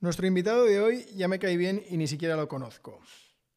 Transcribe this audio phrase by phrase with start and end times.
[0.00, 3.00] Nuestro invitado de hoy ya me cae bien y ni siquiera lo conozco.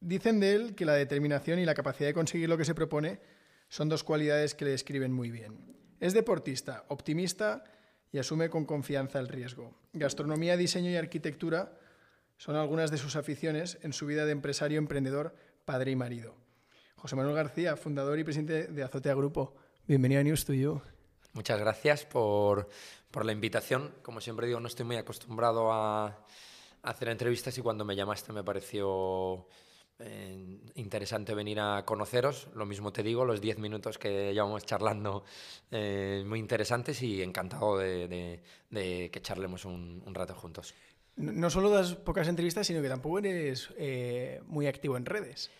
[0.00, 3.18] Dicen de él que la determinación y la capacidad de conseguir lo que se propone
[3.70, 5.74] son dos cualidades que le describen muy bien.
[6.00, 7.64] Es deportista, optimista
[8.12, 9.74] y asume con confianza el riesgo.
[9.94, 11.78] Gastronomía, diseño y arquitectura
[12.36, 15.34] son algunas de sus aficiones en su vida de empresario, emprendedor,
[15.64, 16.36] padre y marido.
[16.96, 19.56] José Manuel García, fundador y presidente de Azotea Grupo.
[19.86, 20.82] Bienvenido a News to You.
[21.34, 22.68] Muchas gracias por,
[23.10, 23.92] por la invitación.
[24.02, 26.24] Como siempre digo, no estoy muy acostumbrado a,
[26.82, 29.48] hacer entrevistas y cuando me llamaste me pareció
[29.98, 32.48] eh, interesante venir a conoceros.
[32.54, 35.24] Lo mismo te digo, los 10 minutos que llevamos charlando,
[35.70, 38.40] eh, muy interesantes y encantado de,
[38.70, 40.74] que charlemos un, rato juntos.
[41.16, 45.50] No solo das pocas entrevistas, sino que tampoco eres eh, muy activo en redes.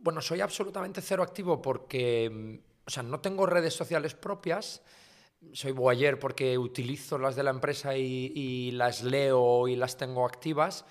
[0.00, 4.80] Bueno, soy absolutamente cero activo porque o sea, no tengo redes sociales propias.
[5.52, 10.84] Soy boyer porque utilizo las de la empresa y, las leo y las tengo activas.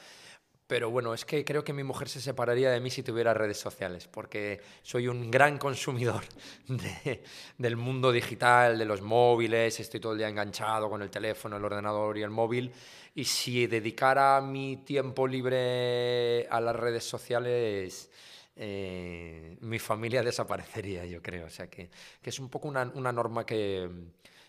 [0.67, 3.59] Pero bueno, es que creo que mi mujer se separaría de mí si tuviera redes
[3.59, 6.23] sociales, porque soy un gran consumidor
[7.57, 11.63] del mundo digital, de los móviles, estoy todo el día enganchado con el teléfono, el
[11.63, 12.71] ordenador y el móvil.
[13.13, 18.09] Y si dedicara mi tiempo libre a las redes sociales,
[18.55, 21.47] eh, mi familia desaparecería, yo creo.
[21.47, 21.89] O sea, que,
[22.21, 23.89] que es un poco una, una norma que,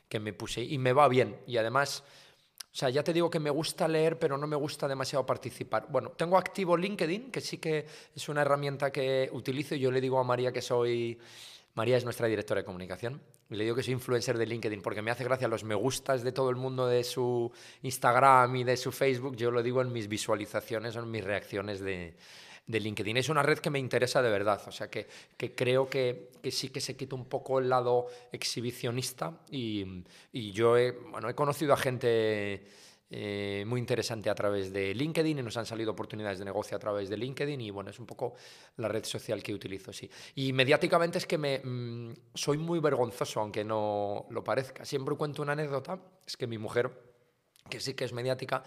[0.08, 1.36] que, me puse y me va bien.
[1.46, 2.02] Y además,
[2.72, 5.86] o sea, ya te digo que me gusta leer, pero no me gusta demasiado participar.
[5.88, 9.74] Bueno, tengo activo LinkedIn, que sí que es una herramienta que utilizo.
[9.74, 11.18] Yo le digo a María que soy...
[11.74, 13.20] María es nuestra directora de comunicación.
[13.50, 16.24] Y le digo que soy influencer de LinkedIn porque me hace gracia los me gustas
[16.24, 19.36] de todo el mundo de su Instagram y de su Facebook.
[19.36, 22.16] Yo lo digo en mis visualizaciones en mis reacciones de,
[22.67, 23.17] de LinkedIn.
[23.17, 26.50] Es una red que me interesa de verdad, o sea que, que creo que, que,
[26.50, 31.34] sí que se quita un poco el lado exhibicionista y, y yo he, bueno, he
[31.34, 32.67] conocido a gente
[33.08, 36.81] eh, muy interesante a través de LinkedIn y nos han salido oportunidades de negocio a
[36.81, 38.34] través de LinkedIn y bueno, es un poco
[38.78, 40.11] la red social que utilizo, sí.
[40.34, 44.85] Y mediáticamente es que me, mm, soy muy vergonzoso, aunque no lo parezca.
[44.85, 46.90] Siempre cuento una anécdota, es que mi mujer,
[47.70, 48.64] que sí que es mediática,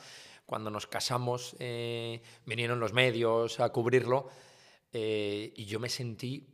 [0.50, 4.30] cuando nos casamos, eh, vinieron los medios a cubrirlo
[4.92, 6.48] eh, y yo me sentí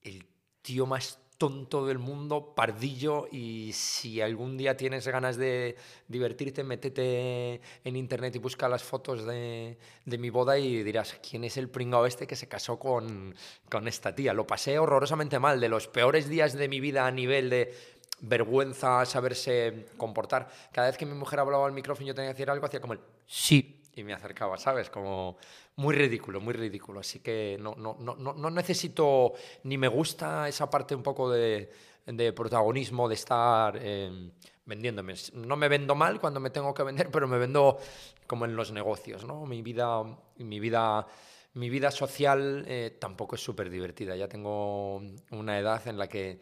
[0.00, 0.26] el
[0.62, 5.76] tío más tonto del mundo, pardillo, y si algún día tienes ganas de
[6.08, 9.76] divertirte, métete en internet y busca las fotos de,
[10.06, 13.34] de mi boda y dirás, ¿quién es el pringao este que se casó con,
[13.70, 14.32] con esta tía?
[14.32, 17.74] Lo pasé horrorosamente mal, de los peores días de mi vida a nivel de
[18.20, 20.48] vergüenza saberse comportar.
[20.72, 22.80] Cada vez que mi mujer hablaba al micrófono y yo tenía que decir algo, hacía
[22.80, 24.90] como el sí y me acercaba, ¿sabes?
[24.90, 25.38] Como
[25.76, 27.00] muy ridículo, muy ridículo.
[27.00, 29.32] Así que no, no, no, no necesito
[29.64, 31.70] ni me gusta esa parte un poco de,
[32.06, 34.30] de protagonismo, de estar eh,
[34.64, 35.14] vendiéndome.
[35.34, 37.78] No me vendo mal cuando me tengo que vender, pero me vendo
[38.26, 39.44] como en los negocios, ¿no?
[39.46, 40.02] Mi vida,
[40.36, 41.06] mi vida,
[41.54, 44.14] mi vida social eh, tampoco es súper divertida.
[44.14, 46.40] Ya tengo una edad en la que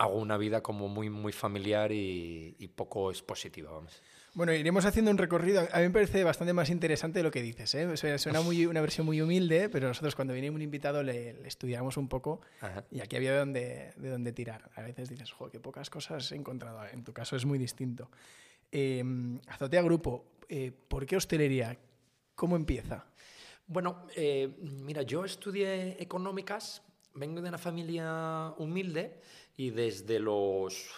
[0.00, 4.02] hago una vida como muy, muy familiar y, poco expositiva, vamos.
[4.32, 5.68] Bueno, iremos haciendo un recorrido.
[5.72, 7.74] A mí me parece bastante más interesante lo que dices.
[7.74, 8.18] ¿eh?
[8.18, 12.08] Suena muy, una versión muy humilde, pero nosotros cuando viene un invitado le, estudiamos un
[12.08, 12.40] poco
[12.90, 14.70] y aquí había de dónde, de dónde tirar.
[14.74, 16.80] A veces dices, joder, qué pocas cosas he encontrado.
[16.90, 18.10] En tu caso es muy distinto.
[18.72, 19.04] Eh,
[19.48, 21.76] Azotea Grupo, eh, ¿por qué hostelería?
[22.34, 23.04] ¿Cómo empieza?
[23.66, 26.82] Bueno, eh, mira, yo estudié económicas,
[27.14, 29.20] vengo de una familia humilde
[29.60, 30.88] y desde los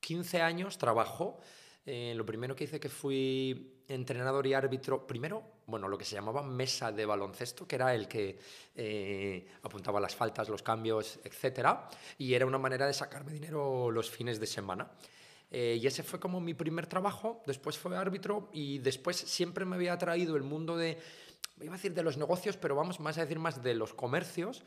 [0.00, 1.38] 15 años trabajo.
[1.84, 6.14] Eh, lo primero que hice que fui entrenador y árbitro, primero, bueno, lo que se
[6.14, 8.38] llamaba mesa de baloncesto, que era el que
[8.74, 11.86] eh, apuntaba las faltas, los cambios, etcétera,
[12.16, 14.90] y era una manera de sacarme dinero los fines de semana.
[15.50, 19.76] Eh, y ese fue como mi primer trabajo, después fue árbitro y después siempre me
[19.76, 20.96] había atraído el mundo de,
[21.60, 24.62] iba a decir de los negocios, pero vamos más a decir más de los comercios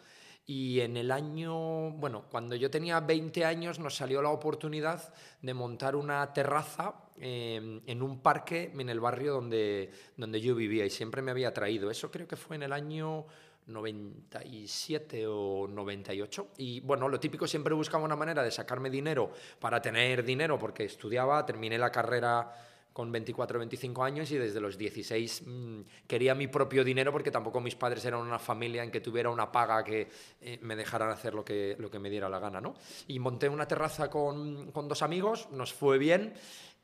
[0.47, 5.11] y en el año, bueno, cuando yo tenía 20 años nos salió la oportunidad
[5.41, 10.85] de montar una terraza em, en un parque en el barrio donde, donde yo vivía
[10.85, 11.89] y siempre me había traído.
[11.89, 13.25] Eso creo que fue en el año
[13.65, 16.49] 97 o 98.
[16.57, 20.85] Y bueno, lo típico siempre buscaba una manera de sacarme dinero para tener dinero porque
[20.85, 22.51] estudiaba, terminé la carrera
[22.95, 27.29] con 24 o 25 años y desde los 16 mm, quería mi propio dinero porque
[27.29, 30.07] tampoco mis padres eran una familia en que tuviera una paga que
[30.39, 32.61] eh, me dejaran hacer lo que, lo que me diera la gana.
[32.61, 32.73] ¿no?
[33.09, 36.35] Y monté una terraza con, con dos amigos, nos fue bien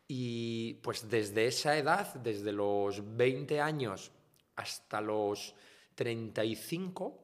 [0.05, 4.11] y pues desde esa edad, desde los 20 años
[4.57, 5.55] hasta los
[5.95, 7.23] 35,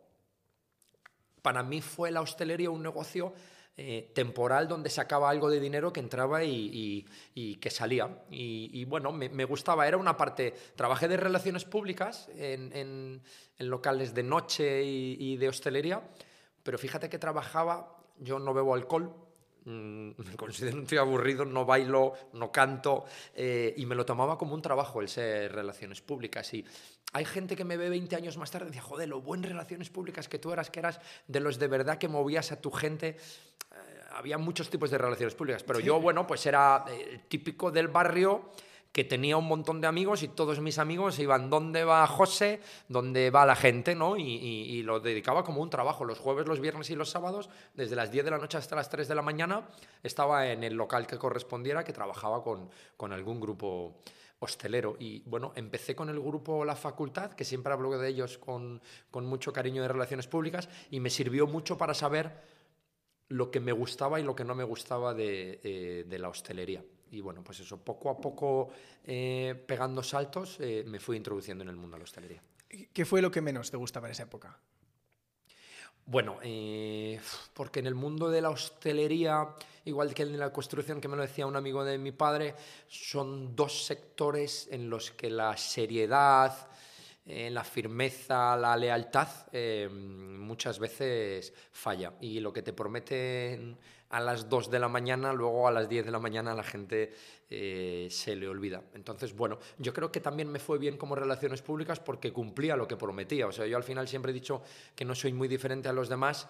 [1.42, 3.33] para mí fue la hostelería un negocio
[3.80, 7.06] eh, temporal donde sacaba algo de dinero que entraba y,
[7.62, 8.24] que salía.
[8.32, 13.22] Y, bueno, me, gustaba, era una parte, trabajé de relaciones públicas en,
[13.60, 16.02] locales de noche y, de hostelería,
[16.64, 19.14] pero fíjate que trabajaba, yo no bebo alcohol,
[19.68, 23.06] me considero un tío aburrido, no bailo, no canto,
[23.36, 26.54] eh, y me lo tomaba como un trabajo el ser relaciones públicas.
[26.54, 26.66] Y
[27.14, 29.90] hay gente que me ve 20 años más tarde y decía, joder, lo buen relaciones
[29.90, 33.10] públicas que tú eras, que eras de los de verdad que movías a tu gente.
[33.10, 37.90] Eh, había muchos tipos de relaciones públicas, pero yo, bueno, pues era eh, típico del
[37.90, 38.50] barrio
[38.92, 43.30] que tenía un montón de amigos y todos mis amigos iban dónde va José, dónde
[43.30, 44.18] va la gente, ¿no?
[44.18, 46.06] Y, lo dedicaba como un trabajo.
[46.06, 48.89] Los jueves, los viernes y los sábados, desde las 10 de la noche hasta las
[48.89, 49.68] 3 de la mañana,
[50.01, 53.98] estaba en el local que correspondiera, que trabajaba con, con algún grupo
[54.39, 54.95] hostelero.
[55.00, 58.81] Y bueno, empecé con el grupo La Facultad, que siempre hablo de ellos con,
[59.12, 62.57] con mucho cariño de relaciones públicas, y me sirvió mucho para saber
[63.30, 66.83] lo que me gustaba y lo que no me gustaba de, eh, de la hostelería.
[67.12, 68.69] Y bueno, pues eso, poco a poco,
[69.04, 72.44] eh, pegando saltos, eh, me fui introduciendo en el mundo de la hostelería.
[72.94, 74.57] ¿Qué fue lo que menos te gustaba en esa época?
[76.06, 76.39] Bueno,
[77.54, 79.56] porque en el mundo de la hostelería
[79.88, 82.56] igual que en la construcción, que me lo decía un amigo de mi padre,
[82.88, 86.68] son dos sectores en los que la seriedad,
[87.30, 92.14] eh, la firmeza, la lealtad eh, muchas veces falla.
[92.22, 93.78] Y lo que te prometen
[94.10, 97.14] a las 2 de la mañana, luego a las 10 de la mañana la gente
[97.50, 98.82] eh, se le olvida.
[98.94, 102.88] Entonces, bueno, yo creo que también me fue bien como relaciones públicas porque cumplía lo
[102.88, 103.48] que prometía.
[103.48, 104.62] O sea, yo al final siempre he dicho
[104.96, 106.48] que no soy muy diferente a los demás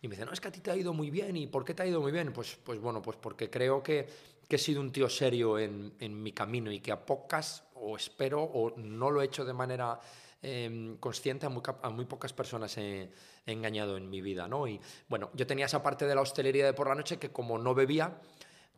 [0.00, 1.36] y me dice, no, es que a ti te ha ido muy bien.
[1.36, 2.32] ¿Y por qué te ha ido muy bien?
[2.32, 4.06] Pues, pues bueno, pues porque creo que,
[4.48, 7.96] que he sido un tío serio en, en, mi camino y que a pocas, o
[7.96, 9.98] espero, o no lo he hecho de manera
[10.42, 13.10] em, consciente, a muy, a pocas personas he,
[13.46, 14.68] engañado en mi vida, ¿no?
[14.68, 17.58] Y bueno, yo tenía esa parte de la hostelería de por la noche que como
[17.58, 18.20] no bebía,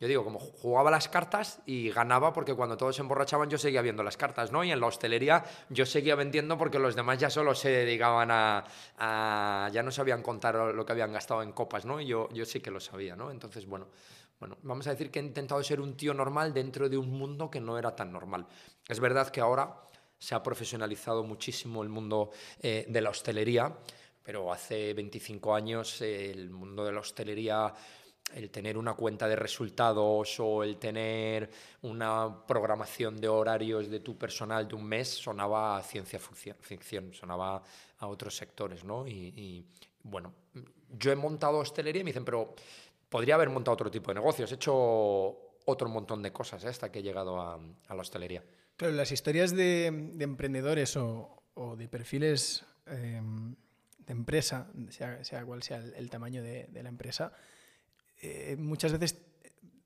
[0.03, 3.83] yo digo, como jugaba las cartas y ganaba porque cuando todos se emborrachaban yo seguía
[3.83, 4.65] viendo las cartas, ¿no?
[4.65, 9.71] Y en la hostelería yo seguía vendiendo porque los demás ya solo se dedicaban a...
[9.73, 12.01] ya no sabían contar lo que habían gastado en copas, ¿no?
[12.01, 13.31] Y yo, yo sí que lo sabía, ¿no?
[13.31, 13.87] Entonces, bueno,
[14.43, 17.49] bueno, vamos a decir que he intentado ser un tío normal dentro de un mundo
[17.49, 18.45] que no era tan normal.
[18.89, 19.73] Es verdad que ahora
[20.19, 23.73] se ha profesionalizado muchísimo el mundo eh, de la hostelería,
[24.21, 27.73] pero hace 25 años eh, el mundo de la hostelería
[28.35, 31.49] el tener una cuenta de resultados o el tener
[31.83, 37.63] una programación de horarios de tu personal de un mes sonaba a ciencia ficción, sonaba
[37.99, 39.07] a otros sectores, ¿no?
[39.07, 39.65] Y,
[40.03, 40.35] bueno,
[40.91, 42.57] yo he montado hostelería y me dicen, pero
[43.13, 44.75] podría haber montado otro tipo de negocios, he hecho
[45.65, 46.69] otro montón de cosas ¿eh?
[46.69, 48.43] hasta que he llegado a, la hostelería.
[48.77, 49.87] Claro, las historias de,
[50.19, 51.45] emprendedores o,
[51.77, 53.55] de perfiles em,
[53.99, 57.33] de empresa, sea, cual sea el, tamaño de la empresa,
[58.23, 59.21] eh, muchas veces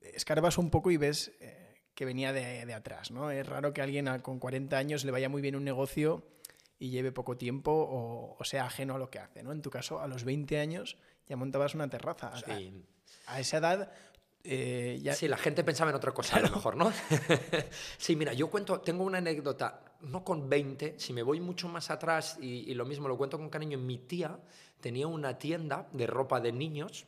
[0.01, 3.31] escarbas un poco y ves eh, que venía de, atrás, ¿no?
[3.31, 6.23] Es raro que alguien con 40 años le vaya muy bien un negocio
[6.79, 9.53] y lleve poco tiempo o, sea ajeno a lo que hace, ¿no?
[9.53, 12.33] En tu caso, a los 20 años ya montabas una terraza.
[13.27, 13.93] A, esa edad
[14.45, 15.15] eh, ya...
[15.15, 16.93] Sí, la gente pensaba en otra cosa a lo mejor, ¿no?
[17.99, 21.91] sí, mira, yo cuento, tengo una anécdota, no con 20, si me voy mucho más
[21.91, 24.39] atrás y, y lo mismo lo cuento con cariño, mi tía
[24.81, 27.07] tenía una tienda de ropa de niños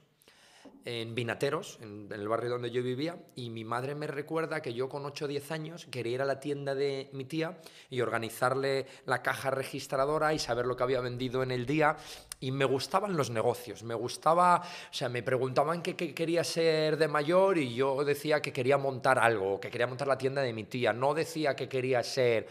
[0.85, 4.89] en Vinateros, en, el barrio donde yo vivía, y mi madre me recuerda que yo
[4.89, 7.59] con 8 o 10 años quería ir a la tienda de mi tía
[7.91, 11.97] y organizarle la caja registradora y saber lo que había vendido en el día.
[12.41, 16.97] Y me gustaban los negocios, me gustaba, o sea, me preguntaban qué, qué quería ser
[16.97, 20.53] de mayor y yo decía que quería montar algo, que quería montar la tienda de
[20.53, 22.47] mi tía, no decía que quería ser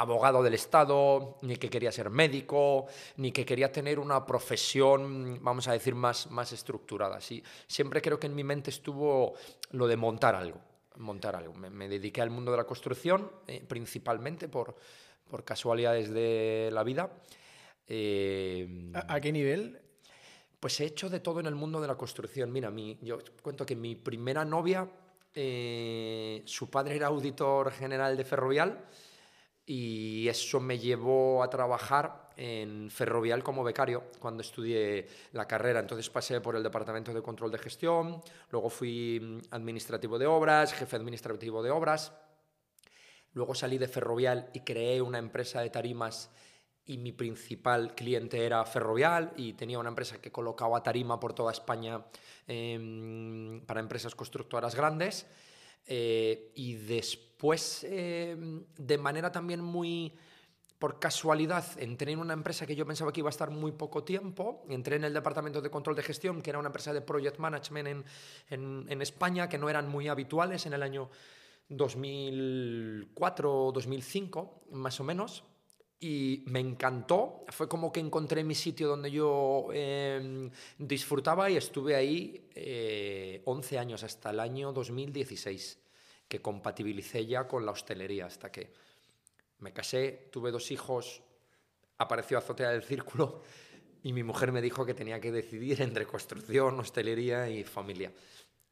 [0.00, 5.68] abogado del Estado, ni que quería ser médico, ni que quería tener una profesión, vamos
[5.68, 7.20] a decir, más, más estructurada.
[7.20, 9.34] Sí, siempre creo que en mi mente estuvo
[9.72, 10.58] lo de montar algo.
[10.96, 11.52] Montar algo.
[11.52, 14.74] Me, dediqué al mundo de la construcción, eh, principalmente por,
[15.28, 17.10] por casualidades de la vida.
[17.86, 19.82] Eh, ¿A, qué nivel?
[20.58, 22.50] Pues he hecho de todo en el mundo de la construcción.
[22.50, 24.88] Mira, mi, yo cuento que mi primera novia,
[25.34, 28.86] eh, su padre era auditor general de Ferrovial
[29.66, 35.80] y eso me llevó a trabajar en Ferrovial como becario cuando estudié la carrera.
[35.80, 40.72] Entonces pasé por el Departamento de Control de Gestión, luego fui mm, administrativo de obras,
[40.72, 42.12] jefe administrativo de obras,
[43.32, 46.30] luego salí de Ferrovial y creé una empresa de tarimas
[46.86, 51.52] y mi principal cliente era Ferrovial y tenía una empresa que colocaba tarima por toda
[51.52, 52.04] España
[52.48, 55.26] em, para empresas constructoras grandes.
[55.92, 60.14] Eh, y después, em, de manera también muy
[60.78, 64.04] por casualidad entré en una empresa que yo pensaba que iba a estar muy poco
[64.04, 64.64] tiempo.
[64.70, 67.88] Entré en el departamento de control de gestión, que era una empresa de project management
[67.88, 68.04] en,
[68.50, 71.10] en, en España, que no eran muy habituales en el año
[71.68, 75.42] 2004 o 2005, más o menos.
[76.00, 77.44] Y me encantó.
[77.48, 83.78] Fue como que encontré mi sitio donde yo eh, disfrutaba y estuve ahí eh, 11
[83.78, 85.78] años, hasta el año 2016,
[86.26, 88.72] que compatibilicé ya con la hostelería, hasta que
[89.60, 91.22] me casé, tuve dos hijos,
[91.98, 93.42] apareció Azotea del Círculo
[94.02, 98.12] y mi mujer me dijo que tenía que decidir entre construcción, hostelería y familia.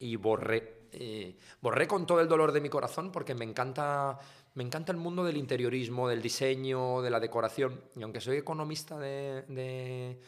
[0.01, 4.19] Y borré, eh, borré con todo el dolor de mi corazón porque me encanta,
[4.55, 7.81] me encanta el mundo del interiorismo, del diseño, de la decoración.
[7.97, 10.19] Y aunque soy economista de,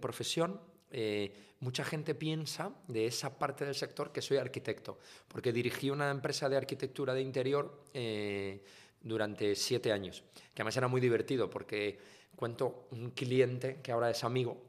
[0.00, 0.60] profesión,
[0.90, 4.98] eh, mucha gente piensa de esa parte del sector que soy arquitecto,
[5.28, 7.84] porque dirigí una empresa de arquitectura de interior.
[7.94, 8.62] Eh,
[9.02, 10.22] durante siete años,
[10.54, 11.98] que además era muy divertido porque
[12.36, 14.62] cuento un cliente que ahora es amigo,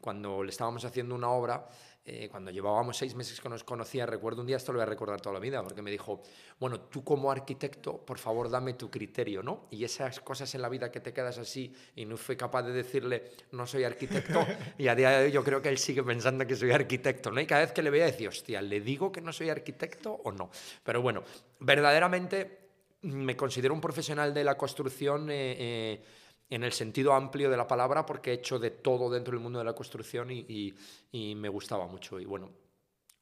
[0.00, 1.68] cuando le estábamos haciendo una obra,
[2.06, 4.86] eh, cuando llevábamos seis meses que nos conocía, recuerdo un día, esto lo voy a
[4.86, 6.20] recordar toda la vida, porque me dijo,
[6.60, 9.66] bueno, tú como arquitecto, por favor, dame tu criterio, ¿no?
[9.70, 12.72] Y esas cosas en la vida que te quedas así y no fui capaz de
[12.72, 14.46] decirle, no soy arquitecto,
[14.76, 17.40] y a día de hoy yo creo que él sigue pensando que soy arquitecto, ¿no?
[17.40, 20.30] Y cada vez que le veía decía, hostia, ¿le digo que no soy arquitecto o
[20.30, 20.50] no?
[20.82, 21.22] Pero bueno,
[21.60, 22.64] verdaderamente
[23.04, 26.04] me considero un profesional de la construcción eh, eh,
[26.50, 29.58] en el sentido amplio de la palabra porque he hecho de todo dentro del mundo
[29.58, 30.74] de la construcción y,
[31.12, 32.20] me gustaba mucho.
[32.20, 32.50] Y bueno,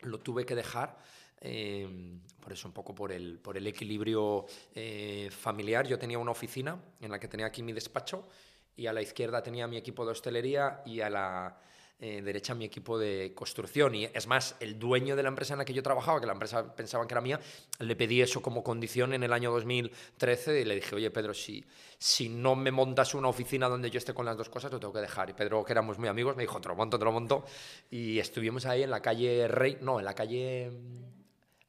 [0.01, 0.99] lo tuve que dejar.
[1.45, 5.87] Eh, por eso un poco por el, por el equilibrio eh, familiar.
[5.87, 8.29] Yo tenía una oficina en la que tenía aquí mi despacho
[8.77, 11.59] y a la izquierda tenía mi equipo de hostelería y a la
[12.05, 13.95] eh, derecha mi equipo de construcción.
[13.95, 16.33] Y es más, el dueño de la empresa en la que yo trabajaba, que la
[16.33, 17.39] empresa pensaban que era mía,
[17.79, 21.65] le pedí eso como condición en el año 2013 y le dije, oye Pedro, si,
[21.99, 24.93] si no me montas una oficina donde yo esté con las dos cosas, lo tengo
[24.93, 25.31] que dejar.
[25.31, 27.45] Y Pedro, que éramos muy amigos, me dijo, te lo monto, te lo monto.
[27.89, 30.73] Y estuvimos ahí en la calle Rey, no, en la calle...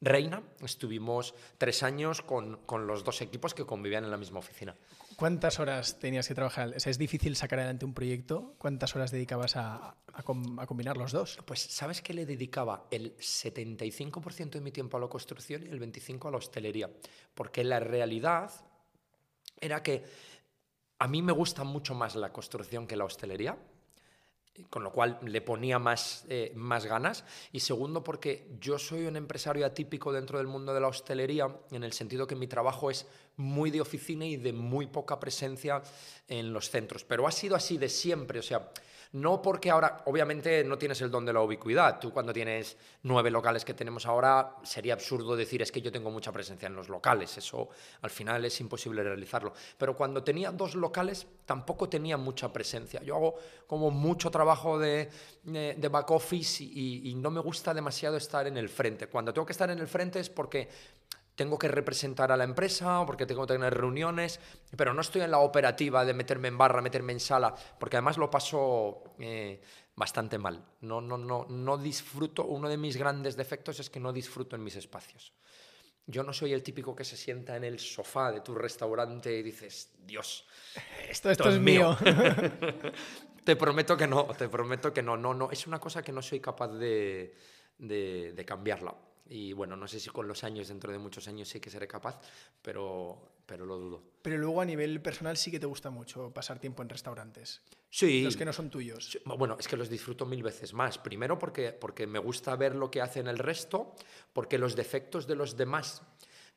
[0.00, 4.76] Reina, estuvimos tres años con, con, los dos equipos que convivían en la misma oficina.
[5.16, 6.74] ¿Cuántas horas tenías que trabajar?
[6.76, 8.54] O sea, ¿Es difícil sacar adelante un proyecto?
[8.58, 11.38] ¿Cuántas horas dedicabas a, a, com a combinar los dos?
[11.44, 15.80] Pues sabes que le dedicaba el 75% de mi tiempo a la construcción y el
[15.80, 16.90] 25% a la hostelería,
[17.34, 18.50] porque la realidad
[19.60, 20.04] era que
[20.98, 23.56] a mí me gusta mucho más la construcción que la hostelería
[24.70, 27.24] con lo cual le ponía más, eh, más ganas.
[27.52, 31.84] Y segundo, porque yo soy un empresario atípico dentro del mundo de la hostelería, en
[31.84, 33.06] el sentido que mi trabajo es
[33.36, 35.82] muy de oficina y de muy poca presencia
[36.28, 37.04] en los centros.
[37.04, 38.70] Pero ha sido así de siempre, o sea,
[39.14, 42.00] no porque ahora, obviamente no tienes el don de la ubicuidad.
[42.00, 46.10] Tú cuando tienes nueve locales que tenemos ahora, sería absurdo decir es que yo tengo
[46.10, 47.38] mucha presencia en los locales.
[47.38, 47.68] Eso
[48.02, 49.52] al final es imposible realizarlo.
[49.78, 53.04] Pero cuando tenía dos locales, tampoco tenía mucha presencia.
[53.04, 53.36] Yo hago
[53.68, 55.08] como mucho trabajo de,
[55.44, 59.06] back office y, y no me gusta demasiado estar en el frente.
[59.06, 60.68] Cuando tengo que estar en el frente es porque
[61.34, 64.40] tengo que representar a la empresa o porque tengo que tener reuniones,
[64.76, 68.18] pero no estoy en la operativa de meterme en barra, meterme en sala, porque además
[68.18, 69.60] lo paso eh,
[69.96, 70.64] bastante mal.
[70.82, 74.62] No, no, no, no disfruto, uno de mis grandes defectos es que no disfruto en
[74.62, 75.32] mis espacios.
[76.06, 79.42] Yo no soy el típico que se sienta en el sofá de tu restaurante y
[79.42, 80.46] dices, Dios,
[81.08, 81.96] esto, esto, esto es mío.
[83.44, 85.50] te prometo que no, te prometo que no, no, no.
[85.50, 87.34] Es una cosa que no soy capaz de,
[87.78, 88.94] de, de cambiarla.
[89.26, 91.88] Y bueno, no sé si con los años, dentro de muchos años, sí que seré
[91.88, 92.20] capaz,
[92.60, 94.02] pero, pero lo dudo.
[94.20, 97.62] Pero luego a nivel personal sí que te gusta mucho pasar tiempo en restaurantes.
[97.88, 98.22] Sí.
[98.22, 99.12] Los que no son tuyos.
[99.12, 100.98] Sí, bueno, es que los disfruto mil veces más.
[100.98, 103.94] Primero porque, porque me gusta ver lo que hacen el resto,
[104.32, 106.02] porque los defectos de los demás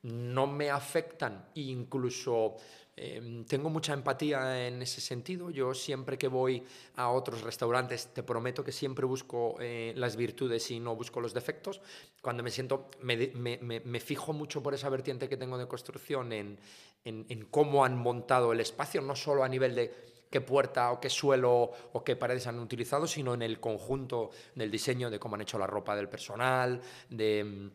[0.02, 2.56] no me afectan, incluso
[3.00, 5.52] eh, tengo mucha empatía en ese sentido.
[5.52, 6.64] Yo siempre que voy
[6.96, 11.32] a otros restaurantes, te prometo que siempre busco eh, las virtudes y no busco los
[11.34, 11.80] defectos.
[12.24, 16.34] Cuando me siento, me, me, me, fijo mucho por esa vertiente que tengo de construcción
[16.34, 16.60] en,
[17.06, 19.94] en, en cómo han montado el espacio, no solo a nivel de
[20.32, 24.72] qué puerta o qué suelo o qué paredes han utilizado, sino en el conjunto del
[24.72, 27.70] diseño, de cómo han hecho la ropa del personal, de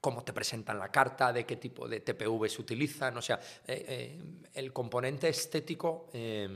[0.00, 3.84] cómo te presentan la carta, de qué tipo de TPV se utilizan, o sea, eh,
[3.88, 4.22] eh,
[4.54, 6.48] el componente estético eh,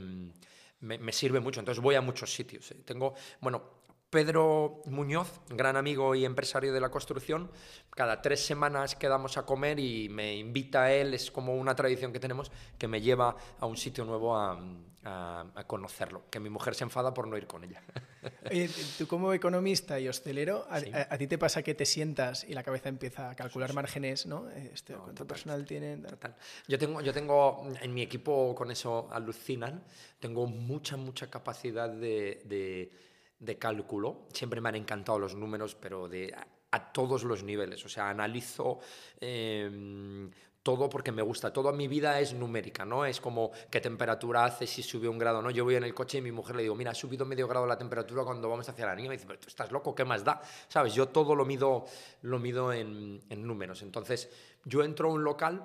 [0.81, 2.73] me, me, sirve mucho, entonces voy a muchos sitios.
[2.85, 7.49] Tengo, bueno, Pedro Muñoz, gran amigo y empresario de la construcción,
[7.89, 12.13] cada tres semanas quedamos a comer y me invita a él, es como una tradición
[12.13, 14.59] que tenemos, que me lleva a un sitio nuevo a,
[15.03, 17.81] a, a conocerlo, que mi mujer se enfada por no ir con ella.
[18.51, 20.77] Oye, tú como economista y hostelero, a,
[21.13, 24.49] a, ti te pasa que te sientas y la cabeza empieza a calcular márgenes, ¿no?
[24.49, 26.03] Este, ¿Cuánto personal tienen?
[26.03, 26.35] Total.
[26.67, 29.83] Yo tengo, yo tengo, en mi equipo con eso alucinan,
[30.19, 32.91] tengo mucha, mucha capacidad de, de,
[33.39, 34.27] de cálculo.
[34.33, 36.33] Siempre me han encantado los números, pero de
[36.73, 37.85] a todos los niveles.
[37.85, 38.79] O sea, analizo
[39.21, 40.29] eh,
[40.63, 41.53] todo porque me gusta.
[41.53, 43.05] Toda mi vida es numérica, ¿no?
[43.05, 45.51] Es como qué temperatura hace, si subió un grado, ¿no?
[45.51, 47.67] Yo voy en el coche y mi mujer le digo, mira, ha subido medio grado
[47.67, 49.09] la temperatura cuando vamos hacia la niña.
[49.09, 50.41] Me dice, pero tú estás loco, ¿qué más da?
[50.67, 50.95] ¿Sabes?
[50.95, 51.85] Yo todo lo mido,
[52.23, 53.83] lo mido en, en números.
[53.83, 54.31] Entonces,
[54.65, 55.63] yo entro a un local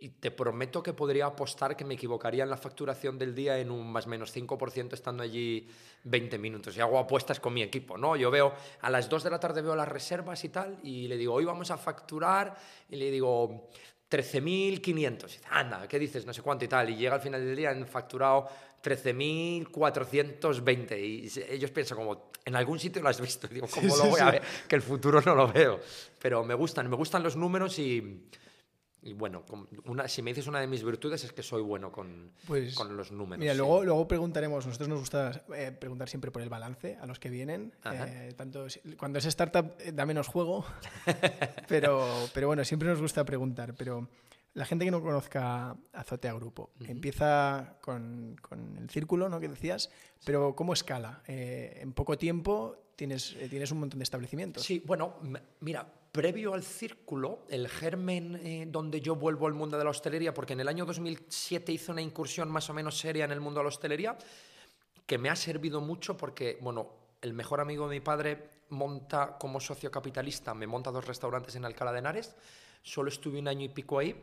[0.00, 3.70] y te prometo que podría apostar que me equivocaría en la facturación del día en
[3.70, 5.68] un más menos 5% estando allí
[6.04, 6.74] 20 minutos.
[6.76, 8.16] Y hago apuestas con mi equipo, ¿no?
[8.16, 11.18] Yo veo, a las 2 de la tarde veo las reservas y tal, y le
[11.18, 12.56] digo, hoy vamos a facturar,
[12.88, 13.68] y le digo,
[14.10, 15.40] 13.500.
[15.50, 16.24] Anda, ¿qué dices?
[16.26, 16.88] No sé cuánto y tal.
[16.90, 18.48] Y llega al final del día, han facturado
[18.82, 20.98] 13.420.
[20.98, 23.46] Y ellos piensan como, en algún sitio lo has visto.
[23.52, 24.40] digo, ¿cómo lo voy a ver?
[24.66, 25.78] Que el futuro no lo veo.
[26.18, 28.22] Pero me gustan, me gustan los números y
[29.02, 29.44] y bueno,
[29.86, 32.96] una, si me dices una de mis virtudes es que soy bueno con, pues, con
[32.96, 33.38] los números.
[33.38, 37.18] Mira, luego, luego preguntaremos, nosotros nos gusta eh, preguntar siempre por el balance a los
[37.18, 37.72] que vienen.
[37.90, 38.66] Eh, tanto,
[38.98, 40.66] cuando es startup eh, da menos juego,
[41.68, 43.74] pero, pero bueno, siempre nos gusta preguntar.
[43.74, 44.06] Pero
[44.52, 49.40] la gente que no conozca Azotea Grupo, empieza con, con, el círculo, ¿no?
[49.40, 49.90] Que decías,
[50.26, 51.22] pero ¿cómo escala?
[51.26, 54.62] en poco tiempo tienes, tienes un montón de establecimientos.
[54.62, 55.14] Sí, bueno,
[55.60, 60.34] mira, previo al círculo, el germen eh, donde yo vuelvo al mundo de la hostelería,
[60.34, 63.60] porque en el año 2007 hice una incursión más o menos seria en el mundo
[63.60, 64.18] de la hostelería,
[65.06, 66.88] que me ha servido mucho porque, bueno,
[67.20, 71.64] el mejor amigo de mi padre monta como socio capitalista, me monta dos restaurantes en
[71.64, 72.34] Alcalá de Henares,
[72.82, 74.14] solo estuve un año y pico ahí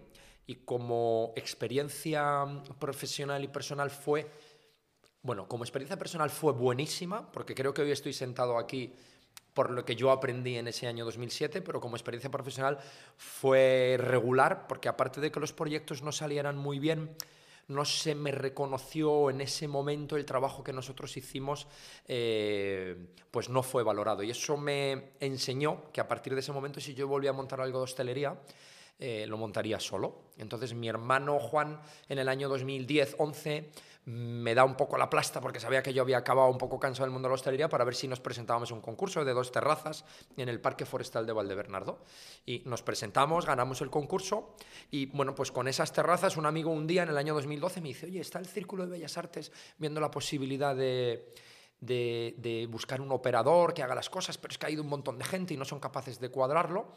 [0.45, 2.45] y como experiencia
[2.79, 4.29] profesional y personal fue,
[5.21, 8.93] bueno, como experiencia personal fue buenísima, porque creo que hoy estoy sentado aquí
[9.57, 12.77] por lo que yo aprendí en ese año 2007, pero como experiencia profesional
[13.17, 17.09] fue regular, porque aparte de que los proyectos no salieran muy bien,
[17.67, 21.65] no se me reconoció en ese momento el trabajo que nosotros hicimos,
[22.07, 24.21] eh, pues no fue valorado.
[24.21, 27.59] Y eso me enseñó que a partir de ese momento, si yo volvía a montar
[27.59, 28.39] algo de hostelería,
[28.99, 30.21] eh, lo montaría solo.
[30.37, 33.71] Entonces mi hermano Juan en el año 2010-11
[34.07, 37.03] me da un poco la plasta porque sabía que yo había acabado un poco cansado
[37.03, 40.05] del mundo de la hostelería para ver si nos presentábamos un concurso de dos terrazas
[40.37, 41.99] en el Parque Forestal de Valdebernardo.
[42.45, 44.55] Y nos presentamos, ganamos el concurso
[44.89, 47.89] y bueno, pues con esas terrazas un amigo un día en el año 2012 me
[47.89, 51.33] dice, oye, está el Círculo de Bellas Artes viendo la posibilidad de...
[51.79, 55.19] De, buscar un operador que haga las cosas, pero es que ha ido un montón
[55.19, 56.87] de gente y no son capaces de cuadrarlo.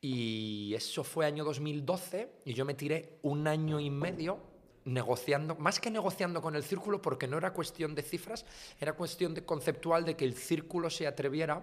[0.00, 4.38] Y eso fue año 2012 y yo me tiré un año y medio
[4.86, 8.46] negociando, más que negociando con el círculo, porque no era cuestión de cifras,
[8.80, 11.62] era cuestión de conceptual de que el círculo se atreviera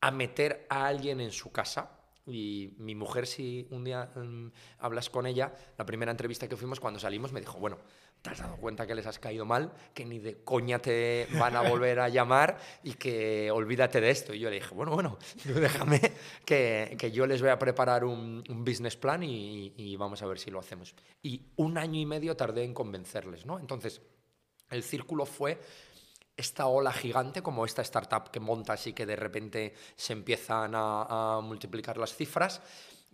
[0.00, 1.90] a meter a alguien en su casa.
[2.26, 6.78] Y mi mujer, si un día mm, hablas con ella, la primera entrevista que fuimos
[6.78, 7.78] cuando salimos me dijo, bueno,
[8.24, 9.70] ¿te has dado cuenta que les has caído mal?
[9.92, 14.32] Que ni de coña te van a volver a llamar y que olvídate de esto.
[14.32, 16.00] Y yo le dije, bueno, bueno, déjame
[16.46, 20.38] que, que yo les voy a preparar un, business plan y, y, vamos a ver
[20.38, 20.94] si lo hacemos.
[21.22, 23.58] Y un año y medio tardé en convencerles, ¿no?
[23.58, 24.00] Entonces,
[24.70, 25.60] el círculo fue
[26.34, 31.36] esta ola gigante, como esta startup que montas y que de repente se empiezan a,
[31.36, 32.62] a multiplicar las cifras.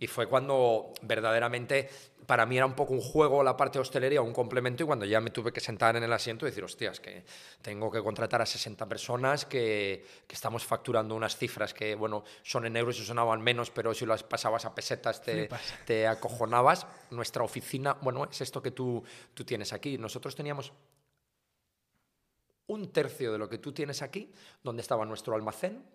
[0.01, 1.87] Y fue cuando verdaderamente
[2.25, 5.05] para mí era un poco un juego la parte de hostelería, un complemento, y cuando
[5.05, 7.23] ya me tuve que sentar en el asiento y decir, hostias, que
[7.61, 12.65] tengo que contratar a 60 personas, que, que estamos facturando unas cifras que, bueno, son
[12.65, 15.47] en euros y sonaban menos, pero si las pasabas a pesetas te,
[15.85, 16.87] te acojonabas.
[17.11, 19.03] Nuestra oficina, bueno, es esto que tú,
[19.35, 19.99] tú tienes aquí.
[19.99, 20.73] Nosotros teníamos
[22.65, 24.31] un tercio de lo que tú tienes aquí,
[24.63, 25.85] donde estaba nuestro almacén,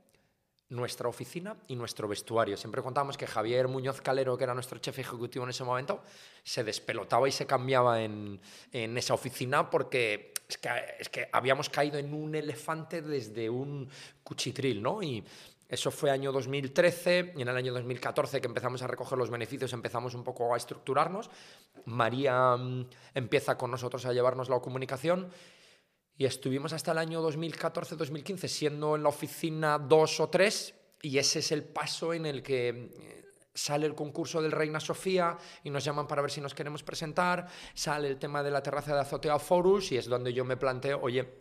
[0.69, 2.57] nuestra oficina y nuestro vestuario.
[2.57, 6.03] Siempre contábamos que Javier Muñoz Calero, que era nuestro jefe ejecutivo en ese momento,
[6.43, 8.41] se despelotaba y se cambiaba en,
[8.73, 13.89] en esa oficina porque es que, es que, habíamos caído en un elefante desde un
[14.23, 15.03] cuchitril, ¿no?
[15.03, 15.25] Y
[15.69, 19.73] eso fue año 2013 y en el año 2014 que empezamos a recoger los beneficios
[19.73, 21.29] empezamos un poco a estructurarnos.
[21.87, 25.29] María mm, empieza con nosotros a llevarnos la comunicación
[26.19, 31.41] y estuvimos hasta el año 2014-2015 siendo en la oficina dos o tres y ese
[31.41, 33.25] es el paso en el que eh,
[33.55, 37.47] sale el concurso del Reina Sofía y nos llaman para ver si nos queremos presentar,
[37.75, 41.01] sale el tema de la terraza de Azotea Forus y es donde yo me planteo,
[41.03, 41.39] oye,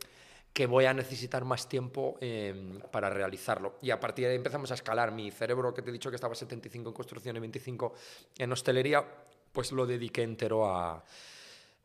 [0.51, 3.77] que voy a necesitar más tiempo em, para realizarlo.
[3.81, 5.11] Y a partir de ahí empezamos a escalar.
[5.11, 7.93] Mi cerebro, que te he dicho que estaba 75 en construcción y 25
[8.37, 9.05] en hostelería,
[9.51, 11.03] pues lo dediqué entero a,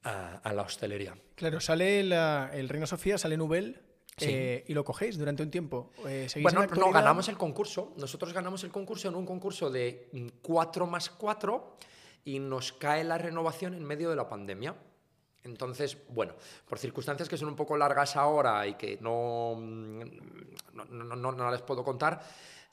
[0.03, 1.17] a, la hostelería.
[1.35, 3.81] Claro, sale el Reino Sofía, sale Nubel.
[4.23, 5.93] Eh, ¿Y lo cogéis durante un tiempo?
[6.07, 7.95] Eh, bueno, no, ganamos el concurso.
[7.97, 10.11] Nosotros ganamos el concurso en un concurso de
[10.43, 11.77] 4 más 4
[12.25, 14.75] y nos cae la renovación en medio de la pandemia.
[15.43, 16.35] Entonces, bueno,
[16.69, 21.63] por circunstancias que son un poco largas ahora y que no, no, no, no les
[21.63, 22.21] puedo contar,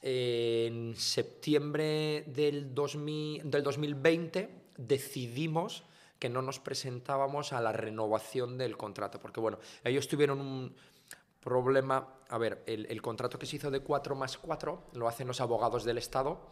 [0.02, 5.84] en septiembre del, 2000, del 2020 decidimos
[6.20, 10.76] que no nos presentábamos a la renovación del contrato, porque bueno, ellos tuvieron un
[11.40, 15.40] problema, a ver, el, contrato que se hizo de 4 más 4 lo hacen los
[15.40, 16.52] abogados del Estado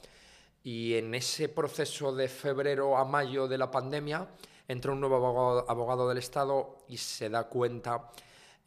[0.64, 4.30] y en ese proceso de febrero a mayo de la pandemia
[4.68, 8.10] entra un nuevo abogado, del Estado y se da cuenta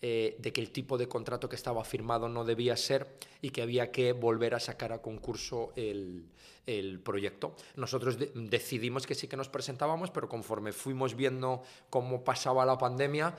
[0.00, 3.62] eh, de que el tipo de contrato que estaba firmado no debía ser y que
[3.62, 6.30] había que volver a sacar a concurso el,
[7.02, 7.56] proyecto.
[7.76, 13.34] Nosotros decidimos que sí que nos presentábamos, pero conforme fuimos viendo cómo pasaba la pandemia,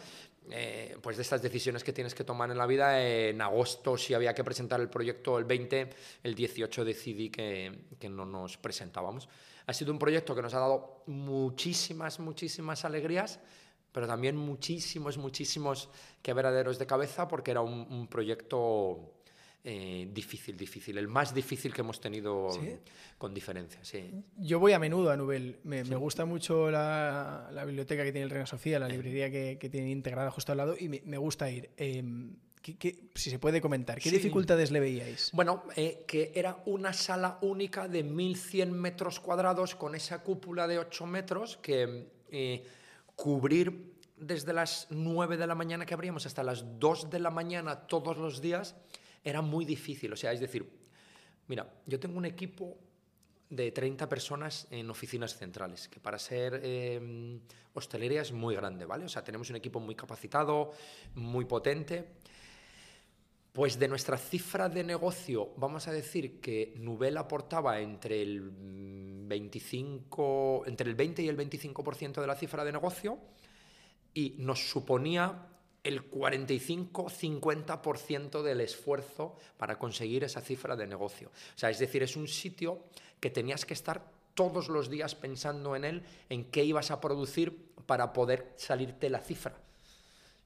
[0.49, 4.15] eh, pues de estas decisiones que tienes que tomar en la vida, en agosto si
[4.15, 5.91] había que presentar el proyecto el 20,
[6.23, 9.29] el 18 decidí que, que no nos presentábamos.
[9.67, 13.39] Ha sido un proyecto que nos ha dado muchísimas, muchísimas alegrías,
[13.91, 15.89] pero también muchísimos, muchísimos
[16.21, 19.13] quebraderos de cabeza porque era un, proyecto
[19.63, 22.49] eh, difícil, difícil, el más difícil que hemos tenido
[23.17, 23.83] con diferencia.
[23.83, 24.11] Sí.
[24.37, 28.45] Yo voy a menudo a Nubel, me, gusta mucho la, biblioteca que tiene el Reina
[28.45, 31.71] Sofía, la librería que, que tiene integrada justo al lado y me, gusta ir.
[31.77, 32.35] Em,
[33.15, 35.31] si se puede comentar, ¿qué dificultades le veíais?
[35.33, 40.79] Bueno, eh, que era una sala única de 1.100 metros cuadrados con esa cúpula de
[40.79, 42.63] 8 metros que eh,
[43.19, 47.87] cubrir desde las 9 de la mañana que abríamos hasta las 2 de la mañana
[47.87, 48.75] todos los días
[49.25, 50.13] era muy difícil.
[50.13, 50.65] O sea, es decir,
[51.47, 52.77] mira, yo tengo un equipo
[53.49, 57.41] de 30 personas en oficinas centrales, que para ser eh,
[57.73, 59.03] hostelería es muy grande, ¿vale?
[59.03, 60.71] O sea, tenemos un equipo muy capacitado,
[61.15, 62.07] muy potente
[63.59, 70.63] pues de nuestra cifra de negocio, vamos a decir que Nubel aportaba entre el 25,
[70.65, 73.19] entre el 20 y el 25% de la cifra de negocio
[74.13, 75.49] y nos suponía
[75.83, 81.27] el 45-50% del esfuerzo para conseguir esa cifra de negocio.
[81.27, 82.85] O sea, es decir, es un sitio
[83.19, 87.73] que tenías que estar todos los días pensando en él, en qué ibas a producir
[87.85, 89.53] para poder salirte la cifra.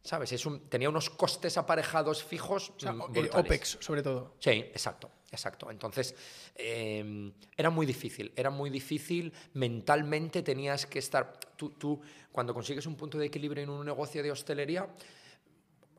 [0.04, 0.34] ¿Sabes?
[0.34, 2.74] Es un, tenía unos costes aparejados fijos.
[2.86, 4.36] O OPEX, sobre todo.
[4.40, 5.72] Sí, exacto, exacto.
[5.72, 6.14] Entonces,
[6.56, 9.34] em, era muy difícil, era muy difícil.
[9.54, 11.40] Mentalmente tenías que estar.
[11.56, 14.88] Tú, tú, cuando consigues un punto de equilibrio en un negocio de hostelería,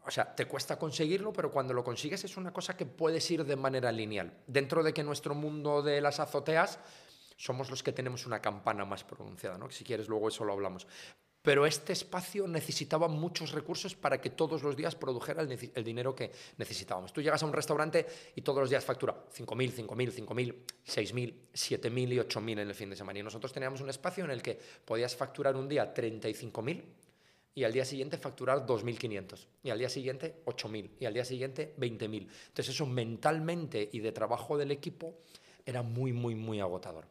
[0.06, 3.42] o sea, te cuesta conseguirlo, pero cuando lo consigues es una cosa que puedes ir
[3.42, 4.42] de manera lineal.
[4.46, 6.78] Dentro de que nuestro mundo de las azoteas
[7.38, 9.70] somos los que tenemos una campana más pronunciada, ¿no?
[9.70, 10.86] Si quieres, luego eso lo hablamos
[11.44, 16.30] pero este espacio necesitaba muchos recursos para que todos los días produjera el, dinero que
[16.56, 17.12] necesitábamos.
[17.12, 20.54] Tú llegas a un restaurante y todos los días factura 5.000, 5.000, 5.000,
[20.86, 23.18] 6.000, 7.000 y 8.000 en el fin de semana.
[23.18, 26.82] Y nosotros teníamos un espacio en el que podías facturar un día 35.000
[27.56, 31.74] y al día siguiente facturar 2.500 y al día siguiente 8.000 y al día siguiente
[31.76, 32.26] 20.000.
[32.48, 35.18] Entonces eso mentalmente y de trabajo del equipo
[35.66, 37.04] era muy, muy, muy agotador.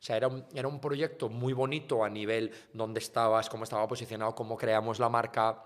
[0.00, 3.86] O sea, era un, era un proyecto muy bonito a nivel dónde estabas, cómo estaba
[3.88, 5.64] posicionado, cómo creamos la marca,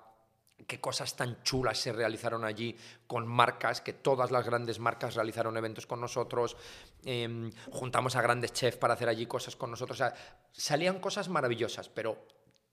[0.66, 5.56] qué cosas tan chulas se realizaron allí con marcas, que todas las grandes marcas realizaron
[5.56, 6.56] eventos con nosotros,
[7.04, 10.14] em, juntamos a grandes chefs para hacer allí cosas con nosotros, o sea,
[10.50, 12.26] salían cosas maravillosas, pero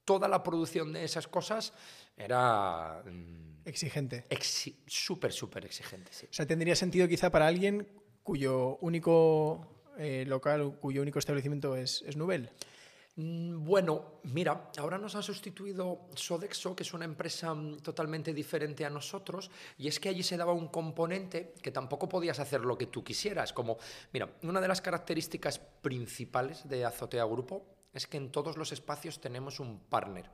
[0.05, 1.73] toda la producción de esas cosas
[2.15, 3.03] era...
[3.05, 4.25] Mm, exigente.
[4.87, 6.25] Súper, súper exigente, sí.
[6.29, 7.87] O sea, tendría sentido quizá para alguien
[8.23, 12.49] cuyo único eh, local cuyo único establecimiento es, es Nubel?
[13.15, 18.85] Mm, bueno, mira, ahora nos ha sustituido Sodexo, que es una empresa mm, totalmente diferente
[18.85, 22.77] a nosotros, y es que allí se daba un componente que tampoco podías hacer lo
[22.77, 23.51] que tú quisieras.
[23.51, 23.77] Como,
[24.13, 29.19] mira, una de las características principales de Azotea Grupo es que en todos los espacios
[29.19, 30.29] tenemos un partner.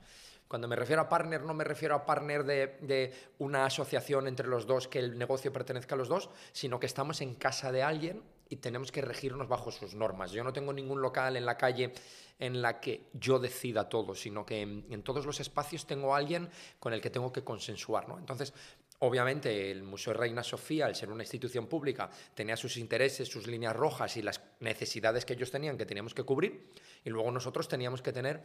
[0.48, 4.68] Cuando me refiero a partner, no me refiero a partner de, una asociación entre los
[4.68, 8.22] dos, que el negocio pertenezca a los dos, sino que estamos en casa de alguien
[8.56, 10.32] y tenemos que regirnos bajo sus normas.
[10.32, 11.92] Yo no tengo ningún local en la calle
[12.40, 16.94] en la que yo decida todo, sino que en, todos los espacios tengo alguien con
[16.94, 18.08] el que tengo que consensuar.
[18.08, 18.18] ¿no?
[18.18, 18.54] Entonces,
[19.00, 23.76] obviamente, el Museo Reina Sofía, al ser una institución pública, tenía sus intereses, sus líneas
[23.76, 26.72] rojas y las necesidades que ellos tenían que teníamos que cubrir,
[27.04, 28.42] y luego nosotros teníamos que tener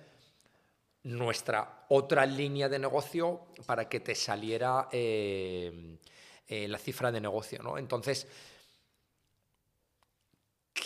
[1.05, 5.97] nuestra otra línea de negocio para que te saliera eh,
[6.49, 7.63] eh, la cifra de negocio.
[7.63, 7.79] ¿no?
[7.79, 8.27] Entonces,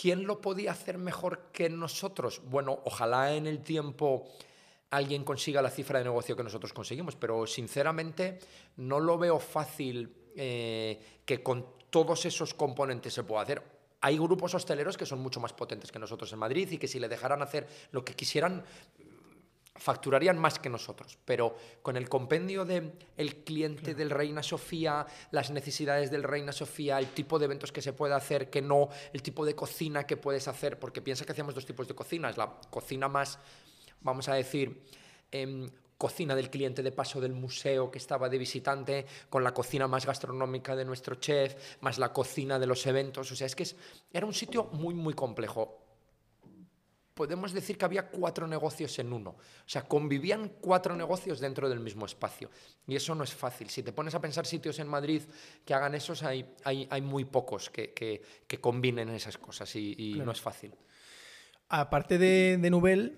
[0.05, 2.39] ¿Quién lo podía hacer mejor que nosotros?
[2.45, 4.27] Bueno, ojalá en el tiempo
[4.91, 8.37] alguien consiga la cifra de negocio que nosotros conseguimos, pero sinceramente
[8.77, 13.63] no lo veo fácil eh, que con todos esos componentes se pueda hacer.
[14.01, 16.99] Hay grupos hosteleros que son mucho más potentes que nosotros en Madrid y que si
[16.99, 18.63] le dejaran hacer lo que quisieran,
[19.75, 25.51] facturarían más que nosotros, pero con el compendio del el cliente del Reina Sofía, las
[25.51, 29.21] necesidades del Reina Sofía, el tipo de eventos que se puede hacer, que no, el
[29.21, 32.59] tipo de cocina que puedes hacer, porque piensa que hacemos dos tipos de cocinas, la
[32.69, 33.37] cocina más,
[33.99, 34.81] vamos a decir,
[35.31, 39.87] em, cocina del cliente de paso del museo que estaba de visitante, con la cocina
[39.87, 43.67] más gastronómica de nuestro chef, más la cocina de los eventos, o sea, es que
[44.13, 45.84] era un sitio muy, muy complejo
[47.15, 49.31] podemos decir que había cuatro negocios en uno.
[49.31, 52.51] O sea, convivían cuatro negocios dentro del mismo espacio.
[52.85, 53.69] Y eso no es fácil.
[53.69, 55.23] Si te pones a pensar sitios en Madrid
[55.63, 60.31] que hagan eso, hay, hay, hay muy pocos que, que, combinen esas cosas y, no
[60.31, 60.73] es fácil.
[61.69, 63.17] Aparte de, de Nubel,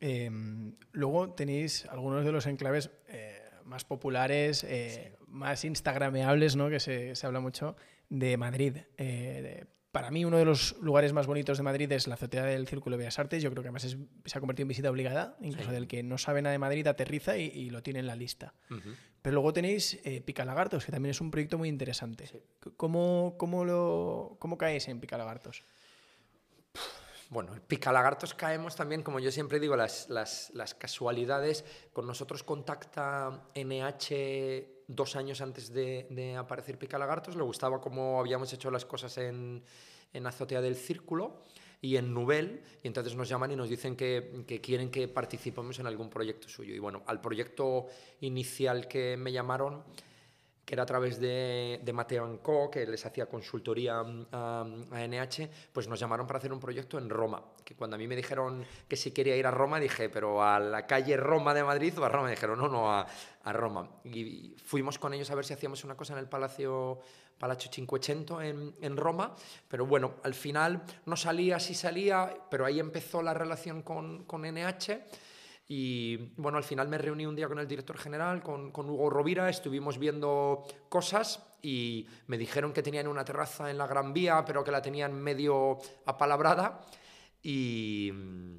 [0.00, 6.70] em, luego tenéis algunos de los enclaves eh, más populares, eh, más instagrameables, ¿no?
[6.70, 7.76] que se, se, habla mucho,
[8.08, 8.78] de Madrid.
[8.96, 12.66] Eh, para mí uno de los lugares más bonitos de Madrid es la azotea del
[12.66, 13.44] Círculo de Bellas Artes.
[13.44, 16.42] Yo creo que además se ha convertido en visita obligada, incluso del que no sabe
[16.42, 18.54] nada de Madrid aterriza y, lo tiene en la lista.
[19.22, 22.28] Pero luego tenéis eh, Picalagartos, que también es un proyecto muy interesante.
[22.76, 25.62] ¿Cómo, cómo, lo, ¿Cómo caes en Picalagartos?
[27.30, 31.64] Bueno, en Picalagartos caemos también, como yo siempre digo, las, las, las casualidades.
[31.92, 38.70] Con nosotros contacta NH dos años antes de, aparecer Picalagartos, le gustaba cómo habíamos hecho
[38.70, 39.62] las cosas en,
[40.12, 41.42] en Azotea del Círculo
[41.80, 45.78] y en Nubel, y entonces nos llaman y nos dicen que, que, quieren que participemos
[45.78, 46.74] en algún proyecto suyo.
[46.74, 47.86] Y bueno, al proyecto
[48.20, 49.82] inicial que me llamaron
[50.64, 54.66] que era a través de, de Mateo Co, que les hacía consultoría mm, a,
[55.06, 57.42] NH, pues nos llamaron para hacer un proyecto en Roma.
[57.64, 60.58] Que cuando a mí me dijeron que si quería ir a Roma, dije, pero a
[60.58, 62.24] la calle Roma de Madrid o a Roma.
[62.24, 63.06] Me dijeron, no, no, a,
[63.42, 63.88] a Roma.
[64.04, 67.00] Y fuimos con ellos a ver si hacíamos una cosa en el Palacio
[67.38, 69.34] Palazzo Cinquecento en, en Roma.
[69.68, 74.42] Pero bueno, al final no salía, sí salía, pero ahí empezó la relación con, con
[74.42, 75.04] NH.
[75.66, 79.08] Y bueno, al final me reuní un día con el director general, con, con, Hugo
[79.08, 84.44] Rovira, estuvimos viendo cosas y me dijeron que tenían una terraza en la Gran Vía,
[84.44, 86.84] pero que la tenían medio apalabrada.
[87.42, 88.58] Y mm,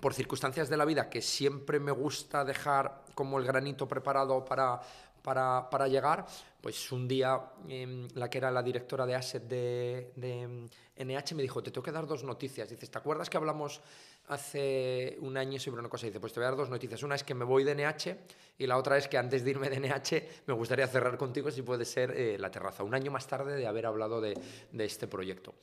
[0.00, 4.80] por circunstancias de la vida, que siempre me gusta dejar como el granito preparado para,
[5.22, 6.26] para, para llegar,
[6.60, 11.42] pues un día em, la que era la directora de Asset de, de NH me
[11.42, 12.68] dijo, te tengo que dar dos noticias.
[12.68, 13.80] Dices, ¿te acuerdas que hablamos
[14.28, 16.06] hace un año sobre una cosa.
[16.06, 17.02] Dice, pues te voy a dar dos noticias.
[17.02, 18.16] Una es que me voy de NH
[18.58, 21.62] y la otra es que antes de irme de NH me gustaría cerrar contigo si
[21.62, 22.84] puede ser eh, la terraza.
[22.84, 24.38] Un año más tarde de haber hablado de,
[24.70, 25.54] de, este proyecto.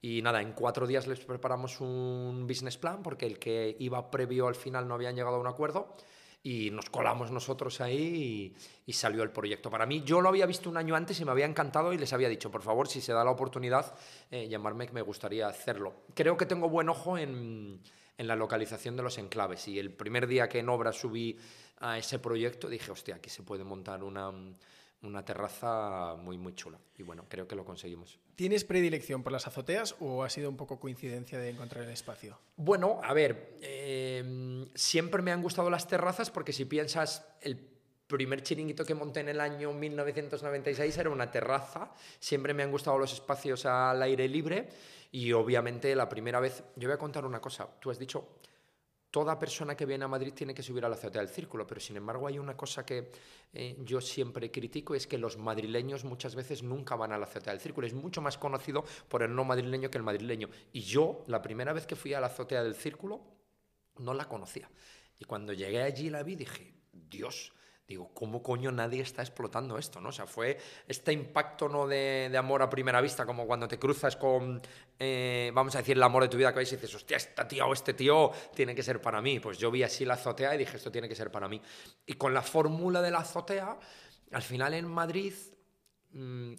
[0.00, 4.46] Y nada, en cuatro días les preparamos un business plan porque el que iba previo
[4.46, 5.96] al final no habían llegado a un acuerdo
[6.46, 8.54] y nos colamos nosotros ahí
[8.86, 9.68] y, salió el proyecto.
[9.68, 12.12] Para mí, yo lo había visto un año antes y me había encantado y les
[12.12, 13.96] había dicho, por favor, si se da la oportunidad,
[14.30, 16.04] eh, llamarme, que me gustaría hacerlo.
[16.14, 17.80] Creo que tengo buen ojo en
[18.18, 19.68] en la localización de los enclaves.
[19.68, 21.36] Y el primer día que en obra subí
[21.78, 24.32] a ese proyecto dije, hostia, aquí se puede montar una,
[25.02, 26.78] una terraza muy, muy chula.
[26.96, 28.18] Y bueno, creo que lo conseguimos.
[28.34, 32.38] ¿Tienes predilección por las azoteas o ha sido un poco coincidencia de encontrar el espacio?
[32.56, 37.75] Bueno, a ver, eh, siempre me han gustado las terrazas porque si piensas, el
[38.06, 41.92] primer chiringuito que monté en el año 1996 era una terraza.
[42.18, 44.68] Siempre me han gustado los espacios al aire libre.
[45.12, 48.38] Y obviamente la primera vez, yo voy a contar una cosa, tú has dicho,
[49.10, 51.80] toda persona que viene a Madrid tiene que subir a la azotea del círculo, pero
[51.80, 53.10] sin embargo hay una cosa que
[53.52, 57.52] eh, yo siempre critico, es que los madrileños muchas veces nunca van a la azotea
[57.52, 60.50] del círculo, es mucho más conocido por el no madrileño que el madrileño.
[60.72, 63.22] Y yo, la primera vez que fui a la azotea del círculo,
[63.98, 64.68] no la conocía.
[65.18, 67.54] Y cuando llegué allí la vi, dije, Dios,
[67.86, 70.00] digo, ¿cómo coño nadie está explotando esto?
[70.00, 70.08] ¿no?
[70.08, 71.86] O sea, fue este impacto ¿no?
[71.86, 74.60] de, de amor a primera vista, como cuando te cruzas con,
[74.98, 77.46] eh, vamos a decir, el amor de tu vida, que ves y dices, hostia, esta
[77.46, 79.38] tía o este tío tiene que ser para mí.
[79.40, 81.60] Pues yo vi así la azotea y dije, esto tiene que ser para mí.
[82.06, 83.78] Y con la fórmula de la azotea,
[84.32, 85.34] al final en Madrid...
[86.12, 86.54] Mmm,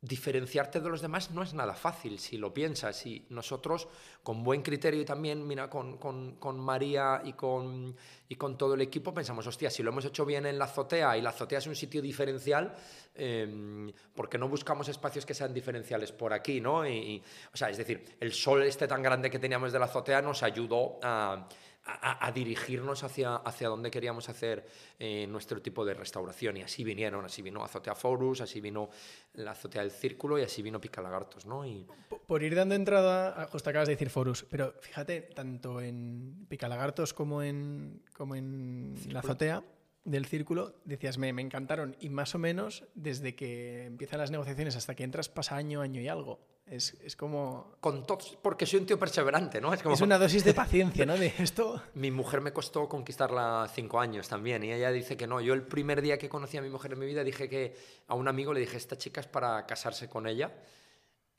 [0.00, 3.88] diferenciarte de los demás no es nada fácil si lo piensas y nosotros
[4.22, 7.96] con buen criterio y también mira con, con, con, María y con,
[8.28, 11.16] y con todo el equipo pensamos hostia si lo hemos hecho bien en la azotea
[11.18, 12.76] y la azotea es un sitio diferencial
[13.16, 16.86] eh, ¿por no buscamos espacios que sean diferenciales por aquí ¿no?
[16.86, 17.20] Y,
[17.52, 20.44] o sea es decir el sol este tan grande que teníamos de la azotea nos
[20.44, 21.48] ayudó a
[21.88, 24.66] a, dirigirnos hacia, hacia dónde queríamos hacer
[24.98, 26.58] eh, nuestro tipo de restauración.
[26.58, 28.90] Y así vinieron, así vino Azotea Forus, así vino
[29.34, 31.46] la Azotea del Círculo y así vino Picalagartos.
[31.46, 31.66] ¿no?
[31.66, 31.86] Y...
[32.26, 37.42] Por, ir dando entrada, justo acabas de decir Forus, pero fíjate, tanto en Picalagartos como
[37.42, 39.64] en, como en la Azotea
[40.04, 44.76] del círculo, decías, me, me, encantaron y más o menos desde que empiezan las negociaciones
[44.76, 46.40] hasta que entras pasa año, año y algo.
[46.70, 47.76] Es, es como...
[47.80, 49.72] Con todos, porque soy un tío perseverante, ¿no?
[49.72, 49.94] Es, como...
[49.94, 51.16] es una dosis de paciencia, ¿no?
[51.16, 51.82] De esto...
[51.94, 55.40] Mi mujer me costó conquistarla cinco años también y ella dice que no.
[55.40, 57.76] Yo el primer día que conocí a mi mujer en mi vida dije que
[58.06, 60.52] a un amigo le dije, esta chica es para casarse con ella.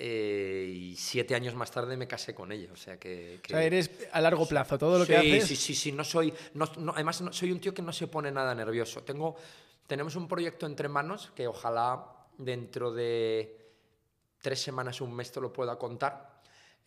[0.02, 2.70] Eh, y siete años más tarde me casé con ella.
[2.72, 3.42] O sea que.
[3.44, 5.46] O sea, eres a largo plazo, todo lo que haces.
[5.46, 5.92] Sí, sí, sí.
[5.92, 6.34] No soy.
[6.54, 9.04] No, además, soy un tío que no se pone nada nervioso.
[9.04, 9.36] Tengo,
[9.86, 12.06] tenemos un proyecto entre manos que ojalá
[12.38, 13.59] dentro de
[14.42, 16.40] tres semanas, un mes te lo pueda contar.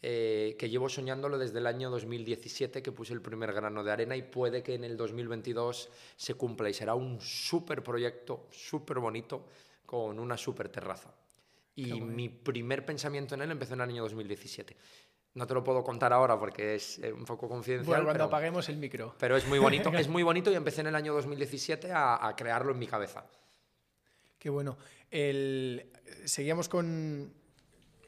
[0.04, 4.16] Eh, que llevo soñándolo desde el año 2017 que puse el primer grano de arena
[4.16, 9.46] y puede que en el 2022 se cumpla y será un súper proyecto, súper bonito,
[9.86, 11.14] con una súper terraza.
[11.76, 14.76] Y mi primer pensamiento en él empezó en el año 2017.
[15.34, 17.86] No te lo puedo contar ahora porque es eh, un poco confidencial.
[17.86, 19.14] Bueno, cuando apaguemos el micro.
[19.18, 22.34] Pero es muy bonito, es muy bonito y empecé en el año 2017 a, a
[22.34, 23.24] crearlo en mi cabeza.
[24.36, 24.76] Qué bueno.
[25.12, 25.92] El...
[26.24, 27.32] Seguíamos con,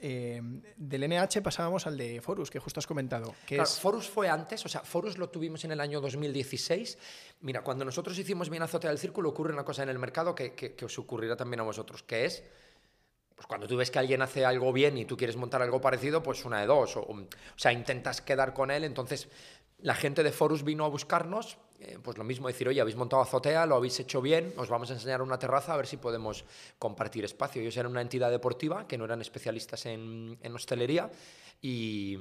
[0.07, 0.43] eh,
[0.77, 3.35] del NH pasábamos al de Forus, que justo has comentado.
[3.47, 6.99] Que Forus fue antes, o sea, Forus lo tuvimos en el año 2016.
[7.41, 10.53] Mira, cuando nosotros hicimos bien Azotea del Círculo, ocurre una cosa en el mercado que,
[10.53, 12.45] que os ocurrirá también a vosotros, que es
[13.35, 16.23] pues cuando tú ves que alguien hace algo bien y tú quieres montar algo parecido,
[16.23, 16.97] pues una de dos.
[16.97, 18.85] O, sea, intentas quedar con él.
[18.85, 19.29] Entonces,
[19.79, 23.23] la gente de Forus vino a buscarnos, eh, pues lo mismo, decir, oye, habéis montado
[23.23, 26.45] azotea, lo habéis hecho bien, os vamos a enseñar una terraza a ver si podemos
[26.79, 27.61] compartir espacio.
[27.61, 31.11] Ellos eran una entidad deportiva que no eran especialistas en, en hostelería
[31.61, 32.17] y,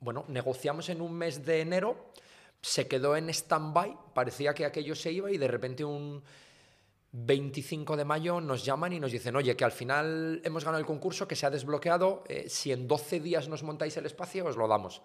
[0.00, 2.12] bueno, negociamos en un mes de enero,
[2.60, 6.22] se quedó en stand-by, parecía que aquello se iba y de repente un
[7.12, 10.86] 25 de mayo nos llaman y nos dicen, oye, que al final hemos ganado el
[10.86, 14.56] concurso, que se ha desbloqueado, eh, si en 12 días nos montáis el espacio, os
[14.56, 15.02] lo damos.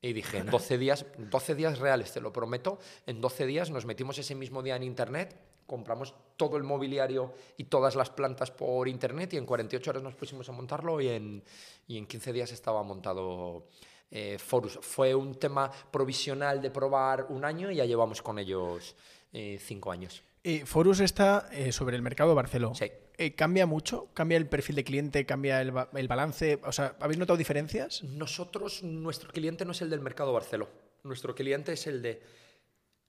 [0.00, 3.84] Y dije, en 12 días, 12 días reales, te lo prometo, en 12 días nos
[3.84, 8.88] metimos ese mismo día en Internet, compramos todo el mobiliario y todas las plantas por
[8.88, 11.42] Internet y en 48 horas nos pusimos a montarlo y en,
[11.88, 13.66] y en 15 días estaba montado
[14.10, 14.78] eh, Forus.
[14.80, 18.94] Fue un tema provisional de probar un año y ya llevamos con ellos
[19.32, 20.22] eh, cinco años.
[20.44, 22.74] Eh, Forus está eh, sobre el mercado de Barcelona.
[22.74, 22.90] Sí.
[23.20, 24.08] Eh, ¿Cambia mucho?
[24.14, 25.26] ¿Cambia el perfil de cliente?
[25.26, 26.60] ¿Cambia el, balance?
[26.64, 28.04] O sea, ¿habéis notado diferencias?
[28.04, 30.68] Nosotros, nuestro cliente no es el del mercado Barceló.
[31.02, 32.22] Nuestro cliente es el de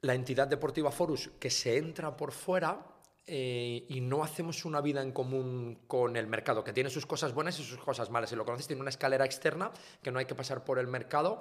[0.01, 2.87] la entidad deportiva Forus que se entra por fuera
[3.27, 7.31] eh, y no hacemos una vida en común con el mercado, que tiene sus cosas
[7.31, 8.31] buenas y sus cosas malas.
[8.31, 11.39] Si lo conoces, tiene una escalera externa que no hay que pasar por el mercado.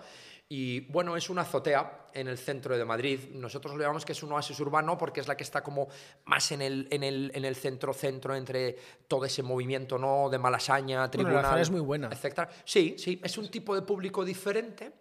[0.50, 3.20] Y bueno, es una azotea en el centro de Madrid.
[3.32, 5.88] Nosotros lo llamamos que es un oasis urbano porque es la que está como
[6.24, 10.30] más en el, en el, en el centro, centro entre todo ese movimiento ¿no?
[10.30, 11.42] de Malasaña, tribunal.
[11.42, 12.08] Bueno, la es muy buena.
[12.10, 12.48] Etcétera.
[12.64, 14.92] Sí, sí, es un tipo de público diferente.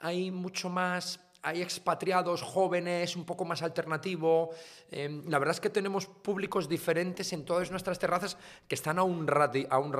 [0.00, 4.50] Hay mucho más hay expatriados jóvenes, un poco más alternativo.
[4.90, 8.36] Em, la verdad es que tenemos públicos diferentes en todas nuestras terrazas
[8.68, 9.92] que están a un, radio, a un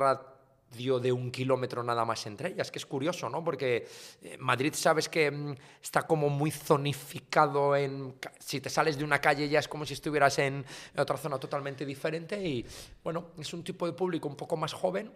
[0.70, 3.42] radio de un kilómetro nada más entre ellas, que es curioso, ¿no?
[3.42, 3.86] Porque
[4.22, 8.14] eh, Madrid sabes que em, está como muy zonificado en...
[8.38, 10.64] Si te sales de una calle ya es como si estuvieras en
[10.96, 12.64] otra zona totalmente diferente y,
[13.02, 15.12] bueno, es un tipo de público un poco más joven,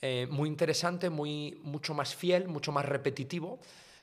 [0.00, 3.60] eh, muy interesante, muy, mucho más fiel, mucho más repetitivo.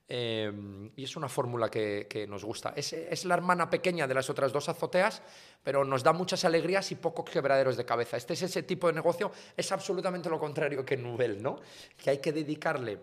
[0.08, 2.74] Em, y es una fórmula que, nos gusta.
[2.76, 5.22] Es, la hermana pequeña de las otras dos azoteas,
[5.64, 8.18] pero nos da muchas alegrías y pocos quebraderos de cabeza.
[8.18, 11.60] Este es ese tipo de negocio, es absolutamente lo contrario que Nubel, ¿no?
[11.98, 13.00] Que hay que dedicarle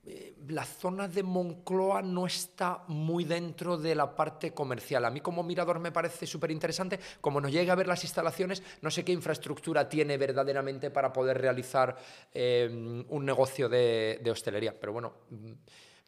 [0.06, 5.04] eh, la zona de Moncloa no está muy dentro de la parte comercial.
[5.04, 6.98] A mí como mirador me parece súper interesante.
[7.20, 11.38] Como no llega a ver las instalaciones, no sé qué infraestructura tiene verdaderamente para poder
[11.38, 11.96] realizar
[12.32, 14.78] eh, un negocio de, hostelería.
[14.80, 15.52] Pero bueno, mm,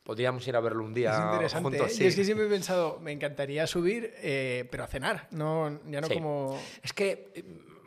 [0.05, 1.11] podríamos ir a verlo un día.
[1.11, 1.79] Es interesante.
[1.79, 2.07] Juntos, ¿eh?
[2.07, 4.15] es que siempre he pensado, me encantaría subir,
[4.71, 6.59] pero a cenar, no, ya no como...
[6.83, 7.35] Es que,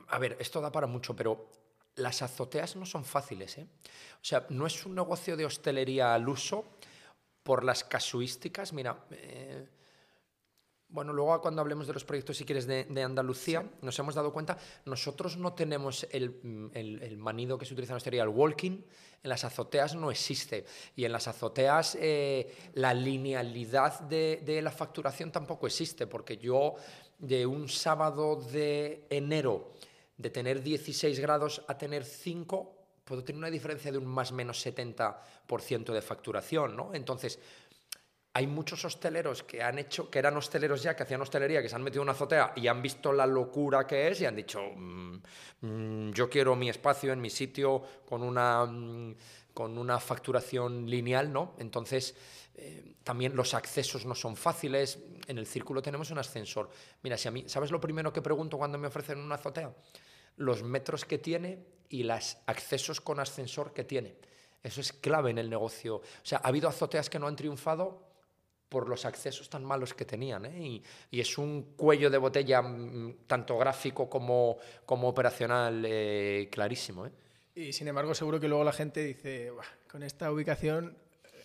[0.10, 1.61] a ver, esto da para mucho, pero
[1.96, 3.58] las azoteas no son fáciles.
[3.58, 3.68] ¿eh?
[4.16, 6.66] O sea, no es un negocio de hostelería al uso
[7.44, 8.74] por las casuísticas.
[8.74, 9.68] Mira, eh,
[10.92, 14.58] bueno, luego cuando hablemos de los proyectos, si quieres, de, Andalucía, nos hemos dado cuenta,
[14.86, 18.82] nosotros no tenemos el, manido que se utiliza en hostelería, el walking,
[19.24, 20.66] en las azoteas no existe.
[20.96, 26.76] Y en las azoteas eh, la linealidad de, de la facturación tampoco existe, porque yo
[27.20, 29.72] de un sábado de enero
[30.22, 34.36] de tener 16 grados a tener 5, puedo tener una diferencia de un más o
[34.36, 36.94] menos 70% de facturación, ¿no?
[36.94, 37.40] Entonces,
[38.34, 41.76] hay muchos hosteleros que han hecho, que eran hosteleros ya, que hacían hostelería, que se
[41.76, 44.62] han metido en una azotea y han visto la locura que es y han dicho,
[44.74, 45.22] mm,
[45.62, 49.16] mm, yo quiero mi espacio en mi sitio con una, mm,
[49.54, 51.56] con una facturación lineal, ¿no?
[51.58, 52.16] Entonces,
[52.56, 55.00] eh, también los accesos no son fáciles.
[55.28, 56.70] En el círculo tenemos un ascensor.
[57.04, 59.74] Mira, si a mí, ¿sabes lo primero que pregunto cuando me ofrecen una azotea?
[60.38, 61.60] Los metros que tiene
[61.90, 64.16] y los accesos con ascensor que tiene.
[64.64, 65.98] Eso es clave en el negocio.
[65.98, 68.12] O sea, ha habido azoteas que no han triunfado
[68.70, 70.46] por los accesos tan malos que tenían.
[70.46, 70.82] ¿eh?
[71.12, 77.06] Y, es un cuello de botella mm, tanto gráfico como, como operacional eh, clarísimo.
[77.06, 77.12] ¿eh?
[77.56, 79.52] Y sin embargo, seguro que luego la gente dice,
[79.90, 80.96] con esta ubicación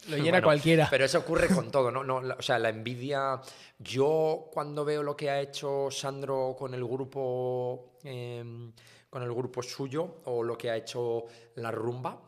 [0.10, 0.88] lo llena cualquiera.
[0.90, 2.04] Pero eso ocurre con todo, ¿no?
[2.04, 3.40] no o sea, la envidia.
[3.78, 8.72] Yo cuando veo lo que ha hecho Sandro con el grupo, em,
[9.10, 11.24] con el grupo suyo o lo que ha hecho
[11.56, 12.20] la rumba,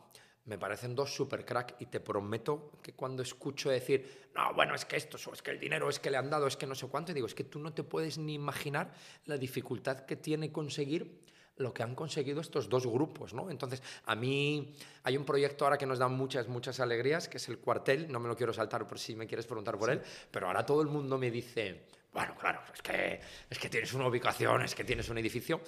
[0.45, 4.83] me parecen dos super crack y te prometo que cuando escucho decir, no, bueno, es
[4.83, 6.87] que esto, es que el dinero es que le han dado, es que no sé
[6.87, 8.91] cuánto, y digo, es que tú no te puedes ni imaginar
[9.25, 11.18] la dificultad que tiene conseguir
[11.59, 13.51] lo que han conseguido estos dos grupos, ¿no?
[13.51, 17.47] Entonces, a mí hay un proyecto ahora que nos da muchas, muchas alegrías, que es
[17.49, 20.01] el cuartel, no me lo quiero saltar por si me quieres preguntar por él,
[20.31, 24.07] pero ahora todo el mundo me dice, bueno, claro, es que, es que tienes una
[24.07, 25.59] ubicación, es que tienes un edificio,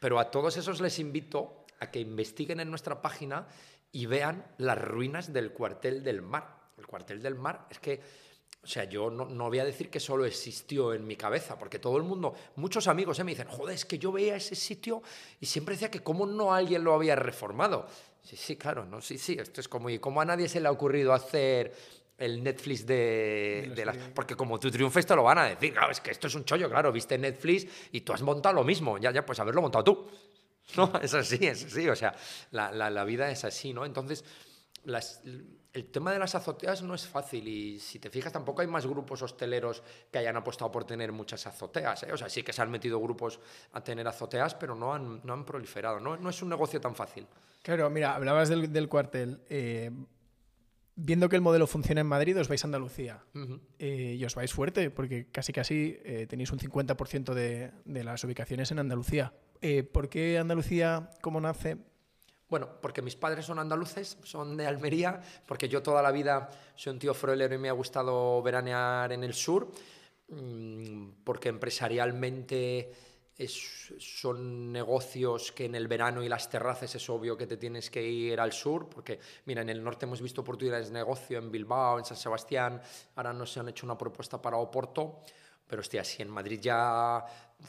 [0.00, 3.46] pero a todos esos les invito a que investiguen en nuestra página
[3.92, 6.56] y vean las ruinas del cuartel del mar.
[6.76, 8.00] El cuartel del mar es que
[8.66, 11.98] o sea, yo no, voy a decir que solo existió en mi cabeza, porque todo
[11.98, 13.22] el mundo, muchos amigos ¿eh?
[13.22, 15.04] me dicen, joder, es que yo veía ese sitio
[15.38, 17.86] y siempre decía que cómo no alguien lo había reformado.
[18.24, 20.66] Sí, sí, claro, no, sí, sí, esto es como, y cómo a nadie se le
[20.66, 21.76] ha ocurrido hacer
[22.18, 23.96] el Netflix de, de, las...
[24.12, 26.44] Porque como tú triunfes te lo van a decir, claro, es que esto es un
[26.44, 29.84] chollo, claro, viste Netflix y tú has montado lo mismo, ya, ya, pues haberlo montado
[29.84, 30.08] tú.
[30.76, 32.16] No, es así, es así, o sea,
[32.50, 33.84] la, la, la vida es así, ¿no?
[33.84, 34.24] Entonces,
[34.82, 35.22] las,
[35.76, 38.86] el tema de las azoteas no es fácil y si te fijas tampoco hay más
[38.86, 42.02] grupos hosteleros que hayan apostado por tener muchas azoteas.
[42.04, 42.12] ¿eh?
[42.14, 43.40] O sea, sí que se han metido grupos
[43.72, 46.00] a tener azoteas, pero no han, no han proliferado.
[46.00, 47.26] No, no es un negocio tan fácil.
[47.60, 49.42] Claro, mira, hablabas del, cuartel.
[49.50, 49.90] Eh,
[50.94, 53.22] viendo que el modelo funciona en Madrid, os vais a Andalucía
[53.78, 58.70] eh, y os vais fuerte, porque casi casi tenéis un 50% de, de, las ubicaciones
[58.70, 59.34] en Andalucía.
[59.92, 61.76] ¿Por qué Andalucía, cómo nace?
[62.48, 66.92] Bueno, porque mis padres son andaluces, son de Almería, porque yo toda la vida soy
[66.92, 69.72] un tío froilero y me ha gustado veranear en el sur,
[70.28, 72.92] mm, porque empresarialmente
[73.46, 78.02] son negocios que en el verano y las terrazas es obvio que te tienes que
[78.02, 81.98] ir al sur, porque mira, en el norte hemos visto oportunidades de negocio en Bilbao,
[81.98, 82.80] en San Sebastián,
[83.16, 85.20] ahora nos han hecho una propuesta para Oporto,
[85.66, 87.24] pero hostia, si en Madrid ya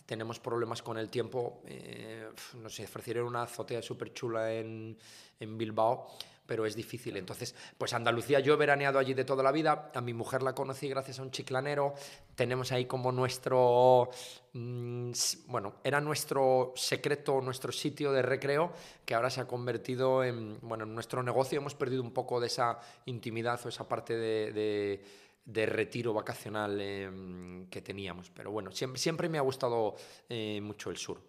[0.06, 4.98] tenemos problemas con el tiempo, eh, no sé, ofrecieron una azotea súper chula en,
[5.40, 6.08] en Bilbao,
[6.46, 7.18] pero es difícil.
[7.18, 10.54] Entonces, pues Andalucía, yo he veraneado allí de toda la vida, a mi mujer la
[10.54, 11.94] conocí gracias a un chiclanero,
[12.36, 14.10] tenemos ahí como nuestro,
[14.54, 15.12] mm,
[15.48, 18.72] bueno, era nuestro secreto, nuestro sitio de recreo,
[19.06, 22.48] que ahora se ha convertido en, bueno, en nuestro negocio, hemos perdido un poco de
[22.48, 25.04] esa intimidad o esa parte de de
[25.48, 28.30] retiro vacacional em, que teníamos.
[28.32, 29.96] Pero bueno, siempre, siempre me ha gustado
[30.30, 31.22] eh, mucho el sur.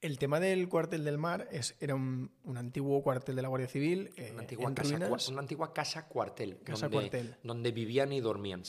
[0.00, 4.10] El tema del cuartel del mar es, era un, antiguo cuartel de la Guardia Civil.
[4.16, 4.96] Eh, una, antigua casa,
[5.30, 6.58] una, antigua casa, cuartel.
[6.62, 7.36] Casa donde, cuartel.
[7.42, 8.62] Donde vivían y dormían.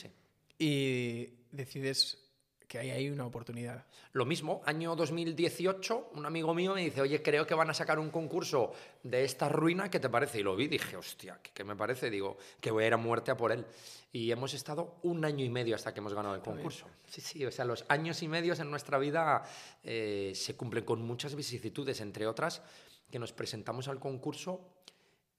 [0.57, 2.24] Y decides
[2.67, 3.85] que hay ahí una oportunidad.
[4.13, 7.99] Lo mismo, año 2018, un amigo mío me dice, oye, creo que van a sacar
[7.99, 8.71] un concurso
[9.03, 10.39] de esta ruina, ¿qué te parece?
[10.39, 12.09] Y lo vi, dije, hostia, ¿qué, me parece?
[12.09, 13.65] Digo, que voy a ir a muerte a por él.
[14.11, 16.87] Y hemos estado un año y medio hasta que hemos ganado el concurso.
[17.07, 19.43] Sí, sí, o sea, los años y medios en nuestra vida
[19.83, 22.61] eh, se cumplen con muchas vicisitudes, entre otras,
[23.11, 24.74] que nos presentamos al concurso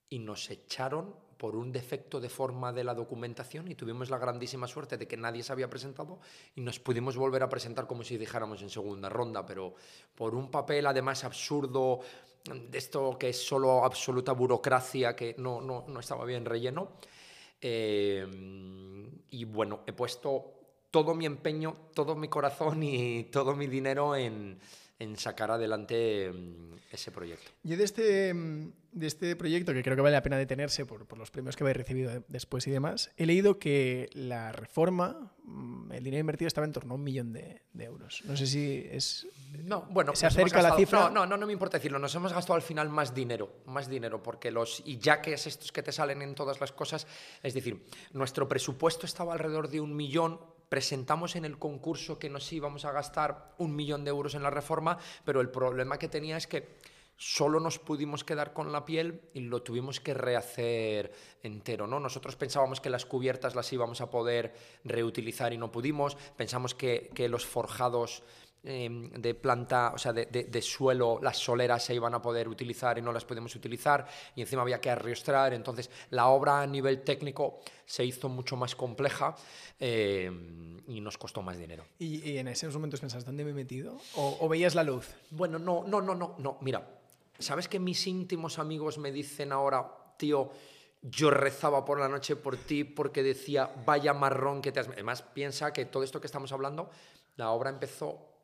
[0.09, 4.67] y nos echaron por un defecto de forma de la documentación y tuvimos la grandísima
[4.67, 6.19] suerte de que nadie se había presentado
[6.55, 9.75] y nos pudimos volver a presentar como si dijéramos en segunda ronda, pero
[10.15, 11.99] por un papel además absurdo
[12.43, 16.93] de esto que es solo absoluta burocracia que no, no, no estaba bien relleno.
[17.59, 18.25] Eh,
[19.29, 20.53] y bueno, he puesto
[20.91, 24.59] todo mi empeño, todo mi corazón y todo mi dinero en,
[24.99, 27.51] en sacar adelante mm, ese proyecto.
[27.63, 31.05] Yo de este, mm, de este proyecto, que creo que vale la pena detenerse por,
[31.05, 35.91] por los premios que habéis recibido después y demás, he leído que la reforma, mm,
[35.91, 38.23] el dinero invertido estaba en torno a un millón de, de euros.
[38.25, 39.27] No sé si es...
[39.63, 41.09] No, bueno, se acerca la cifra.
[41.09, 41.99] No, no, no, me importa decirlo.
[41.99, 45.45] Nos hemos gastado al final más dinero, más dinero, porque los y ya que es
[45.47, 47.07] estos que te salen en todas las cosas,
[47.43, 50.39] es decir, nuestro presupuesto estaba alrededor de un millón,
[50.69, 54.49] presentamos en el concurso que nos íbamos a gastar un millón de euros en la
[54.49, 56.77] reforma, pero el problema que tenía es que
[57.17, 61.11] solo nos pudimos quedar con la piel y lo tuvimos que rehacer
[61.41, 61.87] entero.
[61.87, 61.99] ¿no?
[61.99, 64.53] Nosotros pensábamos que las cubiertas las íbamos a poder
[64.83, 68.23] reutilizar y no pudimos, pensamos que, que los forjados
[68.69, 72.97] Em, de planta, o sea, de, de, suelo, las soleras se iban a poder utilizar
[72.97, 74.05] y no las podemos utilizar,
[74.35, 78.75] y encima había que arrastrar, entonces la obra a nivel técnico se hizo mucho más
[78.75, 79.37] compleja
[79.79, 81.85] em, y nos costó más dinero.
[81.97, 83.97] ¿Y, en esos momentos pensás, ¿dónde me he metido?
[84.15, 85.15] ¿O, ¿O, veías la luz?
[85.29, 86.85] Bueno, no, no, no, no, no, mira,
[87.39, 90.51] ¿sabes que mis íntimos amigos me dicen ahora, tío,
[91.01, 94.89] yo rezaba por la noche por ti porque decía, vaya marrón que te has...
[94.89, 96.89] Además, piensa que todo esto que estamos hablando,
[97.37, 98.35] la obra empezó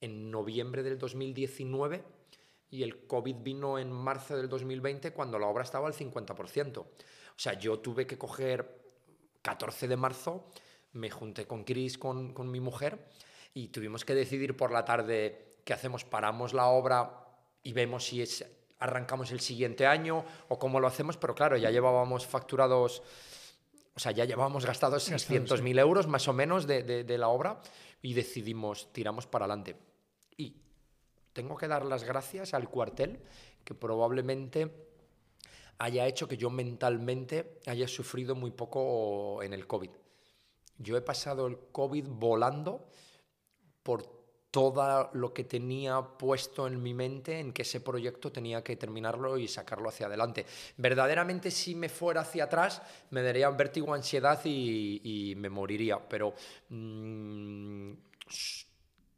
[0.00, 2.02] en noviembre del 2019
[2.70, 6.78] y el COVID vino en marzo del 2020 cuando la obra estaba al 50%.
[6.78, 6.88] O
[7.36, 8.82] sea, yo tuve que coger
[9.42, 10.48] 14 de marzo,
[10.92, 13.08] me junté con Chris, con, con mi mujer,
[13.54, 17.26] y tuvimos que decidir por la tarde qué hacemos, paramos la obra
[17.62, 18.44] y vemos si es,
[18.78, 23.02] arrancamos el siguiente año o cómo lo hacemos, pero claro, ya llevábamos facturados,
[23.94, 27.60] o sea, ya llevábamos gastados 600.000 euros más o menos de, de, de la obra
[28.02, 29.76] y decidimos, tiramos para adelante.
[31.36, 33.20] Tengo que dar las gracias al cuartel,
[33.62, 34.70] que probablemente
[35.76, 39.90] haya hecho que yo mentalmente haya sufrido muy poco en el COVID.
[40.78, 42.88] Yo he pasado el COVID volando
[43.82, 44.16] por
[44.50, 49.36] todo lo que tenía puesto en mi mente en que ese proyecto tenía que terminarlo
[49.36, 50.46] y sacarlo hacia adelante.
[50.78, 52.80] Verdaderamente si me fuera hacia atrás
[53.10, 56.32] me daría vértigo, ansiedad y, me moriría, pero
[56.70, 57.92] mmm,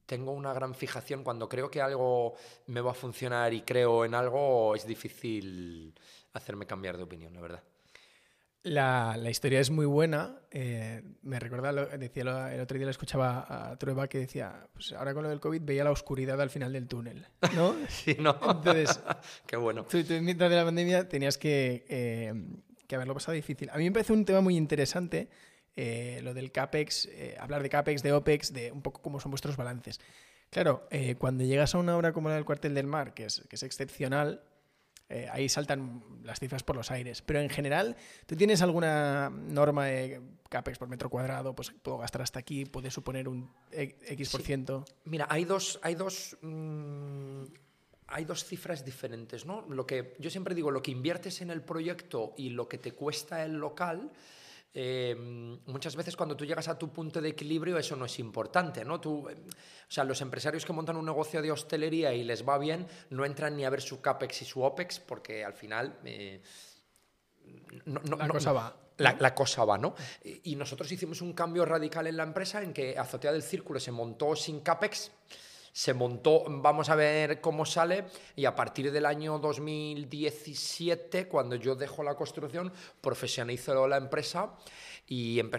[0.08, 2.34] tengo una gran fijación cuando creo que algo
[2.66, 5.94] me va a funcionar y creo en algo, es difícil
[6.32, 7.62] hacerme cambiar de opinión, la verdad.
[8.62, 10.40] La, la, historia es muy buena.
[10.50, 14.66] Eh, me recuerda, lo, decía lo, el otro día lo escuchaba a Trueba que decía,
[14.72, 17.76] pues ahora con lo del COVID veía la oscuridad al final del túnel, ¿no?
[17.88, 18.38] sí, ¿no?
[18.50, 19.00] Entonces,
[19.46, 19.84] qué bueno.
[19.84, 22.32] Tú, de la pandemia tenías que, eh,
[22.86, 23.68] que haberlo pasado difícil.
[23.70, 25.28] A mí me parece un tema muy interesante
[25.80, 29.30] eh, lo del CAPEX, eh, hablar de CAPEX, de OPEX, de un poco cómo son
[29.30, 30.00] vuestros balances.
[30.50, 33.44] Claro, eh, cuando llegas a una obra como la del Cuartel del Mar, que es,
[33.48, 34.42] que es excepcional,
[35.30, 37.22] ahí saltan las cifras por los aires.
[37.22, 40.20] Pero en general, ¿tú tienes alguna norma de
[40.50, 41.54] CAPEX por metro cuadrado?
[41.54, 44.84] Pues puedo gastar hasta aquí, puede suponer un X por ciento.
[44.84, 44.94] Sí.
[45.04, 47.44] Mira, hay dos, hay dos, mmm,
[48.08, 49.64] hay dos cifras diferentes, ¿no?
[49.68, 52.92] Lo que yo siempre digo, lo que inviertes en el proyecto y lo que te
[52.92, 54.10] cuesta el local.
[54.80, 55.12] Eh,
[55.66, 59.00] muchas veces cuando tú llegas a tu punto de equilibrio eso no es importante, ¿no?
[59.00, 62.86] Tú, o sea, los empresarios que montan un negocio de hostelería y les va bien
[63.10, 65.98] no entran ni a ver su CAPEX y su OPEX porque al final...
[66.04, 66.40] Eh,
[67.86, 68.76] no, no, la cosa va.
[68.98, 69.96] La, la, cosa va, ¿no?
[70.44, 73.90] Y nosotros hicimos un cambio radical en la empresa en que Azotea del Círculo se
[73.90, 75.10] montó sin CAPEX
[75.72, 78.06] se montó, vamos a ver cómo sale,
[78.36, 84.54] y a partir del año 2017, cuando yo dejo la construcción, profesionalizo la empresa
[85.10, 85.50] y en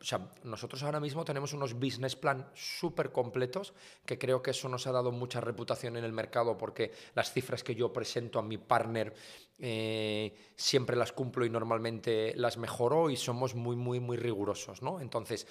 [0.00, 3.74] sea, nosotros ahora mismo tenemos unos business plan súper completos,
[4.06, 7.62] que creo que eso nos ha dado mucha reputación en el mercado, porque las cifras
[7.62, 9.14] que yo presento a mi partner
[9.58, 15.00] eh, siempre las cumplo y normalmente las mejoro y somos muy, muy, muy rigurosos, ¿no?
[15.00, 15.46] Entonces,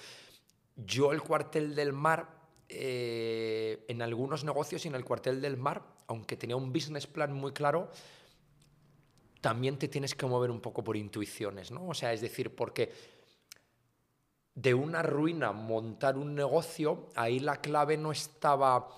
[0.74, 2.37] yo el cuartel del mar
[2.68, 7.32] eh, en algunos negocios y en el cuartel del mar, aunque tenía un business plan
[7.32, 7.90] muy claro,
[9.40, 11.88] también te tienes que mover un poco por intuiciones, ¿no?
[11.88, 12.92] O sea, es decir, porque
[14.54, 18.88] de una ruina montar un negocio, ahí la clave no estaba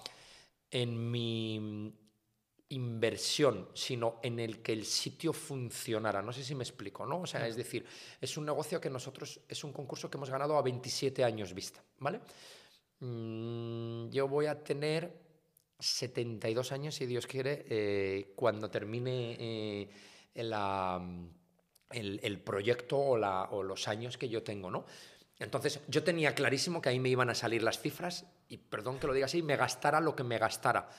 [0.71, 1.93] en mi
[2.71, 6.23] inversión, sino en el que el sitio funcionara.
[6.23, 7.21] No sé si me explico, ¿no?
[7.21, 7.85] O sea, es decir,
[8.21, 11.83] es un negocio que nosotros, es un concurso que hemos ganado a 27 años vista,
[11.99, 12.21] ¿vale?
[13.01, 15.19] Mm, yo voy a tener
[15.79, 19.89] 72 años, si Dios quiere, eh, cuando termine eh,
[20.35, 24.85] el, proyecto o, o, los años que yo tengo, ¿no?
[25.39, 29.07] Entonces, yo tenía clarísimo que ahí me iban a salir las cifras y, perdón que
[29.07, 30.91] lo diga así, me gastara lo que me gastara,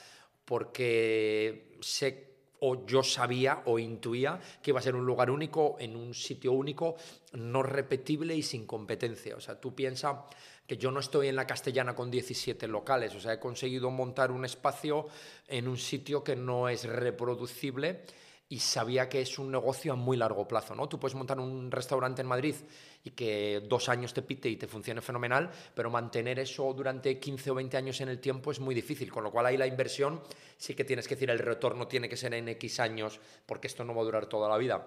[0.44, 2.32] porque sé
[2.64, 6.52] o yo sabía o intuía que iba a ser un lugar único, en un sitio
[6.52, 6.96] único,
[7.32, 9.36] no repetible y sin competencia.
[9.36, 10.16] O sea, tú piensas
[10.66, 14.30] que yo no estoy en la castellana con 17 locales, o sea, he conseguido montar
[14.30, 15.06] un espacio
[15.48, 18.04] en un sitio que no es reproducible
[18.52, 20.86] y sabía que es un negocio a muy largo plazo, ¿no?
[20.86, 22.54] Tú puedes montar un restaurante en Madrid
[23.02, 27.50] y que dos años te pite y te funcione fenomenal, pero mantener eso durante 15
[27.50, 30.20] o 20 años en el tiempo es muy difícil, con lo cual ahí la inversión
[30.58, 33.84] sí que tienes que decir el retorno tiene que ser en X años porque esto
[33.84, 34.86] no va a durar toda la vida.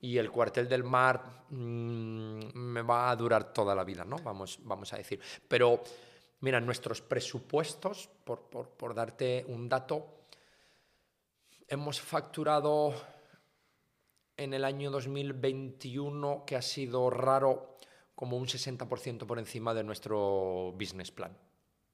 [0.00, 4.16] Y el cuartel del mar mm, me va a durar toda la vida, ¿no?
[4.18, 5.20] Vamos, vamos a decir.
[5.48, 5.82] Pero,
[6.40, 10.06] mira, nuestros presupuestos, por, por, por darte un dato,
[11.68, 12.94] hemos facturado
[14.36, 17.76] en el año 2021, que ha sido raro,
[18.14, 21.36] como un 60% por encima de nuestro business plan.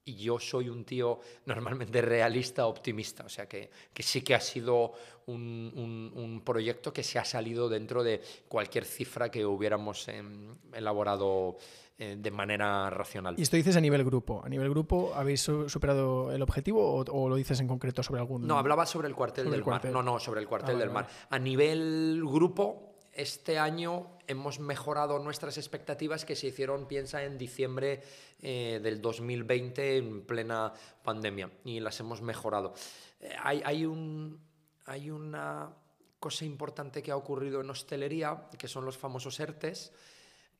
[0.04, 4.40] Y yo soy un tío normalmente realista, optimista, o sea que, que sí que ha
[4.40, 4.92] sido
[5.26, 11.56] un, un, proyecto que se ha salido dentro de cualquier cifra que hubiéramos em, elaborado
[11.98, 13.36] eh, de manera racional.
[13.38, 14.42] ¿Y esto dices a nivel grupo?
[14.44, 18.44] ¿A nivel grupo habéis superado el objetivo o, lo dices en concreto sobre algún...?
[18.44, 19.84] No, hablaba sobre el cuartel del mar.
[19.84, 21.06] No, no, sobre el cuartel ah, del mar.
[21.30, 28.02] A nivel grupo, este año hemos mejorado nuestras expectativas que se hicieron, piensa, en diciembre
[28.40, 32.74] eh, del 2020 en plena pandemia y las hemos mejorado.
[33.20, 34.40] Eh, hay, hay, un,
[34.86, 35.74] hay una
[36.18, 39.92] cosa importante que ha ocurrido en hostelería, que son los famosos ERTES,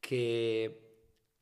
[0.01, 0.93] que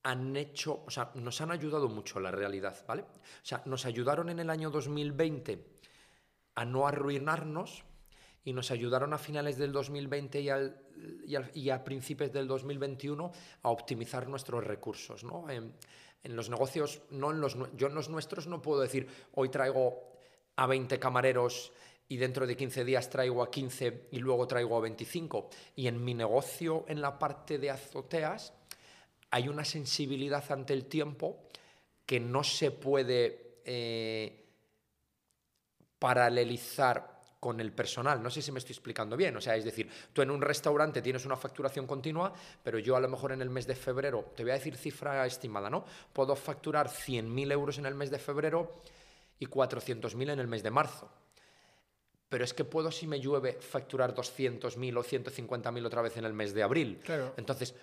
[0.03, 3.03] han hecho, o sea, nos han ayudado mucho la realidad, ¿vale?
[3.03, 5.67] O sea, nos ayudaron en el año 2020
[6.55, 7.85] a no arruinarnos
[8.45, 10.81] y nos ayudaron a finales del 2020 y, al,
[11.55, 13.33] y, a principios del 2021
[13.63, 15.49] a optimizar nuestros recursos, ¿no?
[15.51, 15.75] En,
[16.23, 20.13] los negocios, no en los, yo en los nuestros no puedo decir, hoy traigo
[20.57, 21.73] a 20 camareros
[22.09, 25.49] y dentro de 15 días traigo a 15 y luego traigo a 25.
[25.77, 28.53] Y en mi negocio, en la parte de azoteas,
[29.31, 31.39] hay una sensibilidad ante el tiempo
[32.05, 34.45] que no se puede eh,
[35.99, 38.23] paralelizar con el personal.
[38.23, 39.37] No sé si me estoy explicando bien.
[39.37, 42.33] O sea, es decir, tú en un restaurante tienes una facturación continua,
[42.63, 45.27] pero yo a lo mejor en el mes de febrero, te voy a decir cifra
[45.27, 45.85] estimada, ¿no?
[46.13, 48.83] Puedo facturar 100.000 euros en el mes de febrero
[49.39, 51.11] y 400.000 en el mes de marzo.
[52.29, 56.33] Pero es que puedo, si me llueve, facturar 200.000 o 150.000 otra vez en el
[56.33, 57.01] mes de abril.
[57.03, 57.35] Claro.
[57.37, 57.75] Entonces,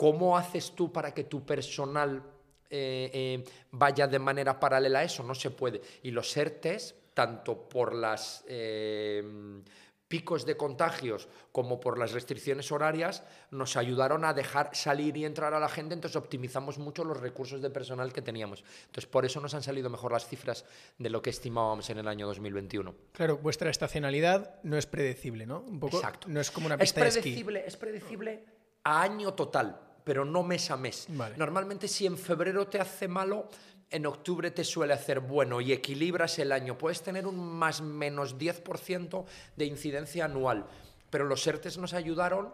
[0.00, 2.22] ¿Cómo haces tú para que tu personal
[2.70, 5.22] eh, eh, vaya de manera paralela a eso?
[5.22, 5.82] No se puede.
[6.02, 9.22] Y los ERTES, tanto por los eh,
[10.08, 15.52] picos de contagios como por las restricciones horarias, nos ayudaron a dejar salir y entrar
[15.52, 18.64] a la gente, entonces optimizamos mucho los recursos de personal que teníamos.
[18.86, 20.64] Entonces, por eso nos han salido mejor las cifras
[20.96, 22.94] de lo que estimábamos en el año 2021.
[23.12, 25.60] Claro, vuestra estacionalidad no es predecible, ¿no?
[25.60, 26.26] Un poco, Exacto.
[26.30, 28.46] No es como una pista es predecible, Es predecible
[28.84, 31.08] a año total pero no mes a mes.
[31.36, 33.48] Normalmente si en febrero te hace malo,
[33.90, 36.78] en octubre te suele hacer bueno y equilibras el año.
[36.78, 39.24] Puedes tener un más menos 10%
[39.56, 40.66] de incidencia anual,
[41.10, 42.50] pero los ERTES nos ayudaron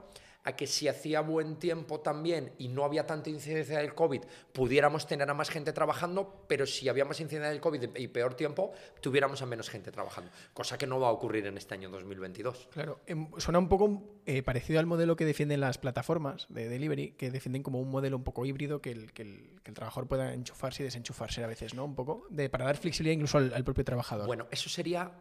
[0.47, 4.23] a que si hacía buen tiempo también y no había tanta incidencia del COVID,
[4.53, 8.35] pudiéramos tener a más gente trabajando, pero si había más incidencia del COVID y peor
[8.35, 11.91] tiempo, tuviéramos a menos gente trabajando, cosa que no va a ocurrir en este año
[11.91, 12.69] 2022.
[12.71, 17.13] Claro, em, suena un poco eh, parecido al modelo que defienden las plataformas de delivery,
[17.13, 20.85] que defienden como un modelo un poco híbrido, que el, que el, trabajador pueda enchufarse
[20.85, 21.85] y desenchufarse a veces, ¿no?
[21.85, 24.27] Un poco, de, para dar flexibilidad incluso al, al propio trabajador.
[24.27, 25.13] Bueno, eso sería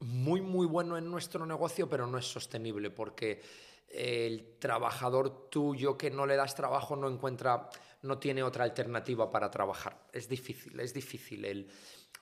[0.00, 3.40] muy, muy bueno en nuestro negocio, pero no es sostenible porque
[3.88, 7.68] el trabajador tuyo que no le das trabajo no encuentra,
[8.02, 10.06] no tiene otra alternativa para trabajar.
[10.12, 11.44] Es difícil, es difícil.
[11.44, 11.68] El,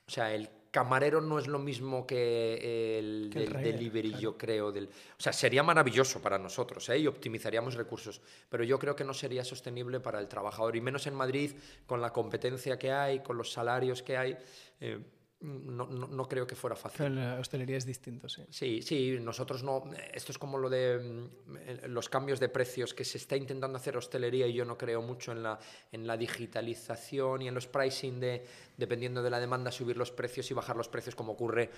[0.06, 4.72] o sea, el camarero no es lo mismo que el, delivery, yo creo.
[4.72, 6.98] Del, o sea, sería maravilloso para nosotros ¿eh?
[6.98, 11.06] y optimizaríamos recursos, pero yo creo que no sería sostenible para el trabajador, y menos
[11.06, 11.52] en Madrid,
[11.86, 14.36] con la competencia que hay, con los salarios que hay.
[14.80, 14.98] Eh,
[15.42, 17.16] no, no, creo que fuera fácil.
[17.16, 18.42] la hostelería es distinto, sí.
[18.50, 19.90] Sí, sí, nosotros no.
[20.12, 23.96] Esto es como lo de mm, los cambios de precios que se está intentando hacer
[23.96, 25.58] hostelería y yo no creo mucho en la,
[25.90, 30.50] en la digitalización y en los pricing de, dependiendo de la demanda, subir los precios
[30.50, 31.70] y bajar los precios como ocurre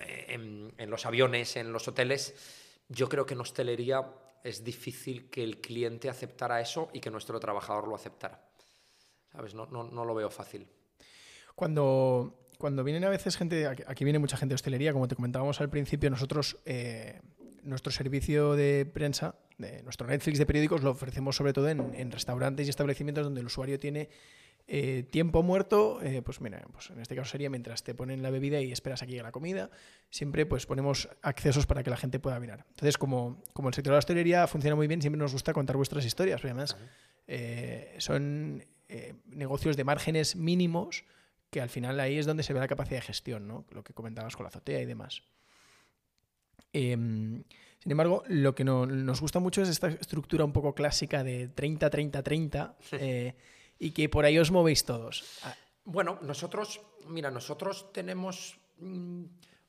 [0.00, 2.34] eh, en, en los aviones, en los hoteles.
[2.88, 4.04] Yo creo que en hostelería
[4.42, 8.48] es difícil que el cliente aceptara eso y que nuestro trabajador lo aceptara.
[9.30, 9.54] ¿Sabes?
[9.54, 10.66] No, no, no lo veo fácil.
[11.54, 15.60] Cuando cuando vienen a veces gente, aquí viene mucha gente de hostelería, como te comentábamos
[15.60, 17.20] al principio, nosotros eh,
[17.64, 22.12] nuestro servicio de prensa, de nuestro Netflix de periódicos, lo ofrecemos sobre todo en, en
[22.12, 24.10] restaurantes y establecimientos donde el usuario tiene
[24.68, 28.30] eh, tiempo muerto, eh, pues mira, pues en este caso sería mientras te ponen la
[28.30, 29.68] bebida y esperas a que llegue la comida,
[30.08, 32.64] siempre pues ponemos accesos para que la gente pueda mirar.
[32.68, 35.76] Entonces, como, como el sector de la hostelería funciona muy bien, siempre nos gusta contar
[35.76, 36.76] vuestras historias, además
[37.26, 38.64] eh, son
[39.26, 41.04] negocios de márgenes mínimos
[41.52, 43.66] que al final ahí es donde se ve la capacidad de gestión, ¿no?
[43.72, 45.22] lo que comentabas con la azotea y demás.
[46.72, 47.44] Em,
[47.78, 53.34] sin embargo, lo que nos gusta mucho es esta estructura un poco clásica de 30-30-30
[53.78, 55.40] y que por ahí os movéis todos.
[55.44, 59.24] Ah, bueno, nosotros, mira, nosotros tenemos mm,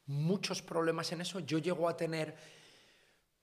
[0.06, 1.42] muchos problemas en eso.
[1.42, 2.34] Yo llego a tener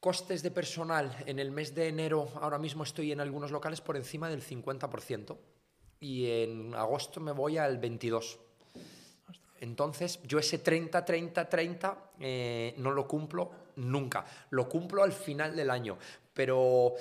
[0.00, 3.98] costes de personal en el mes de enero, ahora mismo estoy en algunos locales por
[3.98, 5.36] encima del 50%
[6.00, 8.38] y en agosto me voy al 22%.
[9.60, 12.10] Entonces, yo ese 30, 30, 30
[12.78, 14.24] no lo cumplo nunca.
[14.48, 15.98] Lo cumplo al final del año.
[16.32, 16.94] Pero,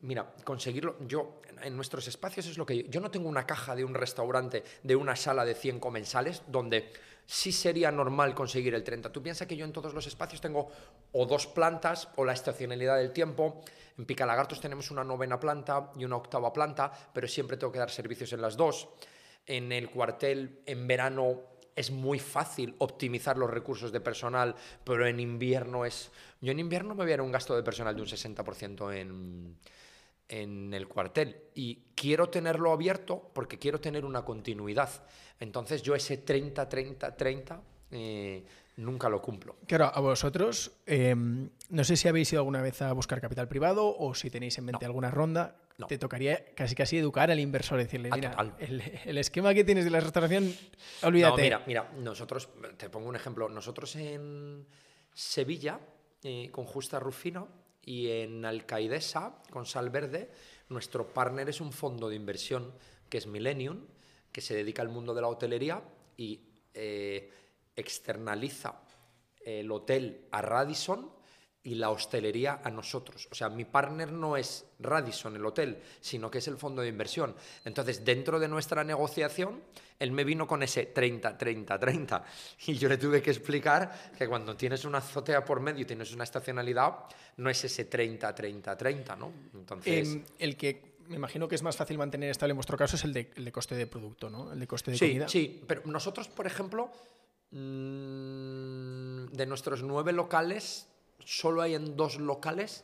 [0.00, 0.96] mira, conseguirlo.
[1.06, 4.64] Yo en nuestros espacios es lo que yo, no tengo una caja de un restaurante,
[4.82, 6.92] de una sala de 100 comensales, donde
[7.30, 9.12] sí sería normal conseguir el 30.
[9.12, 10.68] Tú piensas que yo en todos los espacios tengo
[11.12, 13.62] o dos plantas o la estacionalidad del tiempo.
[13.96, 17.90] En Picalagartos tenemos una novena planta y una octava planta, pero siempre tengo que dar
[17.90, 18.88] servicios en las dos.
[19.46, 21.38] En el cuartel, en verano,
[21.76, 26.10] es muy fácil optimizar los recursos de personal, pero en invierno es...
[26.40, 29.56] Yo en invierno me voy a dar un gasto de personal de un 60% en
[30.30, 34.88] en el cuartel y quiero tenerlo abierto porque quiero tener una continuidad.
[35.40, 37.62] Entonces yo ese 30, 30, 30
[38.76, 39.56] nunca lo cumplo.
[39.66, 43.94] Claro, a vosotros, em, no sé si habéis ido alguna vez a buscar capital privado
[43.96, 45.56] o si tenéis en mente alguna ronda.
[45.88, 50.00] Te tocaría casi casi educar al inversor, decirle, mira, el, esquema que tienes de la
[50.00, 50.54] restauración,
[51.02, 51.36] olvídate.
[51.38, 54.66] No, mira, mira, nosotros, te pongo un ejemplo, nosotros en
[55.14, 55.80] Sevilla,
[56.22, 57.48] eh, con Justa Rufino,
[57.84, 60.30] y en Alcaidesa, con Sal Verde,
[60.68, 62.72] nuestro partner es un fondo de inversión
[63.08, 63.86] que es Millennium,
[64.32, 65.82] que se dedica al mundo de la hotelería
[66.16, 66.40] y
[66.74, 67.32] eh,
[67.74, 68.82] externaliza
[69.44, 71.10] el hotel a Radisson
[71.62, 73.28] y la hostelería a nosotros.
[73.30, 76.88] O sea, mi partner no es Radisson, el hotel, sino que es el fondo de
[76.88, 77.34] inversión.
[77.64, 79.62] Entonces, dentro de nuestra negociación,
[79.98, 82.24] él me vino con ese 30, 30, 30.
[82.66, 86.12] Y yo le tuve que explicar que cuando tienes una azotea por medio y tienes
[86.12, 87.04] una estacionalidad,
[87.36, 89.32] no es ese 30, 30, 30, ¿no?
[89.54, 90.08] Entonces...
[90.08, 93.04] Em, el que me imagino que es más fácil mantener estable en vuestro caso es
[93.04, 94.52] el de, coste de producto, ¿no?
[94.52, 95.28] El de coste de sí, comida.
[95.28, 96.92] Sí, pero nosotros, por ejemplo,
[97.50, 100.86] mm, de nuestros nueve locales,
[101.30, 102.82] solo hay en dos locales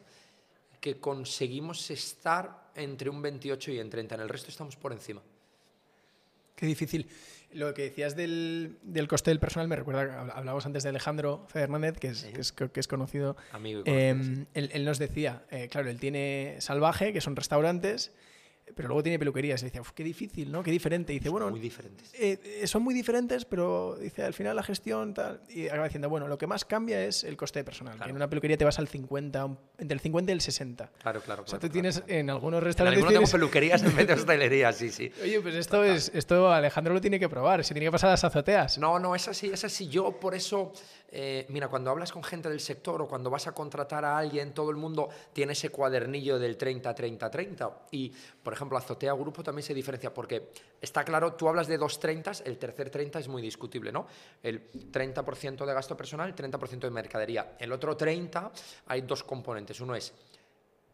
[0.81, 4.15] que conseguimos estar entre un 28 y un 30.
[4.15, 5.21] En el resto estamos por encima.
[6.55, 7.09] Qué difícil.
[7.53, 8.79] Lo que decías del,
[9.09, 13.37] coste del personal me recuerda, hablábamos antes de Alejandro Fernández, que es, que es, conocido.
[13.51, 18.13] Amigo em, él, nos decía, eh, claro, él tiene Salvaje, que son restaurantes,
[18.75, 19.63] pero luego tiene peluquerías.
[19.63, 20.63] Y decía, qué difícil, ¿no?
[20.63, 21.13] Qué diferente.
[21.13, 21.51] dice, bueno.
[21.51, 22.13] Muy diferentes.
[22.15, 25.41] Eh, eh, son muy diferentes, pero dice, al final la gestión, tal.
[25.49, 27.99] Y acaba diciendo, bueno, lo que más cambia es el coste de personal.
[27.99, 30.91] Que en una peluquería te vas al 50, entre el 50 y el 60.
[31.01, 31.45] Claro, claro.
[31.45, 32.99] O sea, tú tienes en algunos restaurantes.
[32.99, 35.11] En algunos tengo peluquerías en vez de hostelería, sí, sí.
[35.23, 37.65] Oye, pues esto, es, esto Alejandro lo tiene que probar.
[37.65, 38.79] Se tiene que pasar a las azoteas.
[38.79, 39.89] No, no, es así, es así.
[39.89, 40.73] Yo por eso.
[41.09, 44.53] Eh, mira, cuando hablas con gente del sector o cuando vas a contratar a alguien,
[44.53, 47.73] todo el mundo tiene ese cuadernillo del 30-30-30.
[47.93, 50.51] Y, por ejemplo, Azotea Grupo también se diferencia porque
[50.81, 54.07] está claro, tú hablas de dos 30, el tercer 30 es muy discutible, ¿no?
[54.43, 57.57] El 30% de gasto personal, el 30% de mercadería.
[57.59, 58.53] El otro 30
[58.87, 59.81] hay dos componentes.
[59.81, 60.13] Uno es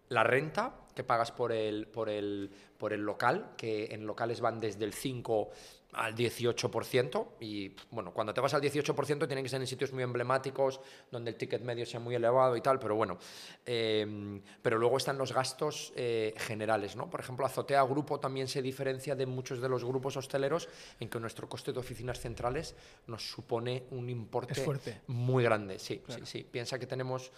[0.08, 4.60] la renta que pagas por el, por el, por el local, que en locales van
[4.60, 5.50] desde el 5
[5.93, 10.03] al 18% y bueno, cuando te vas al 18% tienen que ser en sitios muy
[10.03, 10.80] emblemáticos,
[11.11, 13.18] donde el ticket medio sea muy elevado y tal, pero bueno,
[13.66, 17.11] eh, pero luego están los gastos eh, generales, ¿no?
[17.11, 20.68] Por ejemplo, Azotea Grupo también se diferencia de muchos de los grupos hosteleros
[20.99, 22.74] en que nuestro coste de oficinas centrales
[23.07, 24.55] nos supone un importe
[25.09, 27.30] muy grande, sí, sí, sí, piensa que tenemos...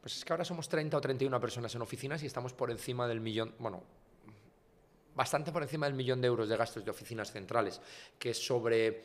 [0.00, 3.06] Pues es que ahora somos 30 o 31 personas en oficinas y estamos por encima
[3.06, 3.84] del millón, bueno,
[5.14, 7.80] bastante por encima del millón de euros de gastos de oficinas centrales,
[8.18, 9.04] que sobre,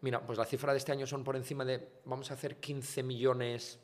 [0.00, 3.02] mira, pues la cifra de este año son por encima de, vamos a hacer 15
[3.02, 3.78] millones,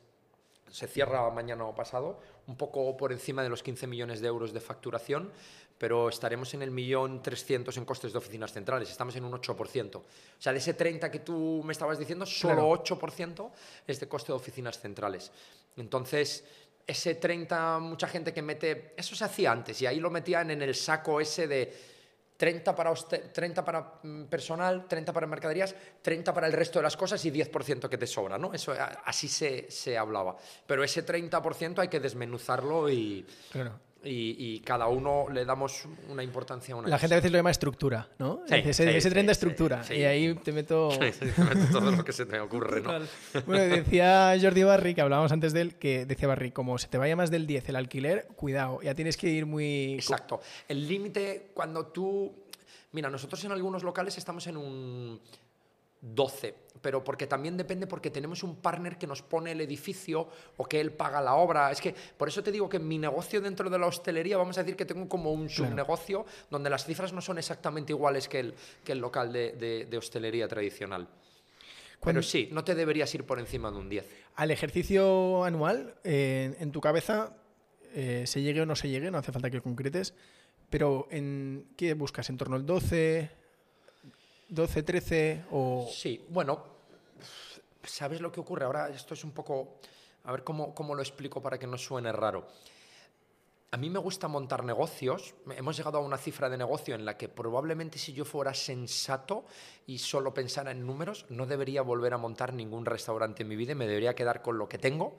[0.69, 4.53] se cierra mañana o pasado, un poco por encima de los 15 millones de euros
[4.53, 5.31] de facturación,
[5.77, 9.95] pero estaremos en el millón 300 en costes de oficinas centrales, estamos en un 8%.
[9.95, 10.03] O
[10.37, 13.49] sea, de ese 30 que tú me estabas diciendo, solo 8%
[13.87, 15.31] es de coste de oficinas centrales.
[15.77, 16.43] Entonces,
[16.89, 20.61] ese 30, mucha gente que mete, eso se hacía antes y ahí lo metían en
[20.61, 21.71] el saco ese de
[22.35, 26.97] 30 para, 30 para mm, personal, 30 para mercaderías, 30 para el resto de las
[26.97, 28.53] cosas y 10% que te sobra, ¿no?
[28.53, 28.73] Eso
[29.05, 30.35] así se, se hablaba.
[30.65, 36.73] Pero ese 30% hay que desmenuzarlo y, claro y, cada uno le damos una importancia
[36.73, 38.41] a una La gente a veces lo llama estructura, ¿no?
[38.47, 39.83] Sí, ese, tren de estructura.
[39.89, 40.89] y ahí te meto...
[40.99, 42.91] te meto todo lo que se te ocurre, ¿no?
[43.45, 46.97] Bueno, decía Jordi Barry, que hablábamos antes de él, que decía Barry, como se te
[46.97, 49.95] vaya más del 10 el alquiler, cuidado, ya tienes que ir muy...
[49.95, 50.39] Exacto.
[50.67, 52.33] El límite, cuando tú...
[52.91, 55.19] Mira, nosotros en algunos locales estamos en un
[56.01, 60.65] 12, pero porque también depende porque tenemos un partner que nos pone el edificio o
[60.65, 61.71] que él paga la obra.
[61.71, 64.63] Es que por eso te digo que mi negocio dentro de la hostelería, vamos a
[64.63, 68.53] decir que tengo como un subnegocio donde las cifras no son exactamente iguales que el,
[68.83, 71.07] que el local de, de, hostelería tradicional.
[72.01, 74.05] Pero sí, no te deberías ir por encima de un 10.
[74.35, 77.35] Al ejercicio anual, eh, en tu cabeza,
[77.93, 80.13] eh, se llegue o no se llegue, no hace falta que concretes,
[80.69, 82.29] pero en, ¿qué buscas?
[82.29, 83.38] ¿En torno al 12?
[84.49, 85.87] 12, 13 o...
[85.91, 86.63] Sí, bueno,
[87.83, 88.65] ¿sabes lo que ocurre?
[88.65, 89.75] Ahora esto es un poco...
[90.25, 92.47] A ver cómo, cómo lo explico para que no suene raro.
[93.71, 95.35] A mí me gusta montar negocios.
[95.55, 99.45] Hemos llegado a una cifra de negocio en la que probablemente si yo fuera sensato
[99.85, 103.73] y solo pensara en números, no debería volver a montar ningún restaurante en mi vida
[103.73, 105.17] y me debería quedar con lo que tengo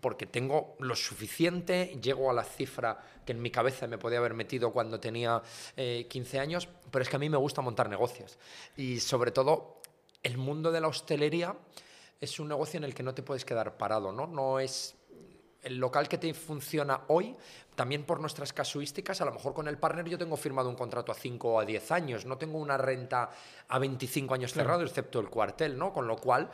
[0.00, 4.34] porque tengo lo suficiente, llego a la cifra que en mi cabeza me podía haber
[4.34, 5.42] metido cuando tenía
[5.76, 8.38] 15 eh, años, pero es que a mí me gusta montar negocios.
[8.76, 9.82] Y sobre todo,
[10.22, 11.56] el mundo de la hostelería
[12.20, 14.26] es un negocio en el que no te puedes quedar parado, ¿no?
[14.26, 14.96] No es
[15.62, 17.36] el local que te funciona hoy,
[17.74, 21.12] también por nuestras casuísticas, a lo mejor con el partner yo tengo firmado un contrato
[21.12, 23.30] a 5 o a 10 años, no tengo una renta
[23.68, 25.92] a 25 años cerrado, excepto el cuartel, ¿no?
[25.92, 26.50] Con lo cual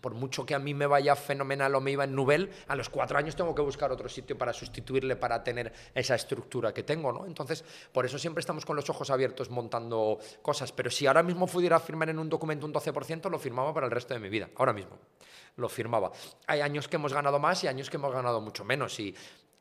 [0.00, 2.88] por mucho que a mí me vaya fenomenal o me iba en Nubel, a los
[2.88, 7.12] cuatro años tengo que buscar otro sitio para sustituirle, para tener esa estructura que tengo,
[7.12, 7.26] ¿no?
[7.26, 10.72] Entonces, por eso siempre estamos con los ojos abiertos montando cosas.
[10.72, 13.92] Pero si ahora mismo pudiera firmar en un documento un 12%, lo firmaba para el
[13.92, 14.48] resto de mi vida.
[14.56, 14.98] Ahora mismo
[15.56, 16.12] lo firmaba.
[16.46, 18.98] Hay años que hemos ganado más y años que hemos ganado mucho menos.
[19.00, 19.14] Y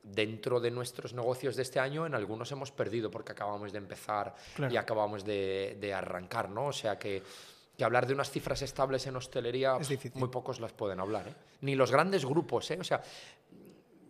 [0.03, 4.33] dentro de nuestros negocios de este año, en algunos hemos perdido porque acabamos de empezar
[4.69, 6.67] y acabamos de, de arrancar, ¿no?
[6.67, 7.21] O sea que
[7.77, 9.77] que hablar de unas cifras estables en hostelería,
[10.13, 11.27] muy pocos las pueden hablar.
[11.27, 11.35] ¿eh?
[11.61, 12.69] Ni los grandes grupos.
[12.71, 12.77] ¿eh?
[12.79, 13.01] O sea,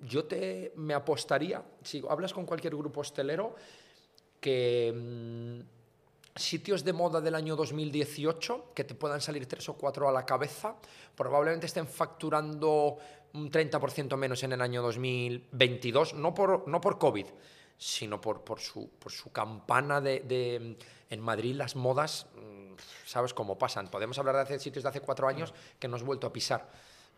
[0.01, 3.55] yo te, me apostaría, si hablas con cualquier grupo hostelero,
[4.39, 10.09] que mm, sitios de moda del año 2018, que te puedan salir tres o cuatro
[10.09, 10.76] a la cabeza,
[11.16, 12.97] probablemente estén facturando
[13.34, 17.26] un 30% menos en el año 2022, no por, no por COVID,
[17.82, 20.77] sino por, por, su, por su campana de, de,
[21.09, 22.75] En Madrid las modas mm,
[23.07, 23.88] sabes cómo pasan.
[23.88, 26.69] Podemos hablar de hace sitios de hace cuatro años que nos vuelto a pisar.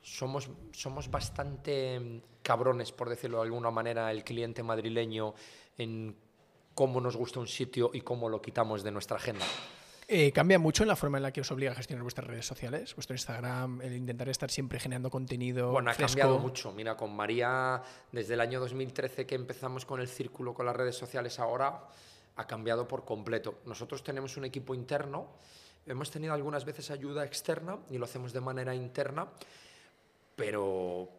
[0.01, 5.33] Somos, somos bastante mm, cabrones, por decirlo de alguna manera, el cliente madrileño
[5.77, 6.15] en
[6.73, 9.45] cómo nos gusta un sitio y cómo lo quitamos de nuestra agenda.
[10.07, 12.45] Eh, ¿Cambia mucho en la forma en la que os obliga a gestionar vuestras redes
[12.45, 12.95] sociales?
[12.95, 15.71] Vuestro Instagram, el intentar estar siempre generando contenido.
[15.71, 16.71] Bueno, ha cambiado mucho.
[16.71, 17.81] Mira, con María,
[18.11, 21.87] desde el año 2013 que empezamos con el círculo con las redes sociales, ahora
[22.35, 23.59] ha cambiado por completo.
[23.65, 25.29] Nosotros tenemos un equipo interno
[25.85, 29.27] Hemos tenido algunas veces ayuda externa y lo hacemos de manera interna,
[30.35, 31.09] pero,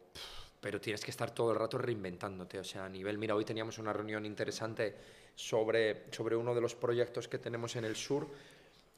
[0.59, 2.59] pero tienes que estar todo el rato reinventándote.
[2.59, 4.97] O sea, a nivel, mira, hoy teníamos una reunión interesante
[5.35, 8.26] sobre, sobre uno de los proyectos que tenemos en el sur,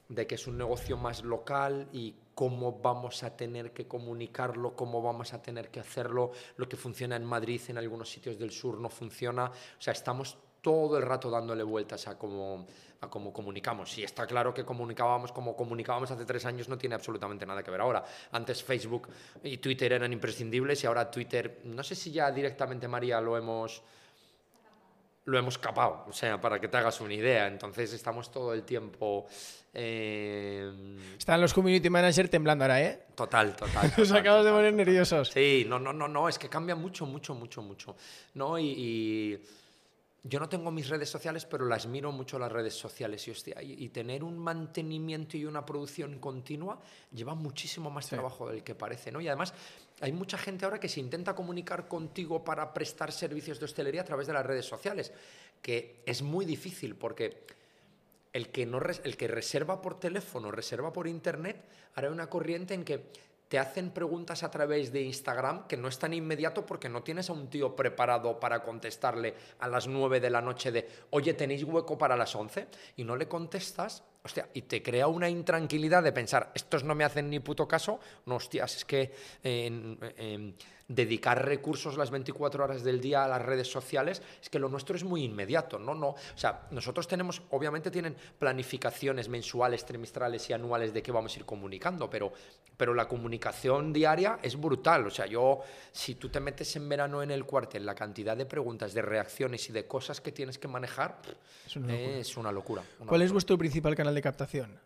[0.09, 5.03] de que es un negocio más local y cómo vamos a tener que comunicarlo, cómo
[5.03, 8.79] vamos a tener que hacerlo, lo que funciona en Madrid, en algunos sitios del sur
[8.79, 9.47] no funciona.
[9.47, 12.67] O sea, estamos todo el rato dándole vueltas a cómo,
[13.01, 13.97] a cómo comunicamos.
[13.99, 17.71] Y está claro que comunicábamos como comunicábamos hace tres años no tiene absolutamente nada que
[17.71, 18.05] ver ahora.
[18.33, 19.09] Antes Facebook
[19.45, 23.83] y Twitter eran imprescindibles y ahora Twitter, no sé si ya directamente María lo hemos
[25.27, 27.47] lo hemos capado, o sea, para que te hagas una idea.
[27.47, 29.27] Entonces estamos todo el tiempo...
[29.75, 30.73] Eh...
[31.19, 33.07] Están los community managers temblando ahora, ¿eh?
[33.15, 33.93] Total, total.
[33.99, 35.29] Nos acabas de poner nerviosos.
[35.29, 37.97] Sí, no, no, no, no, es que cambia mucho, mucho, mucho, mucho.
[38.35, 38.59] ¿no?
[38.59, 39.39] y
[40.29, 43.63] yo no tengo mis redes sociales, pero las miro mucho las redes sociales y, hostia,
[43.63, 46.81] y, tener un mantenimiento y una producción continua
[47.13, 49.21] lleva muchísimo más trabajo del que parece, ¿no?
[49.21, 49.55] Y además
[50.01, 54.05] hay mucha gente ahora que se intenta comunicar contigo para prestar servicios de hostelería a
[54.05, 55.13] través de las redes sociales,
[55.63, 57.45] que es muy difícil porque
[58.33, 62.85] el que, no, el que reserva por teléfono, reserva por internet, hará una corriente en
[62.85, 63.07] que
[63.49, 67.31] te hacen preguntas a través de Instagram que no es tan inmediato porque no tienes
[67.31, 71.65] a un tío preparado para contestarle a las 9 de la noche de, oye, ¿tenéis
[71.65, 72.67] hueco para las 11?
[72.97, 77.05] Y no le contestas hostia, y te crea una intranquilidad de pensar, estos no me
[77.05, 79.13] hacen ni puto caso, no, hostias, es que
[80.89, 84.97] dedicar recursos las 24 horas del día a las redes sociales, es que lo nuestro
[84.97, 85.95] es muy inmediato, ¿no?
[85.95, 91.35] no o sea, nosotros tenemos, obviamente tienen planificaciones mensuales, trimestrales y anuales de qué vamos
[91.35, 92.33] a ir comunicando, pero,
[92.77, 95.07] pero la comunicación diaria es brutal.
[95.07, 95.61] O sea, yo,
[95.93, 99.69] si tú te metes en verano en el cuartel, la cantidad de preguntas, de reacciones
[99.69, 101.21] y de cosas que tienes que manejar
[101.67, 102.83] es una locura.
[103.05, 104.79] ¿Cuál es vuestro principal canal de captación?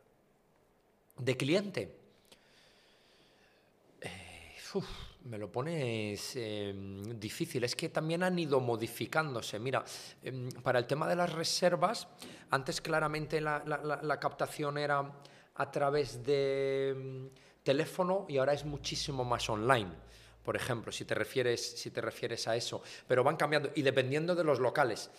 [1.18, 1.94] ¿De cliente?
[4.00, 4.56] Eh,
[5.24, 7.64] me lo pones em, difícil.
[7.64, 9.58] Es que también han ido modificándose.
[9.58, 9.84] Mira,
[10.22, 12.08] em, para el tema de las reservas,
[12.50, 15.12] antes claramente la, captación era
[15.54, 17.30] a través de em,
[17.62, 19.90] teléfono y ahora es muchísimo más online.
[20.42, 22.82] Por ejemplo, si te refieres, si te refieres a eso.
[23.06, 25.10] Pero van cambiando y dependiendo de los locales.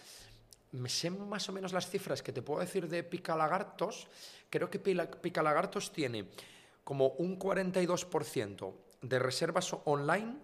[0.71, 4.07] Me sé más o menos las cifras que te puedo decir de Picalagartos.
[4.49, 6.25] Creo que Picalagartos tiene
[6.83, 10.35] como un 42% de reservas online,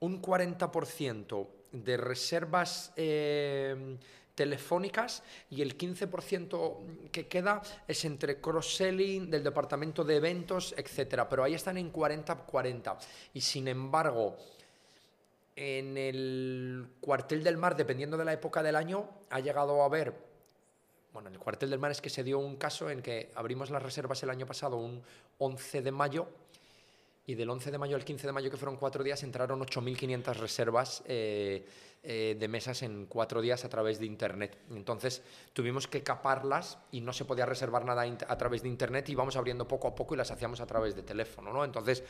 [0.00, 3.98] un 40% de reservas eh,
[4.34, 11.28] telefónicas y el 15% que queda es entre cross-selling del departamento de eventos, etcétera.
[11.28, 12.98] Pero ahí están en 40-40.
[13.34, 14.36] Y sin embargo,
[15.56, 20.14] en el cuartel del mar, dependiendo de la época del año, ha llegado a haber.
[21.12, 23.70] Bueno, en el cuartel del mar es que se dio un caso en que abrimos
[23.70, 25.02] las reservas el año pasado, un
[25.38, 26.28] 11 de mayo,
[27.28, 30.34] y del 11 de mayo al 15 de mayo, que fueron cuatro días, entraron 8.500
[30.34, 31.62] reservas eh,
[32.02, 34.56] eh, de mesas en cuatro días a través de Internet.
[34.70, 35.22] Entonces
[35.52, 39.36] tuvimos que caparlas y no se podía reservar nada a través de Internet y íbamos
[39.36, 41.52] abriendo poco a poco y las hacíamos a través de teléfono.
[41.52, 41.66] ¿no?
[41.66, 42.02] Entonces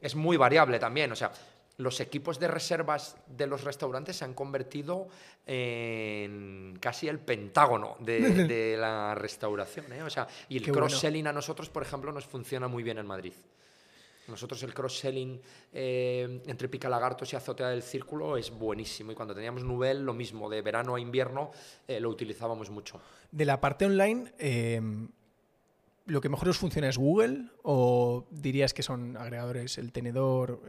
[0.00, 1.12] es muy variable también.
[1.12, 1.30] O sea,
[1.76, 5.06] los equipos de reservas de los restaurantes se han convertido
[5.46, 9.92] en casi el pentágono de, la restauración.
[9.92, 10.02] ¿eh?
[10.02, 13.34] O sea, y el cross-selling a nosotros, por ejemplo, nos funciona muy bien en Madrid.
[14.28, 15.40] Nosotros el cross-selling
[15.72, 20.48] eh, entre Picalagartos y Azotea del Círculo es buenísimo y cuando teníamos Nubel lo mismo,
[20.48, 21.50] de verano a invierno
[21.86, 23.00] eh, lo utilizábamos mucho.
[23.30, 24.80] De la parte online, eh,
[26.06, 30.60] ¿lo que mejor os funciona es Google o dirías que son agregadores, el tenedor?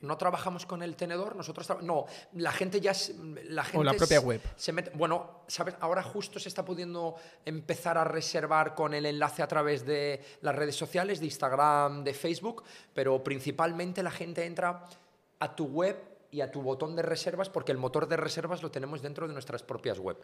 [0.00, 2.92] No trabajamos con el tenedor, nosotros no, la gente ya
[3.48, 4.40] la gente o la propia web.
[4.56, 9.42] Se mete, bueno, sabes, ahora justo se está pudiendo empezar a reservar con el enlace
[9.42, 12.64] a través de las redes sociales, de Instagram, de Facebook,
[12.94, 14.84] pero principalmente la gente entra
[15.40, 15.96] a tu web
[16.30, 19.34] y a tu botón de reservas, porque el motor de reservas lo tenemos dentro de
[19.34, 20.16] nuestras propias web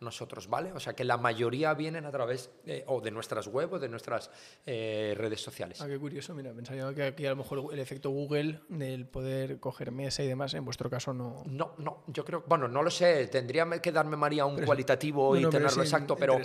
[0.00, 0.72] nosotros, ¿vale?
[0.72, 2.50] O sea que la mayoría vienen a través
[2.86, 4.30] o de nuestras web o de nuestras
[4.66, 5.80] eh, redes sociales.
[5.80, 9.58] Ah, qué curioso, mira, pensaba que aquí a lo mejor el efecto Google del poder
[9.58, 11.42] coger mesa y demás, en vuestro caso no.
[11.46, 15.48] No, no, yo creo, bueno, no lo sé, tendría que darme María un cualitativo y
[15.48, 16.38] tenerlo exacto, pero,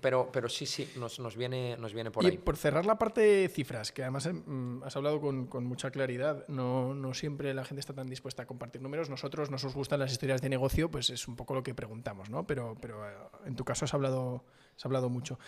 [0.00, 2.38] pero, pero sí, sí, nos, nos, viene, nos viene por y ahí.
[2.38, 6.46] Por cerrar la parte de cifras, que además mm, has hablado con, con mucha claridad,
[6.48, 9.10] no, no siempre la gente está tan dispuesta a compartir números.
[9.10, 12.46] Nosotros nos gustan las historias de negocio, pues es un poco lo que preguntamos, ¿no?
[12.46, 13.16] Pero, pero eh,
[13.46, 14.44] en tu caso has hablado,
[14.76, 15.38] has hablado mucho.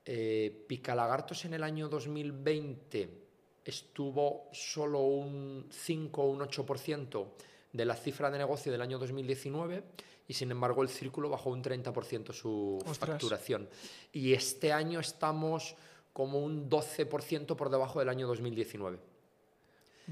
[0.04, 3.21] Picalagartos en el año 2020
[3.64, 7.26] estuvo solo un 5 o un 8%
[7.72, 9.82] de la cifra de negocio del año 2019
[10.28, 12.78] y sin embargo el círculo bajó un 30% su
[13.16, 13.68] facturación.
[14.12, 15.74] Y este año estamos
[16.12, 18.98] como un 12% por debajo del año 2019.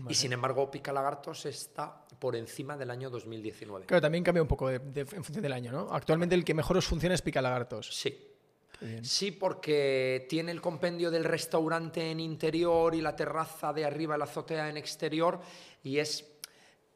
[0.09, 3.87] Y sin embargo, Pica Lagartos está por encima del año 2019.
[3.87, 5.89] Claro, también cambia un poco de- de- en función del año, ¿no?
[5.93, 7.89] Actualmente el que mejor os funciona es Pica Lagartos.
[7.93, 8.17] Sí.
[9.03, 14.25] Sí, porque tiene el compendio del restaurante en interior y la terraza de arriba, la
[14.25, 15.41] azotea en exterior,
[15.83, 16.25] y es,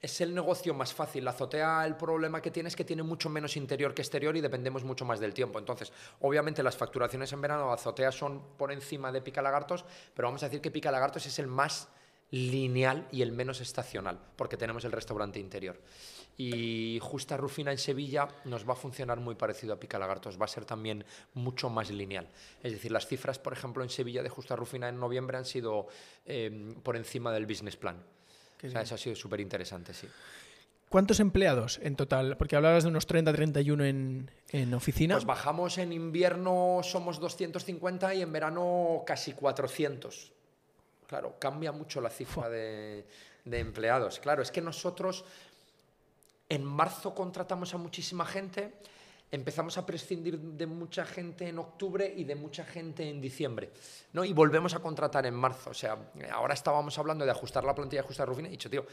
[0.01, 1.25] es el negocio más fácil.
[1.25, 4.41] La azotea, el problema que tiene es que tiene mucho menos interior que exterior y
[4.41, 5.59] dependemos mucho más del tiempo.
[5.59, 10.29] Entonces, obviamente las facturaciones en verano de azotea son por encima de Pica Lagartos, pero
[10.29, 11.89] vamos a decir que Pica Lagartos es el más
[12.31, 15.79] lineal y el menos estacional, porque tenemos el restaurante interior.
[16.37, 20.47] Y Justa Rufina en Sevilla nos va a funcionar muy parecido a Pica Lagartos, va
[20.47, 21.05] a ser también
[21.35, 22.29] mucho más lineal.
[22.63, 25.87] Es decir, las cifras, por ejemplo, en Sevilla de Justa Rufina en noviembre han sido
[26.27, 28.03] eh, por encima del business plan.
[28.65, 30.09] O sea, eso ha sido súper interesante, sí.
[30.89, 32.37] ¿Cuántos empleados en total?
[32.37, 35.17] Porque hablabas de unos 30, 31 en, en oficina.
[35.17, 40.33] Pues bajamos en invierno, somos 250 y en verano casi 400.
[41.09, 43.07] Claro, cambia mucho la cifra de,
[43.45, 44.21] de empleados.
[44.21, 45.25] Claro, es que nosotros
[46.55, 48.75] en marzo contratamos a muchísima gente,
[49.31, 53.73] empezamos a prescindir de mucha gente en octubre y de mucha gente en diciembre,
[54.13, 54.25] ¿no?
[54.25, 55.71] Y volvemos a contratar en marzo.
[55.71, 55.99] O sea,
[56.33, 58.87] ahora estábamos hablando de ajustar la plantilla, ajustar Rufina, y he dicho, tío,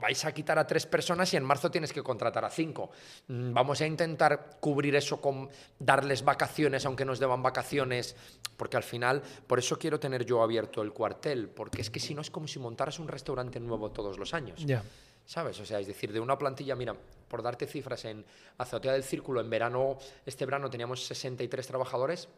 [0.00, 2.90] vais a quitar a tres personas y en marzo tienes que contratar a cinco.
[3.28, 8.16] Mm, Vamos a intentar cubrir eso con darles vacaciones, aunque nos deban vacaciones,
[8.56, 12.14] porque al final, por eso quiero tener yo abierto el cuartel, porque es que si
[12.14, 14.64] no es como si montaras un restaurante nuevo todos los años.
[14.66, 14.82] Ya.
[15.24, 15.58] ¿Sabes?
[15.60, 16.94] O sea, es decir, de una plantilla, mira,
[17.28, 18.24] por darte cifras, en
[18.58, 22.28] Azotea del Círculo, en verano, este verano teníamos 63 trabajadores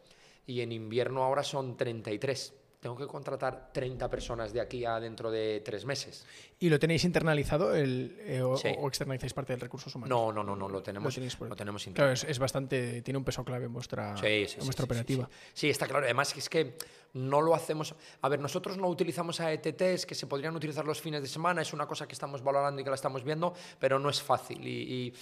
[0.47, 2.53] y en invierno ahora son 33.
[2.85, 6.23] Tengo que contratar 30 personas de aquí a dentro de tres meses.
[6.59, 8.67] ¿Y lo tenéis internalizado el, eh, o, Sí.
[8.77, 10.07] o externalizáis parte del recursos humanos?
[10.15, 12.13] No, no, no, no, lo tenemos, tenéis por- lo tenemos Claro, interno.
[12.13, 13.01] es, es bastante.
[13.01, 15.27] Tiene un peso clave en vuestra, Sí, sí, en vuestra operativa.
[15.51, 16.05] Sí, está claro.
[16.05, 16.77] Además, es que
[17.13, 17.95] no lo hacemos.
[18.21, 21.63] A ver, nosotros no utilizamos AETTs que se podrían utilizar los fines de semana.
[21.63, 24.59] Es una cosa que estamos valorando y que la estamos viendo, pero no es fácil.
[24.67, 25.13] Y, y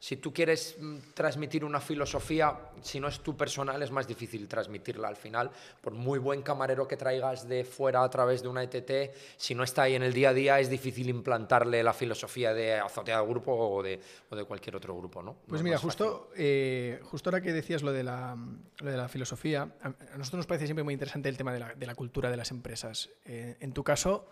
[0.00, 4.46] si tú quieres mm, transmitir una filosofía, si no es tu personal, es más difícil
[4.46, 5.50] transmitirla al final.
[5.80, 9.64] Por muy buen camarero que traigas de fuera a través de una ETT, si no
[9.64, 13.28] está ahí en el día a día, es difícil implantarle la filosofía de azotea del
[13.28, 13.98] grupo o de,
[14.30, 15.34] o de cualquier otro grupo, ¿no?
[15.48, 18.36] Pues No- mira, justo, eh, justo ahora que decías lo de, la,
[18.80, 21.58] lo de la filosofía, a a nosotros nos parece siempre muy interesante el tema de
[21.58, 23.10] la, de la cultura de las empresas.
[23.24, 24.28] Eh, en tu caso,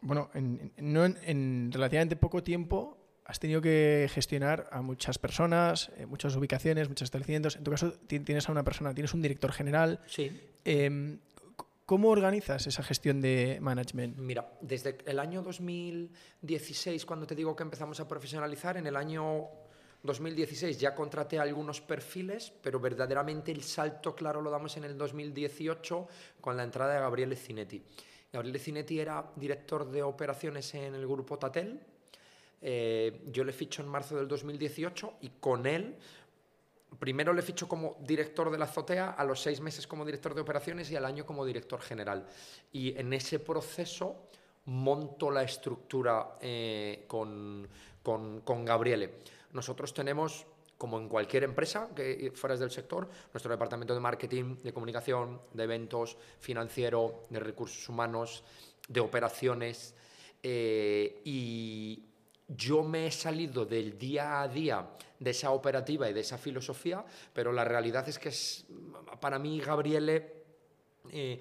[0.00, 5.90] bueno, en, en- no en relativamente poco tiempo has tenido que gestionar a muchas personas,
[5.96, 7.56] eh, muchas ubicaciones, muchos establecimientos.
[7.56, 10.00] En tu caso, ti- tienes a una persona, tienes un director general.
[10.06, 10.30] Sí.
[10.64, 11.18] Eh,
[11.86, 14.16] ¿Cómo organizas esa gestión de management?
[14.16, 19.48] Mira, desde el año 2016, cuando te digo que empezamos a profesionalizar, en el año
[20.02, 26.08] 2016 ya contraté algunos perfiles, pero verdaderamente el salto claro lo damos en el 2018
[26.40, 27.82] con la entrada de Gabriele Cinetti.
[28.32, 31.80] Gabriele Cinetti era director de operaciones en el grupo Tatel.
[32.66, 35.98] Eh, yo le ficho en marzo del 2018 y con él
[36.98, 40.40] Primero le ficho como director de la azotea, a los seis meses como director de
[40.40, 42.26] operaciones y al año como director general.
[42.72, 44.28] Y en ese proceso
[44.66, 47.68] monto la estructura eh, con,
[48.02, 49.16] con, con Gabriele.
[49.52, 50.46] Nosotros tenemos,
[50.78, 55.64] como en cualquier empresa que fueras del sector, nuestro departamento de marketing, de comunicación, de
[55.64, 58.44] eventos, financiero, de recursos humanos,
[58.88, 59.94] de operaciones.
[60.42, 62.13] eh, y
[62.48, 64.88] yo me he salido del día a día
[65.18, 68.66] de esa operativa y de esa filosofía, pero la realidad es que es,
[69.20, 70.44] para mí, Gabriele,
[71.10, 71.40] eh,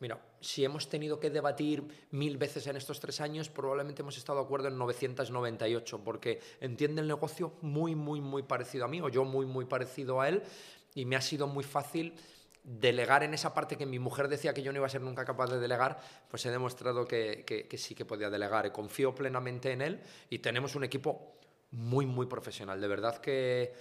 [0.00, 4.40] mira, si hemos tenido que debatir mil veces en estos tres años, probablemente hemos estado
[4.40, 9.08] de acuerdo en 998, porque entiende el negocio muy, muy, muy parecido a mí, o
[9.08, 10.42] yo muy, muy parecido a él,
[10.94, 12.14] y me ha sido muy fácil
[12.64, 15.24] delegar en esa parte que mi mujer decía que yo no iba a ser nunca
[15.24, 15.98] capaz de delegar,
[16.28, 18.70] pues he demostrado que, que- que sí que podía delegar.
[18.72, 21.34] Confío plenamente en él y tenemos un equipo
[21.72, 22.80] muy, muy profesional.
[22.80, 23.72] De verdad que,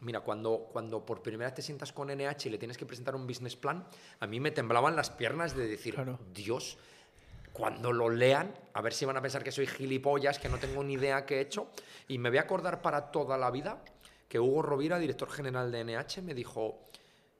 [0.00, 3.14] mira, cuando, cuando por primera vez te sientas con NH y le tienes que presentar
[3.14, 3.86] un business plan,
[4.20, 6.18] a mí me temblaban las piernas de decir, Claro.
[6.34, 6.78] Dios,
[7.52, 10.82] cuando lo lean, a ver si van a pensar que soy gilipollas, que no tengo
[10.84, 11.68] ni idea qué he hecho,
[12.08, 13.82] y me voy a acordar para toda la vida
[14.28, 16.78] que Hugo Rovira, director general de NH, me dijo,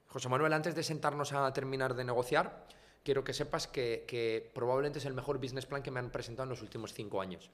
[0.08, 2.66] José Manuel, antes de sentarnos a terminar de negociar,
[3.04, 6.50] quiero que sepas que, probablemente es el mejor business plan que me han presentado en
[6.50, 7.50] los últimos cinco años.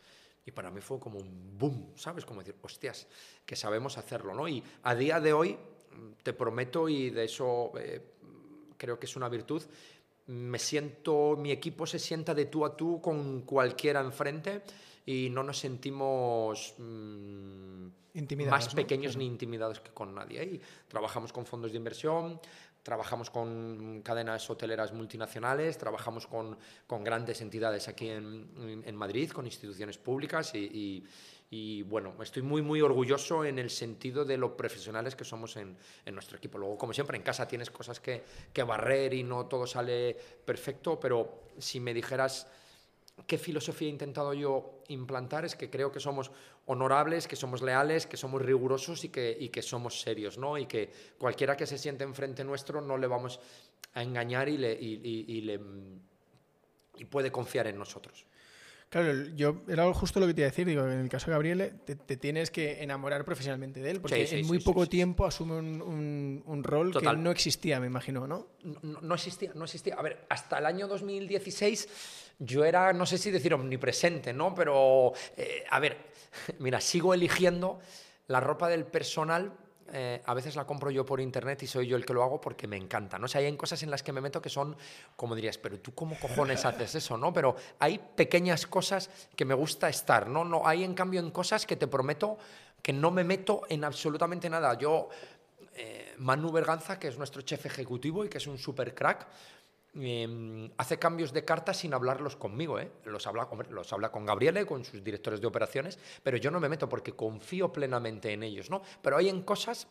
[0.46, 2.24] Y para mí fue como un boom, ¿sabes?
[2.24, 3.06] Como decir, hostias,
[3.44, 4.46] que sabemos hacerlo, ¿no?
[4.46, 5.58] Y a día de hoy,
[6.22, 8.00] te prometo, y de eso eh,
[8.76, 9.62] creo que es una virtud,
[10.26, 14.62] me siento, mi equipo se sienta de tú a tú con cualquiera enfrente
[15.06, 18.76] y no nos sentimos mm, Intimidados, más ¿no?
[18.76, 19.18] pequeños Claro.
[19.18, 20.42] ni intimidados que con nadie.
[20.44, 22.40] Y trabajamos con fondos de inversión,
[22.82, 26.56] trabajamos con cadenas hoteleras multinacionales, trabajamos con,
[26.86, 31.04] con grandes entidades aquí en, en, Madrid, con instituciones públicas y,
[31.50, 35.76] y, bueno, estoy muy, muy orgulloso en el sentido de lo profesionales que somos en,
[36.04, 36.58] en nuestro equipo.
[36.58, 38.22] Luego, como siempre, en casa tienes cosas que,
[38.52, 42.46] que barrer y no todo sale perfecto, pero si me dijeras
[43.26, 46.30] qué filosofía he intentado yo implantar es que creo que somos
[46.66, 50.58] honorables, que somos leales, que somos rigurosos y que, y que somos serios, ¿no?
[50.58, 53.40] Y que cualquiera que se siente enfrente nuestro no le vamos
[53.94, 55.60] a engañar y, le, y, le,
[56.96, 58.26] y puede confiar en nosotros.
[58.90, 60.66] Claro, yo era justo lo que te iba a decir.
[60.66, 64.46] Digo, en el caso de Gabriele, te, tienes que enamorar profesionalmente de él, porque en
[64.46, 68.46] muy poco tiempo asume un, un, rol que no existía, me imagino, ¿no?
[68.62, 69.00] ¿no?
[69.00, 69.14] ¿no?
[69.14, 69.94] existía, no existía.
[69.94, 71.88] A ver, hasta el año 2016
[72.38, 74.54] yo era, no sé si decir omnipresente, ¿no?
[74.54, 75.98] Pero, eh, a ver,
[76.58, 77.78] mira, sigo eligiendo
[78.28, 79.52] la ropa del personal.
[79.92, 82.40] Eh, a veces la compro yo por internet y soy yo el que lo hago
[82.40, 83.26] porque me encanta, ¿no?
[83.26, 84.74] O sea, hay cosas en las que me meto que son,
[85.14, 87.32] como dirías, pero tú cómo cojones haces eso, ¿no?
[87.32, 90.42] Pero hay pequeñas cosas que me gusta estar, ¿no?
[90.42, 92.38] no hay en cambio en cosas que te prometo
[92.84, 94.76] que no me meto en absolutamente nada.
[94.76, 95.08] Yo,
[95.74, 99.26] eh, Manu Berganza, que es nuestro chef ejecutivo y que es un super crack,
[99.96, 102.80] Em, hace cambios de cartas sin hablarlos conmigo.
[102.80, 102.90] ¿eh?
[103.04, 106.68] Los, habla, los habla con Gabriele, con sus directores de operaciones, pero yo no me
[106.68, 108.70] meto porque confío plenamente en ellos.
[108.70, 108.82] ¿no?
[109.02, 109.86] Pero hay en cosas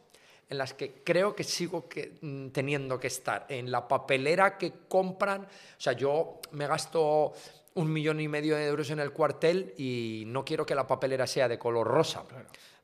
[0.50, 3.46] en las que creo que sigo que, mm, teniendo que estar.
[3.48, 5.48] En la papelera que compran, o
[5.82, 7.32] sea, yo me gasto
[7.76, 11.26] un millón y medio de euros en el cuartel y no quiero que la papelera
[11.26, 12.24] sea de color rosa.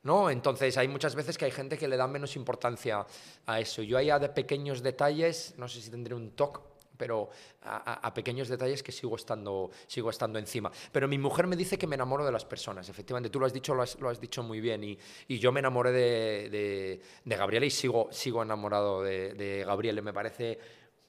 [0.02, 0.30] ¿no?
[0.30, 3.06] Entonces hay muchas veces que hay gente que le da menos importancia
[3.44, 3.82] a eso.
[3.82, 6.69] Yo allá de pequeños detalles, no sé si tendré un toque
[7.00, 7.30] pero
[7.62, 10.70] a, pequeños detalles que sigo estando, sigo estando encima.
[10.92, 13.54] Pero mi mujer me dice que me enamoro de las personas, efectivamente, tú lo has
[13.54, 17.64] dicho, lo has, dicho muy bien, y, y, yo me enamoré de, de, de Gabriela
[17.64, 20.58] y sigo, sigo enamorado de, de me parece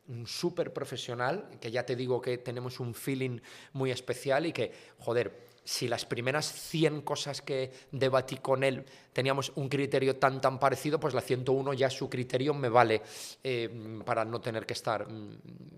[0.07, 3.41] un súper profesional, que ya te digo que tenemos un feeling
[3.73, 8.83] muy especial y que, joder, si las primeras 100 cosas que debatí con él
[9.13, 13.01] teníamos un criterio tan tan parecido, pues la 101 ya su criterio me vale
[13.43, 15.37] eh, para no tener que estar mm,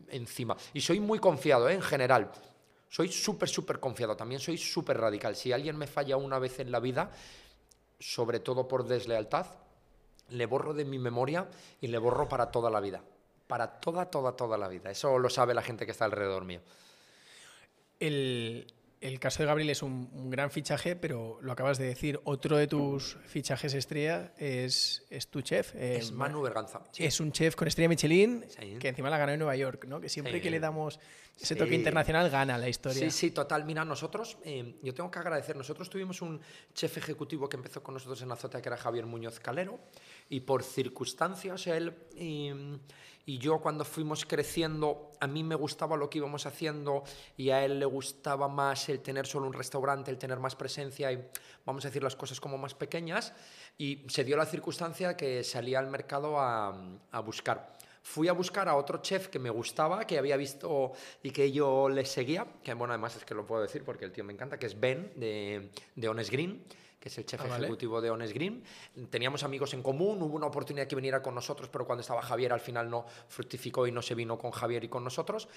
[0.10, 0.56] encima.
[0.74, 1.74] Y soy muy confiado ¿eh?
[1.74, 2.32] en general.
[2.90, 4.16] Soy súper, súper confiado.
[4.16, 5.36] También soy súper radical.
[5.36, 7.12] Si alguien me falla una vez en la vida,
[8.00, 9.48] sobre todo por deslealtad,
[10.30, 11.48] le borro de mi memoria
[11.82, 13.02] y le borro para toda la vida.
[13.48, 14.92] Para toda, toda, toda la vida.
[14.92, 16.62] Eso lo sabe la gente que está alrededor mío.
[18.00, 18.68] El,
[19.04, 22.68] el caso de Gabriel es un, gran fichaje, pero lo acabas de decir, otro de
[22.68, 25.76] tus fichajes estrella es, es tu chef.
[25.76, 26.82] es eh, Manu Berganza.
[26.98, 28.46] Es un chef con estrella Michelin,
[28.80, 30.00] que encima la ganó en Nueva York, ¿no?
[30.00, 31.02] Que siempre que le damos
[31.38, 33.10] ese toque internacional gana la historia.
[33.10, 33.66] Sí, sí, total.
[33.66, 36.40] Mira, nosotros, eh, yo tengo que agradecer, nosotros tuvimos un
[36.74, 39.80] chef ejecutivo que empezó con nosotros en la Azotea, que era Javier Muñoz Calero,
[40.30, 41.94] y por circunstancias él...
[42.16, 42.80] Eh,
[43.26, 47.04] y yo cuando fuimos creciendo, a mí me gustaba lo que íbamos haciendo
[47.38, 51.12] y a él le gustaba más el tener solo un restaurante, el tener más presencia
[51.12, 51.26] y,
[51.66, 53.34] vamos a decir, las cosas como más pequeñas.
[53.78, 58.68] Y se dio la circunstancia que salía al mercado a, a buscar fui a buscar
[58.68, 60.92] a otro chef que me gustaba, que había visto
[61.24, 64.12] y que yo le seguía, que bueno, además es que lo puedo decir porque el
[64.12, 66.66] tío me encanta, que es Ben de, de Honest Green
[67.04, 68.64] que es el chef ah, ejecutivo de Honest Green.
[69.10, 72.54] Teníamos amigos en común, hubo una oportunidad que viniera con nosotros, pero cuando estaba Javier
[72.54, 75.50] al final no fructificó y no se vino con Javier y con nosotros.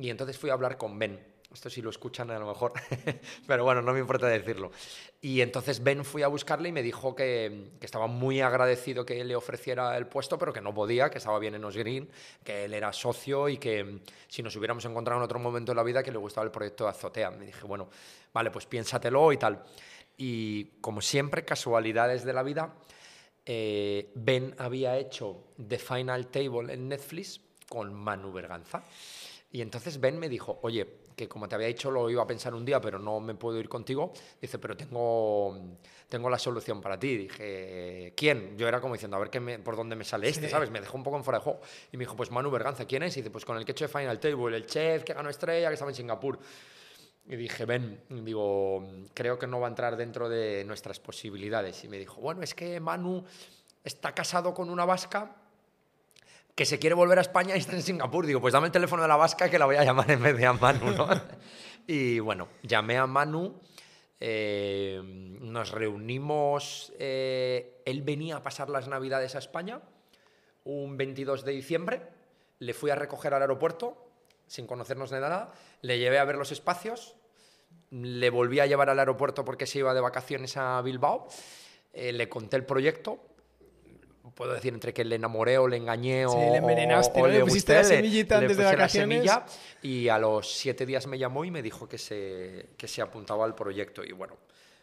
[0.00, 1.20] Y entonces fui a hablar con Ben.
[1.52, 2.72] Esto sí lo escuchan a lo mejor,
[3.46, 4.72] pero bueno, no me importa decirlo.
[5.20, 9.20] Y entonces Ben fui a buscarle y me dijo que, que, estaba muy agradecido que
[9.20, 12.08] él le ofreciera el puesto, pero que no podía, que estaba bien en Os Green,
[12.42, 15.82] que él era socio y que si nos hubiéramos encontrado en otro momento de la
[15.82, 17.30] vida que le gustaba el proyecto de Azotea.
[17.30, 17.90] Me dije, bueno,
[18.32, 19.62] vale, pues piénsatelo y tal.
[20.16, 22.74] Y como siempre, casualidades de la vida,
[23.46, 28.82] eh, Ben había hecho The Final Table en Netflix con Manu Berganza.
[29.50, 32.54] Y entonces Ben me dijo, oye, que como te había dicho lo iba a pensar
[32.54, 34.12] un día, pero no me puedo ir contigo.
[34.40, 35.76] Dice, pero tengo,
[36.08, 37.16] tengo la solución para ti.
[37.16, 38.56] Dije, ¿quién?
[38.56, 40.70] Yo era como diciendo, a ver qué por dónde me sale este, ¿sabes?
[40.70, 41.60] Me dejó un poco en fuera de juego.
[41.92, 43.16] Y me dijo, pues Manu Berganza, ¿quién es?
[43.16, 45.30] Y dice, pues con el que he hecho de Final Table, el chef que ganó
[45.30, 46.38] estrella, que estaba en Singapur.
[47.26, 51.82] Y dije, ven, digo, creo que no va a entrar dentro de nuestras posibilidades.
[51.84, 53.24] Y me dijo, bueno, es que Manu
[53.82, 55.36] está casado con una vasca
[56.54, 58.26] que se quiere volver a España y está en Singapur.
[58.26, 60.36] Digo, pues dame el teléfono de la vasca que la voy a llamar en vez
[60.36, 60.94] de a Manu,
[61.86, 63.60] y bueno, llamé a Manu,
[64.20, 65.00] eh,
[65.40, 69.80] nos reunimos, eh, él venía a pasar las navidades a España,
[70.64, 72.02] un 22 de diciembre,
[72.60, 74.03] le fui a recoger al aeropuerto,
[74.46, 75.52] sin conocernos de nada,
[75.82, 77.16] le llevé a ver los espacios,
[77.90, 81.28] le volví a llevar al aeropuerto porque se iba de vacaciones a Bilbao,
[81.92, 83.20] eh, le conté el proyecto,
[84.34, 87.28] puedo decir entre que le enamoré o le engañé Sí, o, le envenenaste, o- o
[87.28, 87.32] ¿no?
[87.34, 89.16] Le pusiste la gusté, semillita antes de puse la vacaciones.
[89.16, 89.46] semilla
[89.82, 93.44] y a los siete días me llamó y me dijo que se, que se apuntaba
[93.44, 94.02] al proyecto.
[94.02, 94.36] Y bueno,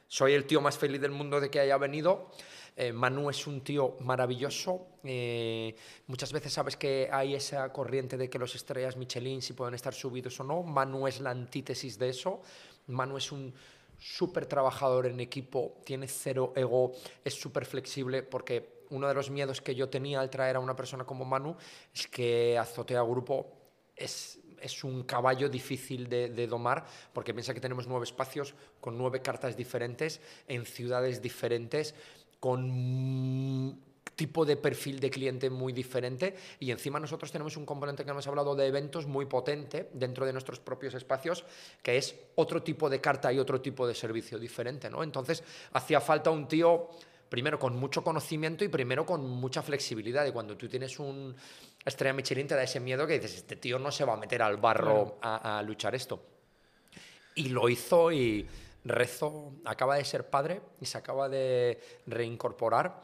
[0.07, 2.31] soy el tío más feliz del mundo de que haya venido.
[2.75, 4.87] Eh, Manu es un tío maravilloso.
[5.03, 5.75] eh,
[6.07, 9.93] muchas veces sabes que hay esa corriente de que los estrellas Michelin si pueden estar
[9.93, 10.63] subidos o no.
[10.63, 12.41] Manu es la antítesis de eso.
[12.87, 13.53] Manu es un
[14.01, 16.91] súper trabajador en equipo, tiene cero ego,
[17.23, 20.75] es súper flexible porque uno de los miedos que yo tenía al traer a una
[20.75, 21.55] persona como Manu
[21.93, 23.47] es que Azotea Grupo
[23.95, 26.83] es, es un caballo difícil de, de domar
[27.13, 31.93] porque piensa que tenemos nueve espacios con nueve cartas diferentes en ciudades diferentes
[32.41, 33.79] con un
[34.15, 38.27] tipo de perfil de cliente muy diferente y encima nosotros tenemos un componente que hemos
[38.27, 41.45] hablado de eventos muy potente dentro de nuestros propios espacios
[41.81, 45.03] que es otro tipo de carta y otro tipo de servicio diferente, ¿no?
[45.03, 45.43] Entonces
[45.73, 46.89] hacía falta un tío
[47.29, 50.25] primero con mucho conocimiento y primero con mucha flexibilidad.
[50.25, 51.33] Y cuando tú tienes un
[51.85, 54.41] estrella Michelin te da ese miedo que dices, este tío no se va a meter
[54.41, 56.21] al barro a, a luchar esto.
[57.35, 58.45] Y lo hizo y
[58.83, 63.01] rezo, acaba de ser padre y se acaba de reincorporar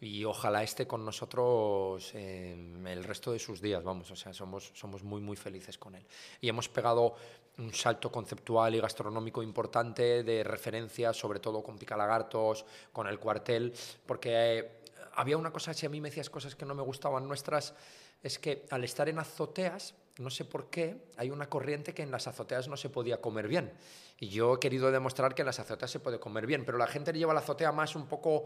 [0.00, 2.54] y ojalá esté con nosotros eh,
[2.86, 6.06] el resto de sus días, vamos, o sea, somos, somos muy, muy felices con él.
[6.40, 7.14] Y hemos pegado
[7.58, 13.74] un salto conceptual y gastronómico importante de referencia, sobre todo con Picalagartos, con el cuartel,
[14.06, 14.70] porque eh,
[15.16, 17.74] había una cosa, si a mí me decías cosas que no me gustaban nuestras,
[18.22, 22.10] es que al estar en azoteas, no sé por qué, hay una corriente que en
[22.10, 23.72] las azoteas no se podía comer bien.
[24.18, 26.86] Y yo he querido demostrar que en las azoteas se puede comer bien, pero la
[26.86, 28.44] gente lleva la azotea más un poco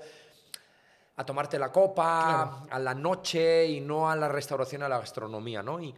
[1.17, 5.63] a tomarte la copa, a la noche y no a la restauración, a la gastronomía,
[5.63, 5.81] ¿no?
[5.81, 5.95] Y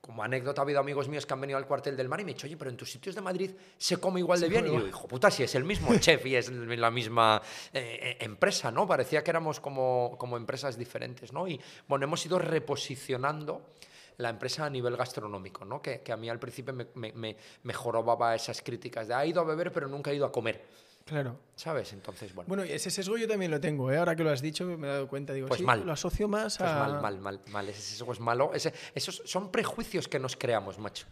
[0.00, 2.30] como anécdota ha habido amigos míos que han venido al cuartel del mar y me
[2.30, 4.66] han dicho, oye, pero en tus sitios de Madrid se come igual de bien.
[4.66, 7.42] Y yo, hijo puta, si es el mismo chef y es la misma
[7.72, 8.86] eh, eh, empresa, ¿no?
[8.86, 11.46] Parecía que éramos como, como empresas diferentes, ¿no?
[11.46, 13.62] Y bueno, hemos ido reposicionando
[14.18, 15.80] la empresa a nivel gastronómico, ¿no?
[15.80, 19.24] Que, que a mí al principio me, me, me, me jorobaba esas críticas de ha
[19.24, 20.64] ido a beber pero nunca ha ido a comer,
[21.04, 21.38] Claro.
[21.56, 21.92] ¿sabes?
[21.94, 23.96] Entonces, bueno, Bueno, ese sesgo yo también lo tengo, ¿eh?
[23.96, 25.86] Ahora que lo has dicho, me he dado cuenta, digo, Pues sí, mal.
[25.86, 26.78] lo asocio más pues a...
[26.80, 28.50] mal, mal, mal, mal, ese sesgo es malo.
[28.52, 31.06] Ese- esos son prejuicios que nos creamos, macho.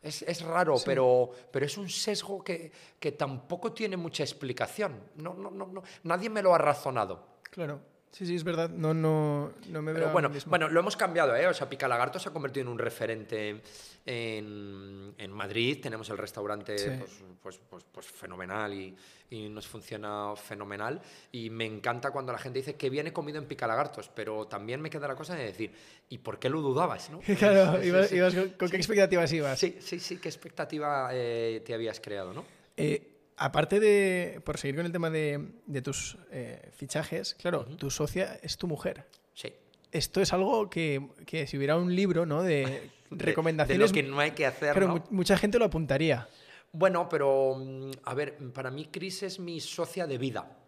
[0.00, 4.98] Es, es raro, pero, pero es un sesgo que, que tampoco tiene mucha explicación.
[5.16, 7.26] No, no, no, no, nadie me lo ha razonado.
[7.50, 7.80] Claro.
[8.12, 8.68] Sí, sí, es verdad.
[8.68, 10.50] No, no, no me veo Pero bueno, mismo.
[10.50, 11.46] bueno, lo hemos cambiado, ¿eh?
[11.46, 13.62] O sea, Picalagarto se ha convertido en un referente
[14.04, 15.78] en, en Madrid.
[15.82, 16.90] Tenemos el restaurante Sí.
[16.98, 17.10] pues,
[17.42, 18.94] pues, pues, pues fenomenal y,
[19.30, 21.00] y nos funciona fenomenal.
[21.32, 24.90] Y me encanta cuando la gente dice que viene comido en Picalagartos, pero también me
[24.90, 25.72] queda la cosa de decir,
[26.10, 27.08] ¿y por qué lo dudabas?
[27.10, 27.20] ¿no?
[27.38, 28.16] claro, sí, ibas, sí.
[28.16, 29.58] ibas con, ¿con qué expectativas ibas?
[29.58, 32.44] Sí, sí, sí, qué expectativa eh, te habías creado, ¿no?
[32.76, 33.11] Eh,
[33.44, 38.38] aparte de, por seguir con el tema de, de tus eh, fichajes, claro, tu socia
[38.42, 39.06] es tu mujer.
[39.34, 39.52] Sí.
[39.90, 42.42] Esto es algo que, que si hubiera un libro, ¿no?
[42.42, 46.28] De recomendaciones, De, lo que no hay que hacer, mu- mucha gente lo apuntaría.
[46.72, 50.58] Bueno, pero mm, a ver, para mí Cris es mi socia de vida.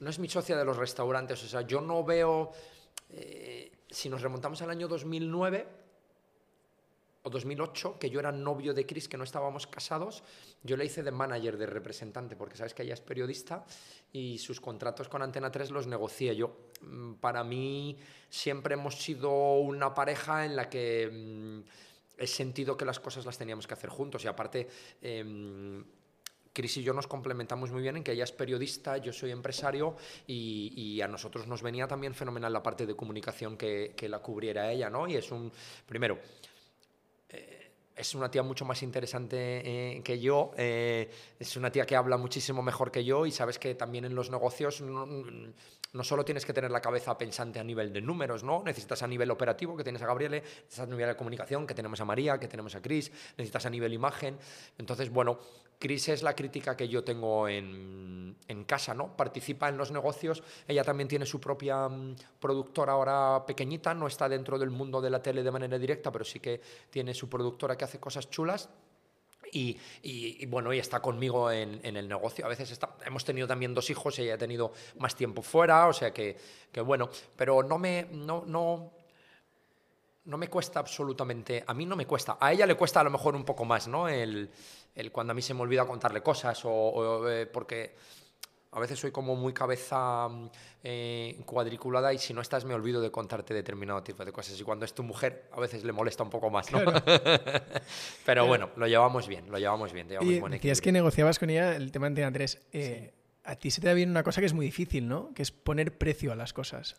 [0.00, 1.42] No es mi socia de los restaurantes.
[1.44, 2.50] O sea, yo no veo.
[3.10, 5.68] eh, si nos remontamos al año 2009
[7.24, 10.22] o 2008, que yo era novio de Cris, que no estábamos casados,
[10.62, 13.64] yo le hice de manager, de representante, porque sabes que ella es periodista
[14.12, 16.68] y sus contratos con Antena 3 los negocié yo.
[16.82, 17.98] Mm, Para mí
[18.28, 21.60] siempre hemos sido una pareja en la que mm,
[22.18, 24.68] he sentido que las cosas las teníamos que hacer juntos y aparte...
[25.02, 25.84] em,
[26.54, 29.96] Cris y yo nos complementamos muy bien en que ella es periodista, yo soy empresario
[30.24, 34.20] y, y a nosotros nos venía también fenomenal la parte de comunicación que, que la
[34.20, 35.08] cubriera ella, ¿no?
[35.08, 35.50] Y es un,
[35.84, 36.16] primero,
[37.28, 37.64] eh,
[37.96, 42.16] es una tía mucho más interesante eh, que yo, eh, es una tía que habla
[42.16, 45.06] muchísimo mejor que yo y sabes que también en los negocios no,
[45.94, 48.62] no solo tienes que tener la cabeza pensante a nivel de números, ¿no?
[48.64, 52.00] Necesitas a nivel operativo, que tienes a Gabriele, necesitas a nivel de comunicación, que tenemos
[52.00, 54.36] a María, que tenemos a Cris, necesitas a nivel imagen.
[54.76, 55.38] Entonces, bueno,
[55.78, 59.16] Cris es la crítica que yo tengo en, en casa, ¿no?
[59.16, 64.28] Participa en los negocios, ella también tiene su propia mm, productora ahora pequeñita, no está
[64.28, 66.60] dentro del mundo de la tele de manera directa, pero sí que
[66.90, 68.68] tiene su productora que hace cosas chulas.
[69.54, 72.44] Y, bueno, y está conmigo en, el negocio.
[72.44, 75.86] A veces está, hemos tenido también dos hijos y ella ha tenido más tiempo fuera,
[75.86, 76.36] o sea que,
[76.84, 82.52] bueno, pero no me, no, no, me cuesta absolutamente, a mí no me cuesta, a
[82.52, 84.08] ella le cuesta a lo mejor un poco más, ¿no?
[84.08, 84.50] El,
[85.12, 87.94] cuando a mí se me olvida contarle cosas o, o, eh, porque
[88.74, 90.50] a veces soy como muy cabeza mm,
[90.82, 94.64] eh, cuadriculada y si no estás me olvido de contarte determinado tipo de cosas y
[94.64, 96.80] cuando es tu mujer a veces le molesta un poco más, ¿no?
[98.26, 101.76] Pero bueno, lo llevamos bien, lo llevamos bien, llevamos Y decías que negociabas con ella
[101.76, 102.62] el tema de Antena 3.
[102.72, 103.14] Eh,
[103.44, 105.32] A ti se te da bien una cosa que es muy difícil, ¿no?
[105.34, 106.96] Que es poner precio a las cosas.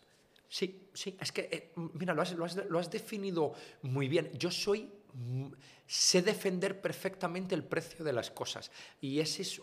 [0.48, 4.30] Sí, sí, es que, eh, mira, lo has, lo, has, lo has, definido muy bien.
[4.38, 5.48] Yo soy, mm,
[5.86, 8.70] sé defender perfectamente el precio de las cosas
[9.00, 9.60] y ese es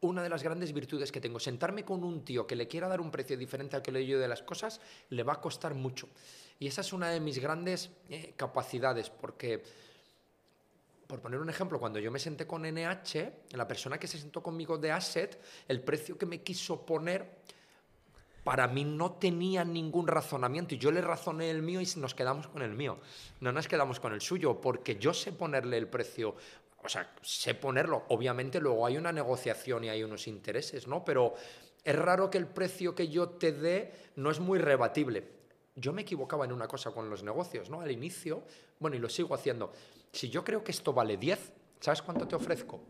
[0.00, 1.38] una de las grandes virtudes que tengo.
[1.38, 4.18] Sentarme con un tío que le quiera dar un precio diferente al que le yo
[4.18, 6.08] de las cosas, le va a costar mucho.
[6.58, 9.62] Y esa es una de mis grandes eh, capacidades, porque,
[11.06, 14.42] por poner un ejemplo, cuando yo me senté con NH, la persona que se sentó
[14.42, 17.40] conmigo de Asset, el precio que me quiso poner
[18.44, 22.48] para mí no tenía ningún razonamiento y yo le razoné el mío y nos quedamos
[22.48, 22.98] con el mío.
[23.40, 26.36] No nos quedamos con el suyo porque yo sé ponerle el precio,
[26.82, 28.04] o sea, sé ponerlo.
[28.08, 31.04] Obviamente luego hay una negociación y hay unos intereses, ¿no?
[31.04, 31.34] Pero
[31.84, 35.40] es raro que el precio que yo te dé no es muy rebatible.
[35.76, 37.80] Yo me equivocaba en una cosa con los negocios, ¿no?
[37.80, 38.42] Al inicio,
[38.78, 39.72] bueno, y lo sigo haciendo.
[40.12, 42.80] Si yo creo que esto vale 10, ¿sabes cuánto te ofrezco?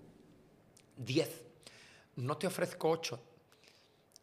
[0.96, 1.46] 10.
[2.16, 3.20] No te ofrezco 8,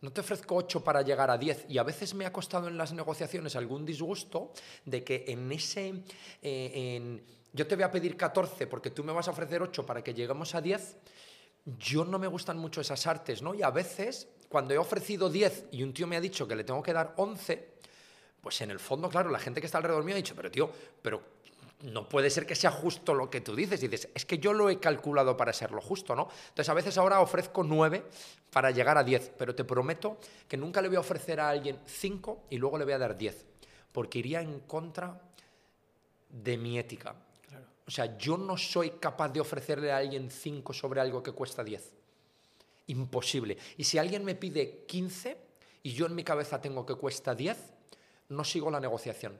[0.01, 2.77] no te ofrezco 8 para llegar a 10 y a veces me ha costado en
[2.77, 4.51] las negociaciones algún disgusto
[4.85, 6.03] de que en ese...
[6.41, 7.23] Eh,
[7.53, 10.13] yo te voy a pedir 14 porque tú me vas a ofrecer 8 para que
[10.13, 10.97] lleguemos a 10.
[11.79, 13.53] Yo no me gustan mucho esas artes, ¿no?
[13.53, 16.63] Y a veces, cuando he ofrecido 10 y un tío me ha dicho que le
[16.63, 17.77] tengo que dar 11,
[18.41, 20.71] pues en el fondo, claro, la gente que está alrededor mío ha dicho, pero tío,
[21.01, 21.21] pero
[21.81, 23.79] no puede ser que sea justo lo que tú dices.
[23.79, 26.27] dices, es que yo lo he calculado para ser lo justo, ¿no?
[26.49, 28.03] Entonces a veces ahora ofrezco nueve
[28.51, 30.17] para llegar a diez, pero te prometo
[30.47, 33.17] que nunca le voy a ofrecer a alguien cinco y luego le voy a dar
[33.17, 33.45] diez,
[33.91, 35.21] porque iría en contra
[36.29, 37.15] de mi ética.
[37.87, 41.63] O sea, yo no soy capaz de ofrecerle a alguien cinco sobre algo que cuesta
[41.63, 41.93] diez.
[42.87, 43.57] Imposible.
[43.77, 45.37] Y si alguien me pide 15
[45.83, 47.57] y yo en mi cabeza tengo que cuesta 10,
[48.29, 49.39] no sigo la negociación.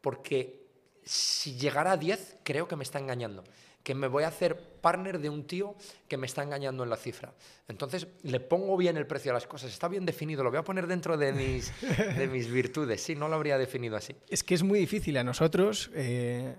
[0.00, 0.64] Porque
[1.02, 3.42] si llegara a 10, creo que me está engañando.
[3.82, 5.74] Que me voy a hacer partner de un tío
[6.06, 7.34] que me está engañando en la cifra.
[7.66, 9.72] Entonces, le pongo bien el precio a las cosas.
[9.72, 10.44] Está bien definido.
[10.44, 11.72] Lo voy a poner dentro de mis,
[12.16, 13.02] de mis virtudes.
[13.02, 14.14] Sí, no lo habría definido así.
[14.28, 15.90] Es que es muy difícil a nosotros.
[15.94, 16.54] Eh,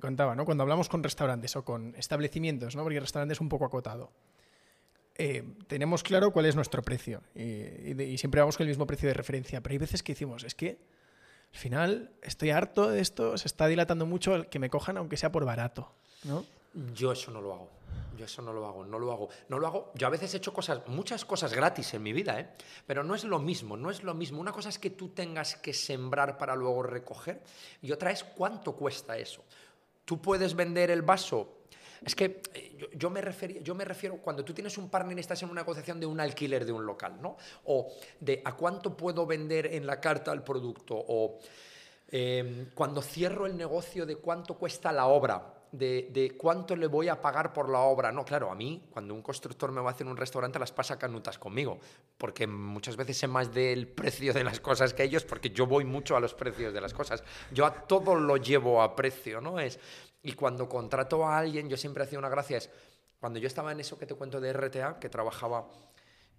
[0.00, 0.44] contaba, ¿no?
[0.44, 2.82] Cuando hablamos con restaurantes o con establecimientos, ¿no?
[2.82, 4.10] Porque el restaurante es un poco acotado.
[5.16, 9.08] Eh, tenemos claro cuál es nuestro precio y, y siempre vamos con el mismo precio
[9.08, 10.78] de referencia, pero hay veces que decimos, es que
[11.52, 15.16] al final estoy harto de esto, se está dilatando mucho el que me cojan aunque
[15.16, 15.92] sea por barato,
[16.22, 16.44] ¿no?
[16.94, 17.68] Yo eso no lo hago.
[18.16, 19.28] Yo eso no lo hago, no lo hago.
[19.48, 19.92] No lo hago.
[19.94, 22.48] Yo a veces he hecho cosas, muchas cosas gratis en mi vida, ¿eh?
[22.84, 24.40] Pero no es lo mismo, no es lo mismo.
[24.40, 27.40] Una cosa es que tú tengas que sembrar para luego recoger
[27.80, 29.44] y otra es cuánto cuesta eso.
[30.08, 31.58] Tú puedes vender el vaso
[32.02, 35.20] es que eh, yo, me refiero, yo me refiero cuando tú tienes un partner y
[35.20, 37.36] estás en una negociación de un alquiler de un local, ¿no?
[37.66, 41.38] O de a cuánto puedo vender en la carta el producto, o
[42.10, 47.08] em, cuando cierro el negocio de cuánto cuesta la obra, de, de, cuánto le voy
[47.08, 48.12] a pagar por la obra.
[48.12, 50.98] No, claro, a mí, cuando un constructor me va a hacer un restaurante, las pasa
[50.98, 51.78] canutas conmigo,
[52.16, 55.84] porque muchas veces sé más del precio de las cosas que ellos, porque yo voy
[55.84, 57.22] mucho a los precios de las cosas.
[57.52, 59.58] Yo a todo lo llevo a precio, ¿no?
[59.60, 59.78] Es,
[60.22, 62.70] y cuando contrato a alguien, yo siempre hacía una gracia, es
[63.20, 65.68] cuando yo estaba en eso que te cuento de RTA, que trabajaba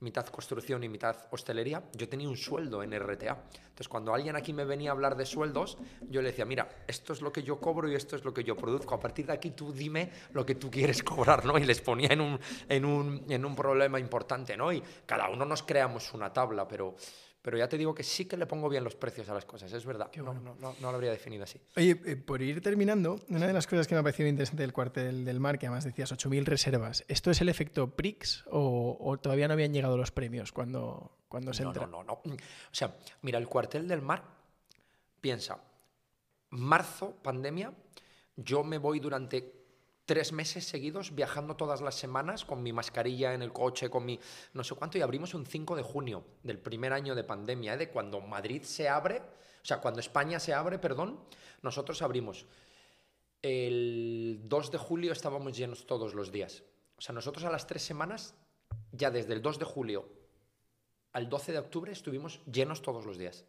[0.01, 3.37] mitad construcción y mitad hostelería, yo tenía un sueldo en RTA.
[3.59, 5.77] Entonces, cuando alguien aquí me venía a hablar de sueldos,
[6.09, 8.43] yo le decía, mira, esto es lo que yo cobro y esto es lo que
[8.43, 8.95] yo produzco.
[8.95, 11.57] A partir de aquí tú dime lo que tú quieres cobrar, ¿no?
[11.57, 14.71] Y les ponía en un, en un, en un problema importante, ¿no?
[14.71, 16.95] Y cada uno nos creamos una tabla, pero
[17.41, 19.71] pero ya te digo que sí que le pongo bien los precios a las cosas,
[19.71, 20.11] es verdad.
[20.17, 21.59] No, no, no, lo habría definido así.
[21.77, 24.73] Oye, eh, por ir terminando, una de las cosas que me ha parecido interesante del
[24.73, 29.47] cuartel del mar, que además decías 8.000 reservas, ¿esto es el efecto PRIX o, todavía
[29.47, 31.87] no habían llegado los premios cuando, cuando se entra?
[31.87, 32.31] No, no, no.
[32.33, 32.37] O
[32.71, 34.23] sea, mira, el cuartel del mar,
[35.21, 35.59] piensa,
[36.49, 37.73] marzo, pandemia,
[38.35, 39.58] yo me voy durante
[40.09, 44.19] tres meses seguidos viajando todas las semanas con mi mascarilla en el coche, con mi
[44.53, 47.77] no sé cuánto, y abrimos un 5 de junio del primer año de pandemia, ¿eh?
[47.77, 51.19] de cuando Madrid se abre, o sea, cuando España se abre, perdón,
[51.61, 52.47] nosotros abrimos.
[53.43, 56.63] El 2 de julio estábamos llenos todos los días.
[56.97, 58.33] O sea, nosotros a las tres semanas,
[58.91, 60.09] ya desde el 2 de julio
[61.13, 63.45] al 12 de octubre, estuvimos llenos todos los días.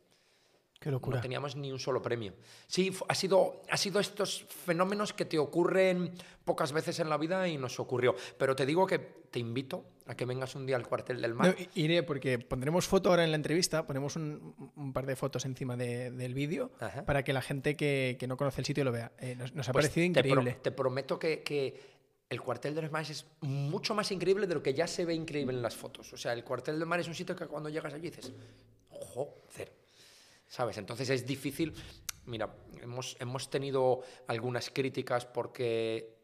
[0.80, 1.18] Qué locura.
[1.18, 2.32] No teníamos ni un solo premio.
[2.66, 6.10] Sí, ha sido, ha sido estos fenómenos que te ocurren
[6.42, 8.14] pocas veces en la vida y nos ocurrió.
[8.38, 11.54] Pero te digo que te invito a que vengas un día al cuartel del mar.
[11.74, 16.32] iré porque pondremos foto ahora en la entrevista, ponemos un, par de fotos encima del
[16.32, 16.70] vídeo
[17.04, 19.12] para que la gente que, que, no conoce el sitio lo vea.
[19.18, 20.60] Eh, nos, ha pues parecido increíble.
[20.62, 21.78] Te, prometo que, que
[22.30, 25.54] el cuartel del mar es mucho más increíble de lo que ya se ve increíble
[25.54, 26.10] en las fotos.
[26.14, 28.32] O sea, el cuartel del mar es un sitio que cuando llegas allí dices,
[28.88, 29.79] joder,
[30.50, 30.76] ¿sabes?
[30.76, 31.72] Entonces es difícil.
[32.26, 36.18] Mira, hemos, hemos tenido algunas críticas porque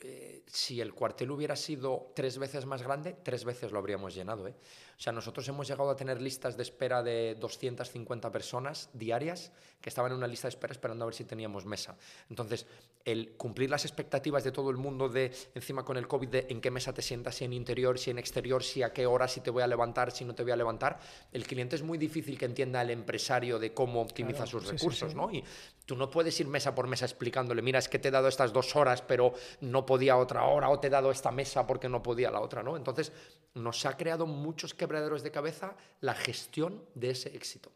[0.00, 4.46] eh, si el cuartel hubiera sido tres veces más grande, tres veces lo habríamos llenado.
[4.48, 4.54] ¿eh?
[4.96, 9.88] O sea, nosotros hemos llegado a tener listas de espera de 250 personas diarias que
[9.88, 11.96] estaban en una lista de espera esperando a ver si teníamos mesa.
[12.30, 12.66] Entonces,
[13.04, 16.60] el cumplir las expectativas de todo el mundo de encima con el COVID de en
[16.60, 19.40] qué mesa te sientas, si en interior, si en exterior, si a qué hora, si
[19.40, 21.00] te voy a levantar, si no te voy a levantar,
[21.32, 25.30] el cliente es muy difícil que entienda el empresario de cómo optimiza sus recursos, ¿no?
[25.32, 25.42] Y
[25.84, 28.52] tú no puedes ir mesa por mesa explicándole, mira, es que te he dado estas
[28.52, 32.02] dos horas, pero no podía otra hora, o te he dado esta mesa porque no
[32.02, 32.76] podía la otra, ¿no?
[32.76, 33.12] Entonces,
[33.54, 37.70] nos ha creado muchos quebraderos de cabeza la gestión de ese éxito.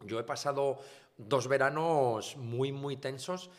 [0.00, 0.78] Yo he pasado
[1.18, 3.50] dos veranos muy, muy tensos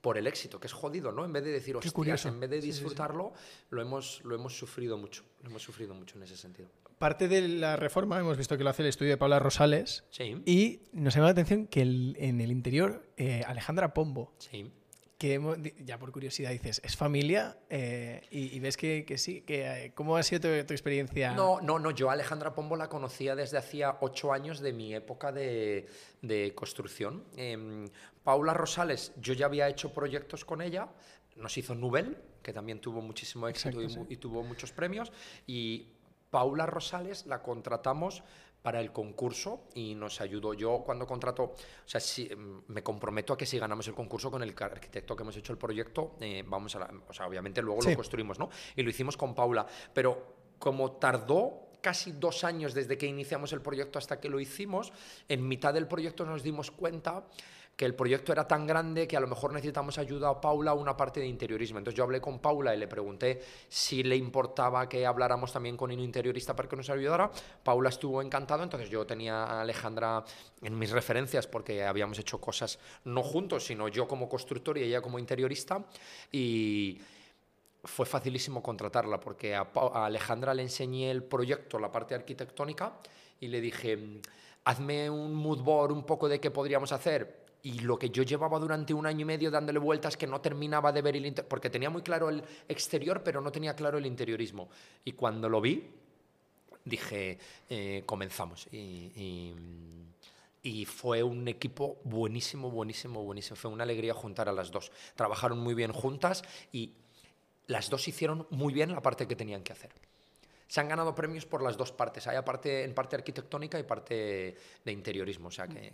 [0.00, 1.24] por el éxito, que es jodido, ¿no?
[1.24, 3.32] En vez de decir, hostias, en vez de disfrutarlo,
[3.70, 6.68] Lo, hemos, lo hemos sufrido mucho, lo hemos sufrido mucho en ese sentido.
[6.98, 10.02] Parte de la reforma, hemos visto que lo hace el estudio de Paula Rosales,
[10.44, 14.72] y nos llama la atención que en el interior, eh, Alejandra Pombo, sí
[15.18, 17.56] que ya por curiosidad dices, ¿es familia?
[17.70, 21.32] Eh, y, ves que, sí, que, eh, ¿cómo ha sido tu, experiencia?
[21.32, 24.94] No, no, no, yo a Alejandra Pombo la conocía desde hacía ocho años de mi
[24.94, 25.86] época de,
[26.20, 27.24] de construcción.
[27.36, 27.88] Em,
[28.24, 30.88] Paula Rosales, yo ya había hecho proyectos con ella,
[31.36, 33.78] nos hizo Nubel, que también tuvo muchísimo éxito
[34.08, 35.12] y tuvo muchos premios,
[35.46, 35.92] y
[36.30, 38.22] Paula Rosales la contratamos
[38.66, 40.52] para el concurso y nos ayudó.
[40.52, 44.28] Yo cuando contrato, o sea, si, mm, me comprometo a que si ganamos el concurso
[44.28, 47.80] con el arquitecto que hemos hecho el proyecto, eh, vamos a, o sea, obviamente luego
[47.80, 48.50] lo construimos, ¿no?
[48.74, 49.64] Y lo hicimos con Paula,
[49.94, 54.92] pero como tardó casi dos años desde que iniciamos el proyecto hasta que lo hicimos,
[55.28, 57.24] en mitad del proyecto nos dimos cuenta
[57.76, 60.96] que el proyecto era tan grande que a lo mejor necesitamos ayuda a Paula una
[60.96, 61.78] parte de interiorismo.
[61.78, 65.90] Entonces yo hablé con Paula y le pregunté si le importaba que habláramos también con
[65.92, 67.30] un interiorista para que nos ayudara.
[67.62, 70.24] Paula estuvo encantado, entonces yo tenía a Alejandra
[70.62, 75.02] en mis referencias porque habíamos hecho cosas no juntos, sino yo como constructor y ella
[75.02, 75.84] como interiorista.
[76.32, 76.98] Y
[77.84, 82.94] fue facilísimo contratarla porque a, a Alejandra le enseñé el proyecto, la parte arquitectónica,
[83.38, 83.98] y le dije,
[84.64, 88.60] hazme un mood board un poco de qué podríamos hacer y lo que yo llevaba
[88.60, 91.68] durante un año y medio dándole vueltas que no terminaba de ver el interior, porque
[91.68, 94.68] tenía muy claro el exterior, pero no tenía claro el interiorismo.
[95.04, 95.84] Y cuando lo vi,
[96.84, 97.36] dije,
[97.68, 98.68] eh, comenzamos.
[98.70, 99.52] Y,
[100.62, 103.56] y, fue un equipo buenísimo, buenísimo, buenísimo.
[103.56, 104.92] Fue una alegría juntar a las dos.
[105.16, 106.92] Trabajaron muy bien juntas y
[107.66, 109.90] las dos hicieron muy bien la parte que tenían que hacer
[110.68, 112.26] se han ganado premios por las dos partes.
[112.26, 115.48] Hay parte, en parte arquitectónica y parte de interiorismo.
[115.48, 115.92] O sea, que,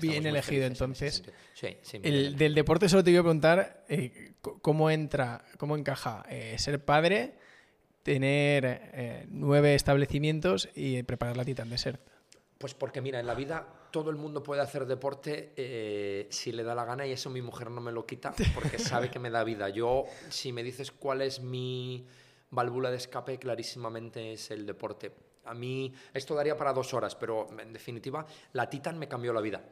[0.00, 1.24] bien elegido entonces.
[1.54, 6.24] Sí, sí, El, del deporte solo te iba a preguntar eh, cómo entra, cómo encaja
[6.28, 7.34] eh, ser padre,
[8.04, 12.00] tener eh, nueve establecimientos y preparar la Titan Desert.
[12.58, 16.76] Pues porque mira, en la vida todo el mundo puede hacer deporte si le da
[16.76, 19.42] la gana y eso mi mujer no me lo quita porque sabe que me da
[19.42, 19.68] vida.
[19.68, 22.06] Yo, si me dices cuál es mi
[22.52, 25.12] válvula de escape clarísimamente es el deporte.
[25.44, 29.40] A mí esto daría para dos horas, pero en definitiva la Titan me cambió la
[29.40, 29.64] vida.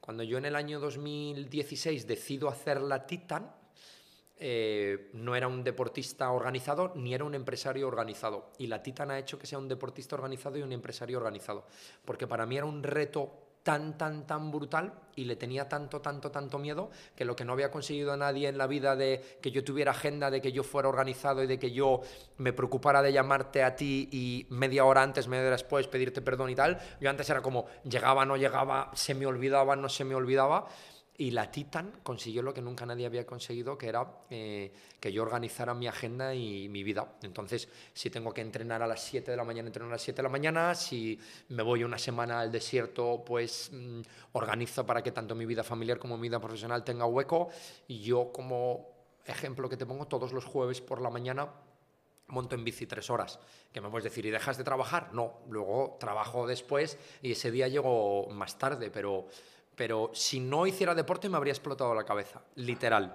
[0.00, 3.54] Cuando yo en el año 2016 decido hacer la Titan,
[4.36, 8.50] eh, no era un deportista organizado ni era un empresario organizado.
[8.58, 11.66] Y la Titan ha hecho que sea un deportista organizado y un empresario organizado.
[12.04, 16.30] Porque para mí era un reto tan, tan, tan brutal y le tenía tanto, tanto,
[16.30, 19.62] tanto miedo que lo que no había conseguido nadie en la vida de que yo
[19.62, 22.00] tuviera agenda, de que yo fuera organizado y de que yo
[22.38, 26.50] me preocupara de llamarte a ti y media hora antes, media hora después pedirte perdón
[26.50, 30.14] y tal, yo antes era como llegaba, no llegaba, se me olvidaba, no se me
[30.14, 30.66] olvidaba
[31.18, 35.22] y la Titan consiguió lo que nunca nadie había conseguido, que era eh, que yo
[35.22, 37.16] organizara mi agenda y mi vida.
[37.22, 40.16] Entonces, si tengo que entrenar a las 7 de la mañana, entreno a las 7
[40.16, 40.74] de la mañana.
[40.74, 41.20] Si
[41.50, 44.00] me voy una semana al desierto, pues mm,
[44.32, 47.50] organizo para que tanto mi vida familiar como mi vida profesional tenga hueco.
[47.88, 48.88] Y yo, como
[49.26, 51.48] ejemplo que te pongo, todos los jueves por la mañana
[52.32, 53.38] monto en bici tres horas.
[53.72, 55.12] Que me puedes decir, ¿y dejas de trabajar?
[55.12, 59.26] No, luego trabajo después y ese día llego más tarde, pero
[59.74, 63.14] pero si no hiciera deporte me habría explotado la cabeza, literal.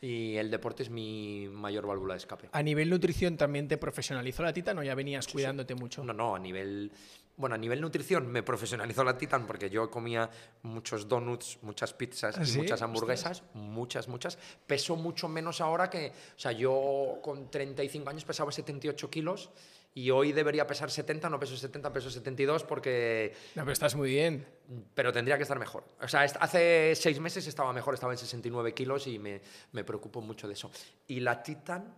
[0.00, 2.48] Y el deporte es mi mayor válvula de escape.
[2.52, 6.04] ¿A nivel nutrición también te profesionalizó la Titan o ya venías cuidándote mucho?
[6.04, 6.92] No, no, a nivel...
[7.36, 10.28] Bueno, a nivel nutrición me profesionalizó la Titan porque yo comía
[10.62, 14.38] muchos donuts, muchas pizzas y ¿Ah, muchas hamburguesas, muchas, muchas.
[14.66, 16.12] Peso mucho menos ahora que...
[16.36, 19.50] O sea, yo con 35 años pesaba 78 kilos
[19.94, 23.34] y hoy debería pesar 70, no peso 70, peso 72 porque...
[23.54, 24.46] No, pero estás muy bien.
[24.94, 25.84] Pero tendría que estar mejor.
[26.00, 29.40] O sea, hace seis meses estaba mejor, estaba en 69 kilos y me,
[29.72, 30.70] me preocupo mucho de eso.
[31.08, 31.94] Y la Titan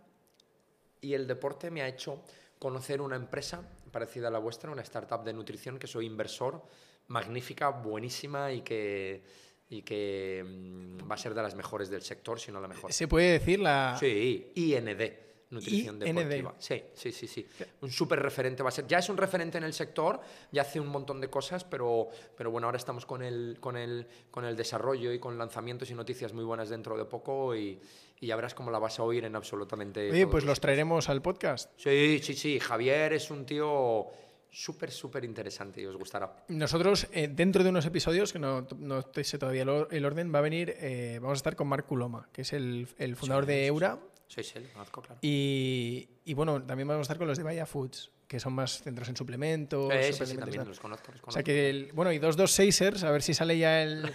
[1.00, 2.22] y el deporte me ha hecho
[2.58, 6.62] conocer una empresa parecida a la vuestra, una startup de nutrición que soy inversor,
[7.08, 9.22] magnífica, buenísima y que,
[9.68, 12.92] y que mm, va a ser de las mejores del sector, si no la mejor.
[12.92, 13.96] ¿Se puede decir la...?
[13.98, 16.16] Sí, IND nutrición IND.
[16.16, 16.54] deportiva.
[16.58, 17.46] Sí, sí, sí, sí.
[17.82, 18.86] Un súper referente va a ser.
[18.86, 20.20] Ya es un referente en el sector,
[20.52, 24.06] ya hace un montón de cosas, pero, pero bueno, ahora estamos con el, con, el,
[24.30, 27.80] con el desarrollo y con lanzamientos y noticias muy buenas dentro de poco y,
[28.20, 30.10] y ya verás cómo la vas a oír en absolutamente.
[30.10, 31.70] Oye, pues los traeremos al podcast.
[31.76, 32.60] Sí, sí, sí.
[32.60, 34.06] Javier es un tío
[34.52, 36.44] súper, súper interesante y os gustará.
[36.48, 40.34] Nosotros, eh, dentro de unos episodios, que no, no sé todavía el, or- el orden,
[40.34, 43.44] va a venir, eh, vamos a estar con Marc Culoma, que es el, el fundador
[43.44, 43.98] Sí, de Eura.
[44.32, 45.18] Sí, sí, lo conozco, claro.
[45.22, 48.80] Y, y bueno, también vamos a estar con los de Vaya Foods, que son más
[48.80, 49.92] centros en suplementos.
[49.92, 51.42] Eh, sí, sí, también los conozco, los O sea conozco.
[51.44, 54.08] que, el- bueno, y 226ers, a ver si sale ya el,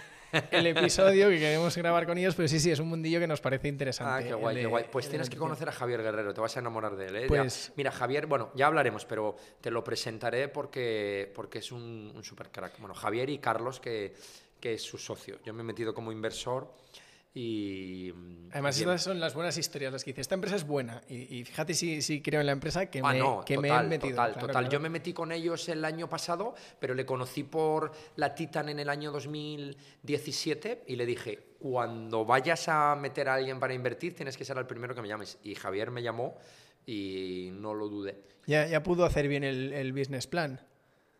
[0.52, 3.42] el episodio que queremos grabar con ellos, pero sí, sí, es un mundillo que nos
[3.42, 4.22] parece Ah, interesante.
[4.24, 4.84] qué el guay, de- qué guay.
[4.90, 7.16] Pues tienes que conocer a Javier Guerrero, te vas a enamorar de él.
[7.16, 7.20] ¿eh?
[7.22, 12.10] Ya- Pues- Mira, Javier, bueno, ya hablaremos, pero te lo presentaré porque, porque es un,
[12.16, 12.78] un super crack.
[12.80, 14.14] Bueno, Javier y Carlos, que,
[14.58, 15.38] que es su socio.
[15.44, 16.72] Yo me he metido como inversor
[17.38, 18.12] y...
[18.52, 21.02] Además, y- estas son las buenas historias, las que dice, esta empresa es buena.
[21.08, 23.88] Y, y fíjate si, si creo en la empresa que, Ah, me, no, que total,
[23.88, 24.10] me he metido.
[24.16, 24.62] total, Claro, total.
[24.62, 24.68] claro.
[24.72, 28.78] Yo me metí con ellos el año pasado, pero le conocí por la Titan en
[28.78, 34.36] el año 2017 y le dije, cuando vayas a meter a alguien para invertir, tienes
[34.36, 35.38] que ser el primero que me llames.
[35.42, 36.38] Y Javier me llamó
[36.86, 38.16] y no lo dudé.
[38.46, 40.60] Ya, ya pudo hacer bien el, el business plan.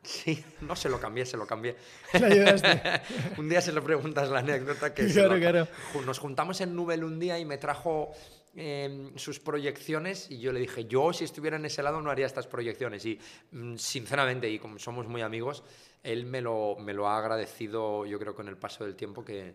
[0.07, 1.75] Sí, no se lo cambié, se lo cambié.
[2.19, 2.81] Le ayudaste.
[3.39, 5.69] un día se lo preguntas la anécdota que Claro, lo- claro.
[6.07, 8.13] Nos juntamos en Nubel un día y me trajo
[8.55, 12.27] eh, sus proyecciones y yo le dije, yo si estuviera en ese lado no haría
[12.27, 13.05] estas proyecciones.
[13.05, 13.19] Y
[13.51, 15.65] mm, sinceramente, y como somos muy amigos,
[16.03, 19.55] él me lo, me lo ha agradecido, yo creo, con el paso del tiempo que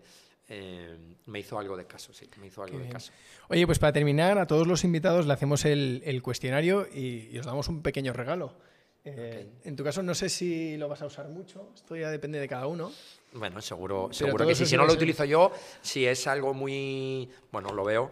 [0.49, 0.97] eh,
[1.27, 2.91] me hizo algo de caso, sí, me hizo algo de bien.
[2.93, 3.13] caso.
[3.47, 7.39] Oye, pues para terminar, a todos los invitados le hacemos el, el cuestionario y, y
[7.39, 8.53] os damos un pequeño regalo.
[9.03, 12.39] Eh, En tu caso, no sé si lo vas a usar mucho, esto ya depende
[12.39, 12.91] de cada uno.
[13.33, 14.65] Bueno, seguro, Pero seguro que sí.
[14.65, 15.51] Si no lo utilizo yo,
[15.81, 17.29] si es algo muy...
[17.51, 18.09] Bueno, lo veo,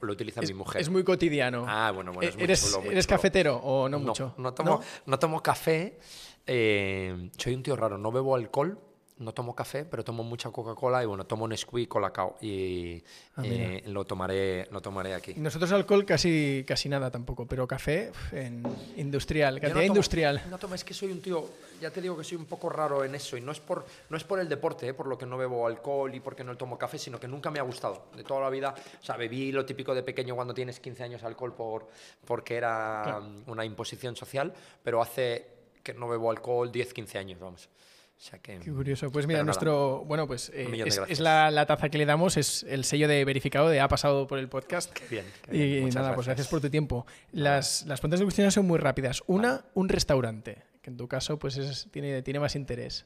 [0.00, 0.80] lo utiliza Es, mi mujer.
[0.82, 1.64] es muy cotidiano.
[1.66, 3.16] Ah, bueno, bueno, es muy ¿Eres, chulo, muy ¿eres chulo.
[3.16, 4.34] cafetero o no, No, mucho?
[4.36, 5.18] No tomo, ¿No?
[5.18, 5.98] tomo café.
[6.46, 7.96] eh, soy un tío raro.
[7.96, 8.78] No bebo alcohol,
[9.18, 12.36] no tomo café, pero tomo mucha Coca-Cola y bueno, tomo Nesquik y Colacao.
[12.40, 13.02] Y
[13.36, 15.34] Ah, eh, lo, tomaré, lo tomaré aquí.
[15.36, 18.62] Nosotros alcohol casi, casi nada tampoco, pero café en
[18.96, 20.42] industrial, cantidad no industrial.
[20.50, 21.46] No tomo, es que soy un tío,
[21.80, 23.36] ya te digo que soy un poco raro en eso.
[23.36, 25.66] Y no es por, no es por el deporte, eh, por lo que no bebo
[25.66, 28.06] alcohol y porque no tomo café, sino que nunca me ha gustado.
[28.16, 31.22] De toda la vida, o sea, bebí lo típico de pequeño cuando tienes 15 años
[31.24, 31.88] alcohol por,
[32.24, 33.26] porque era Claro.
[33.46, 34.52] una imposición social,
[34.82, 35.46] pero hace
[35.82, 37.68] que no bebo alcohol 10, 15 años, vamos.
[38.16, 38.58] O sea que...
[38.60, 39.10] Qué curioso.
[39.10, 40.02] Pues mira, nuestro.
[40.06, 41.10] Bueno, pues eh, es, gracias.
[41.10, 44.26] es la, la taza que le damos, es el sello de verificado de ha pasado
[44.26, 44.90] por el podcast.
[44.92, 45.26] Qué bien.
[45.42, 45.78] qué bien.
[45.78, 47.06] Y Muchas nada, pues gracias por tu tiempo.
[47.32, 49.22] Las, las preguntas de cuestiones son muy rápidas.
[49.26, 53.04] Una, un restaurante, que en tu caso pues es- tiene, tiene más interés.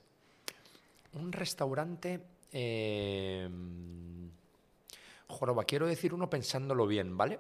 [1.12, 2.20] Un restaurante.
[2.52, 3.48] Eh...
[5.26, 7.38] Joroba, quiero decir uno pensándolo bien, ¿vale?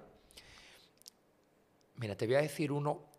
[1.96, 3.09] Mira, te voy a decir uno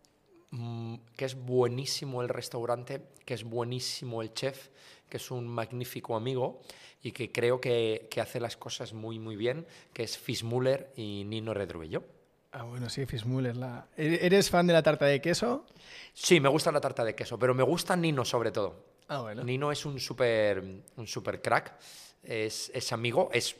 [1.16, 4.68] que es buenísimo el restaurante, que es buenísimo el chef,
[5.08, 6.60] que es un magnífico amigo
[7.02, 11.24] y que creo que, que hace las cosas muy, muy bien, que es Fismuller y
[11.24, 12.04] Nino Redruello.
[12.52, 13.56] Ah, bueno, sí, Fitzmuller.
[13.56, 13.86] La...
[13.96, 15.64] ¿Eres fan de la tarta de queso?
[16.12, 18.84] Sí, me gusta la tarta de queso, pero me gusta Nino sobre todo.
[19.08, 19.42] Ah, bueno.
[19.42, 20.62] Nino es un super,
[20.96, 21.78] un super crack,
[22.22, 23.56] es, es amigo, es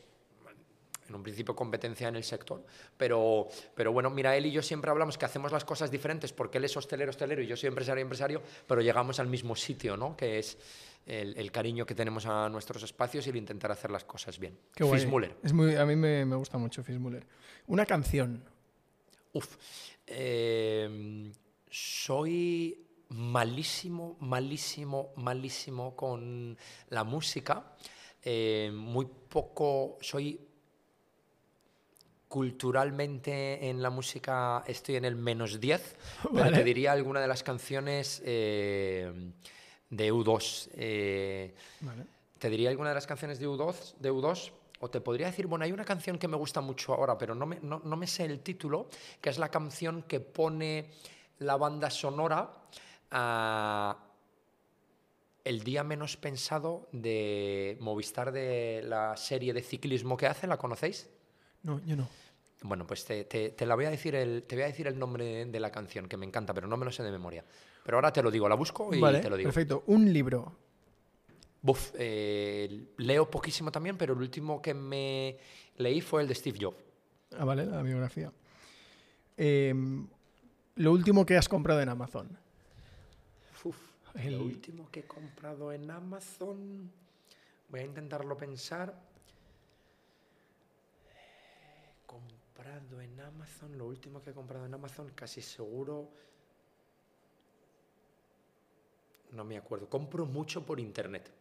[1.12, 2.64] en un principio competencia en el sector,
[2.96, 6.58] pero, pero bueno, mira, él y yo siempre hablamos que hacemos las cosas diferentes porque
[6.58, 10.16] él es hostelero, hostelero y yo soy empresario, empresario, pero llegamos al mismo sitio, ¿no?
[10.16, 10.58] Que es
[11.06, 14.58] el, el cariño que tenemos a nuestros espacios y el intentar hacer las cosas bien.
[14.74, 15.02] Qué guay.
[15.42, 17.26] Es muy, a mí me, me gusta mucho Fitzmuller.
[17.66, 18.42] Una canción.
[19.32, 19.56] Uf.
[20.06, 21.30] eh,
[21.68, 26.56] soy malísimo, malísimo, malísimo con
[26.88, 27.74] la música.
[28.22, 29.98] Eh, muy poco.
[30.00, 30.48] Soy.
[32.32, 36.56] Culturalmente en la música estoy en el menos 10, pero Vale.
[36.56, 39.12] te diría alguna de las canciones eh,
[39.90, 40.70] de U2.
[40.72, 42.04] eh, Vale.
[42.38, 44.50] te diría alguna de las canciones de U2, de U2
[44.80, 47.44] o te podría decir, bueno, hay una canción que me gusta mucho ahora, pero no
[47.44, 48.88] me, no, no me sé el título,
[49.20, 50.88] que es la canción que pone
[51.40, 52.50] la banda sonora
[53.10, 53.94] a
[55.44, 61.10] El día menos pensado de Movistar de la serie de ciclismo que hace, ¿la conocéis?
[61.62, 62.21] No, yo no.
[62.62, 64.98] Bueno, pues te, te- te la voy a decir el, te voy a decir el
[64.98, 67.44] nombre de la canción, que me encanta, pero no me lo sé de memoria.
[67.84, 69.48] Pero ahora te lo digo, la busco y vale, te lo digo.
[69.48, 69.82] perfecto.
[69.86, 70.56] Un libro.
[71.60, 75.36] Buf, eh, leo poquísimo también, pero el último que me
[75.76, 76.76] leí fue el de Steve Jobs.
[77.36, 78.32] Ah, vale, la biografía.
[79.36, 80.06] Em,
[80.76, 82.28] lo último que has comprado en Amazon.
[83.64, 83.76] Uf,
[84.14, 86.90] El- Lo último que he comprado en Amazon.
[87.68, 88.94] Voy a intentarlo pensar.
[91.08, 92.06] He
[92.62, 96.10] comprado en Amazon, lo último que he comprado en Amazon, casi seguro.
[99.32, 99.88] No me acuerdo.
[99.88, 101.32] Compro mucho por internet.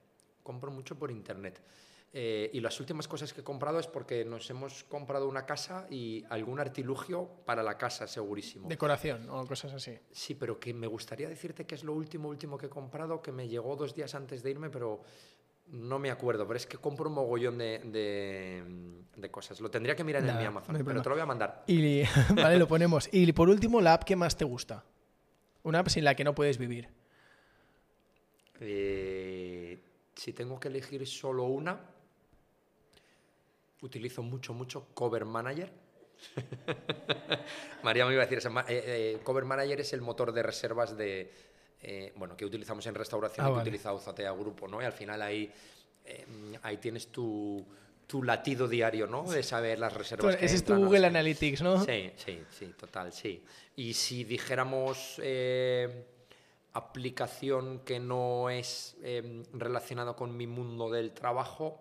[0.41, 1.61] Compro mucho por internet.
[2.13, 5.85] Eh, y las últimas cosas que he comprado es porque nos hemos comprado una casa
[5.89, 8.67] y algún artilugio para la casa, segurísimo.
[8.67, 9.97] Decoración o cosas así.
[10.11, 13.31] Sí, pero que me gustaría decirte que es lo último, último que he comprado, que
[13.31, 15.03] me llegó dos días antes de irme, pero
[15.71, 16.45] no me acuerdo.
[16.47, 18.63] Pero es que compro un mogollón de, de,
[19.15, 19.59] de cosas.
[19.59, 21.63] Lo tendría que mirar en mi Amazon, pero te lo voy a mandar.
[21.67, 22.03] Y
[22.35, 23.09] vale, lo ponemos.
[23.11, 24.83] Y por último, la app que más te gusta.
[25.63, 26.89] Una app sin la que no puedes vivir.
[28.59, 29.79] Eh,
[30.15, 31.79] si tengo que elegir solo una,
[33.81, 35.71] utilizo mucho, mucho Cover Manager.
[37.83, 38.83] María me iba a decir, ma- eh,
[39.17, 41.33] eh, Cover Manager es el motor de reservas de,
[41.83, 43.69] eh, bueno, que utilizamos en restauración Ah, y que vale.
[43.69, 44.81] utiliza Uzatea Grupo, ¿no?
[44.81, 45.51] Y al final ahí,
[46.05, 46.25] eh,
[46.63, 47.65] ahí tienes tu,
[48.07, 49.23] tu latido diario, ¿no?
[49.23, 50.35] De saber las reservas.
[50.35, 50.75] que Ese es tu.
[50.75, 51.07] Google.
[51.07, 51.83] Analytics, ¿no?
[51.83, 53.43] Sí, sí, sí, total, sí.
[53.75, 56.05] Y si dijéramos eh,
[56.73, 61.79] aplicación que no es eh, relacionada con mi mundo del trabajo,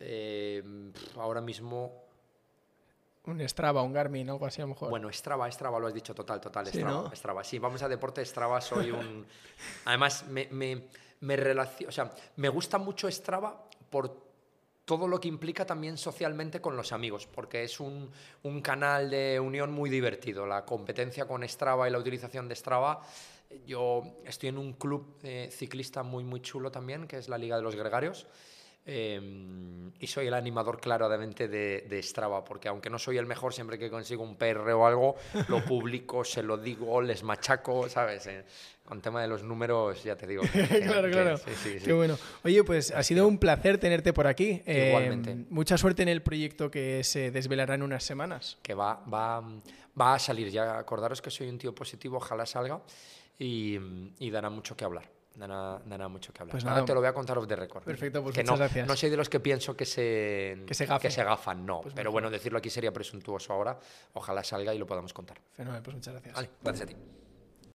[0.00, 0.62] eh,
[1.16, 2.04] ahora mismo,
[3.28, 4.90] Un Strava, un Garmin, algo así a lo mejor.
[4.90, 7.14] bueno, Strava, Strava lo has dicho total, total, Sí, Strava, ¿no?
[7.14, 7.44] Strava.
[7.44, 9.26] Sí, vamos a deporte, Strava, soy un...
[9.84, 10.88] Además, me, me,
[11.20, 14.28] me relacio- o sea, me gusta mucho Strava por
[14.84, 18.10] todo lo que implica también socialmente con los amigos, porque es un,
[18.44, 20.46] un canal de unión muy divertido.
[20.46, 23.02] La competencia con Strava y la utilización de Strava.
[23.66, 27.56] Yo estoy en un club eh, ciclista muy, muy chulo también, que es la Liga
[27.56, 28.26] de los Gregarios.
[28.90, 29.20] Eh,
[30.00, 33.78] y soy el animador claramente de, de Strava, porque aunque no soy el mejor, siempre
[33.78, 35.16] que consigo un PR o algo,
[35.48, 38.26] lo publico, se lo digo, les machaco, ¿sabes?
[38.28, 38.44] Eh,
[38.84, 40.42] con tema de los números, ya te digo.
[40.52, 41.36] que- claro, que- claro.
[41.36, 41.84] sí, sí, sí.
[41.84, 42.16] Qué bueno.
[42.44, 44.62] Oye, pues ha sido un placer tenerte por aquí.
[44.64, 45.34] Eh, Igualmente.
[45.50, 48.56] mucha suerte en el proyecto que se desvelará en unas semanas.
[48.62, 49.40] que va, va,
[50.00, 50.78] va a salir ya.
[50.78, 52.80] Acordaros que soy un tío positivo, ojalá salga
[53.38, 53.78] y,
[54.18, 55.17] y dará mucho que hablar.
[55.38, 56.50] Dará, dará mucho que hablar.
[56.52, 56.86] Pues Ahora nada.
[56.86, 57.84] te lo voy a contar off the record.
[57.84, 58.88] Perfecto, pues que muchas no, gracias.
[58.88, 61.08] No soy de los que pienso que se, Que se gafe.
[61.22, 61.80] gafan, no.
[61.82, 63.78] Pues pero bueno, decirlo aquí sería presuntuoso ahora.
[64.14, 65.38] Ojalá salga y lo podamos contar.
[65.52, 66.34] Fenomenal, pues muchas gracias.
[66.34, 66.96] Vale, gracias a ti.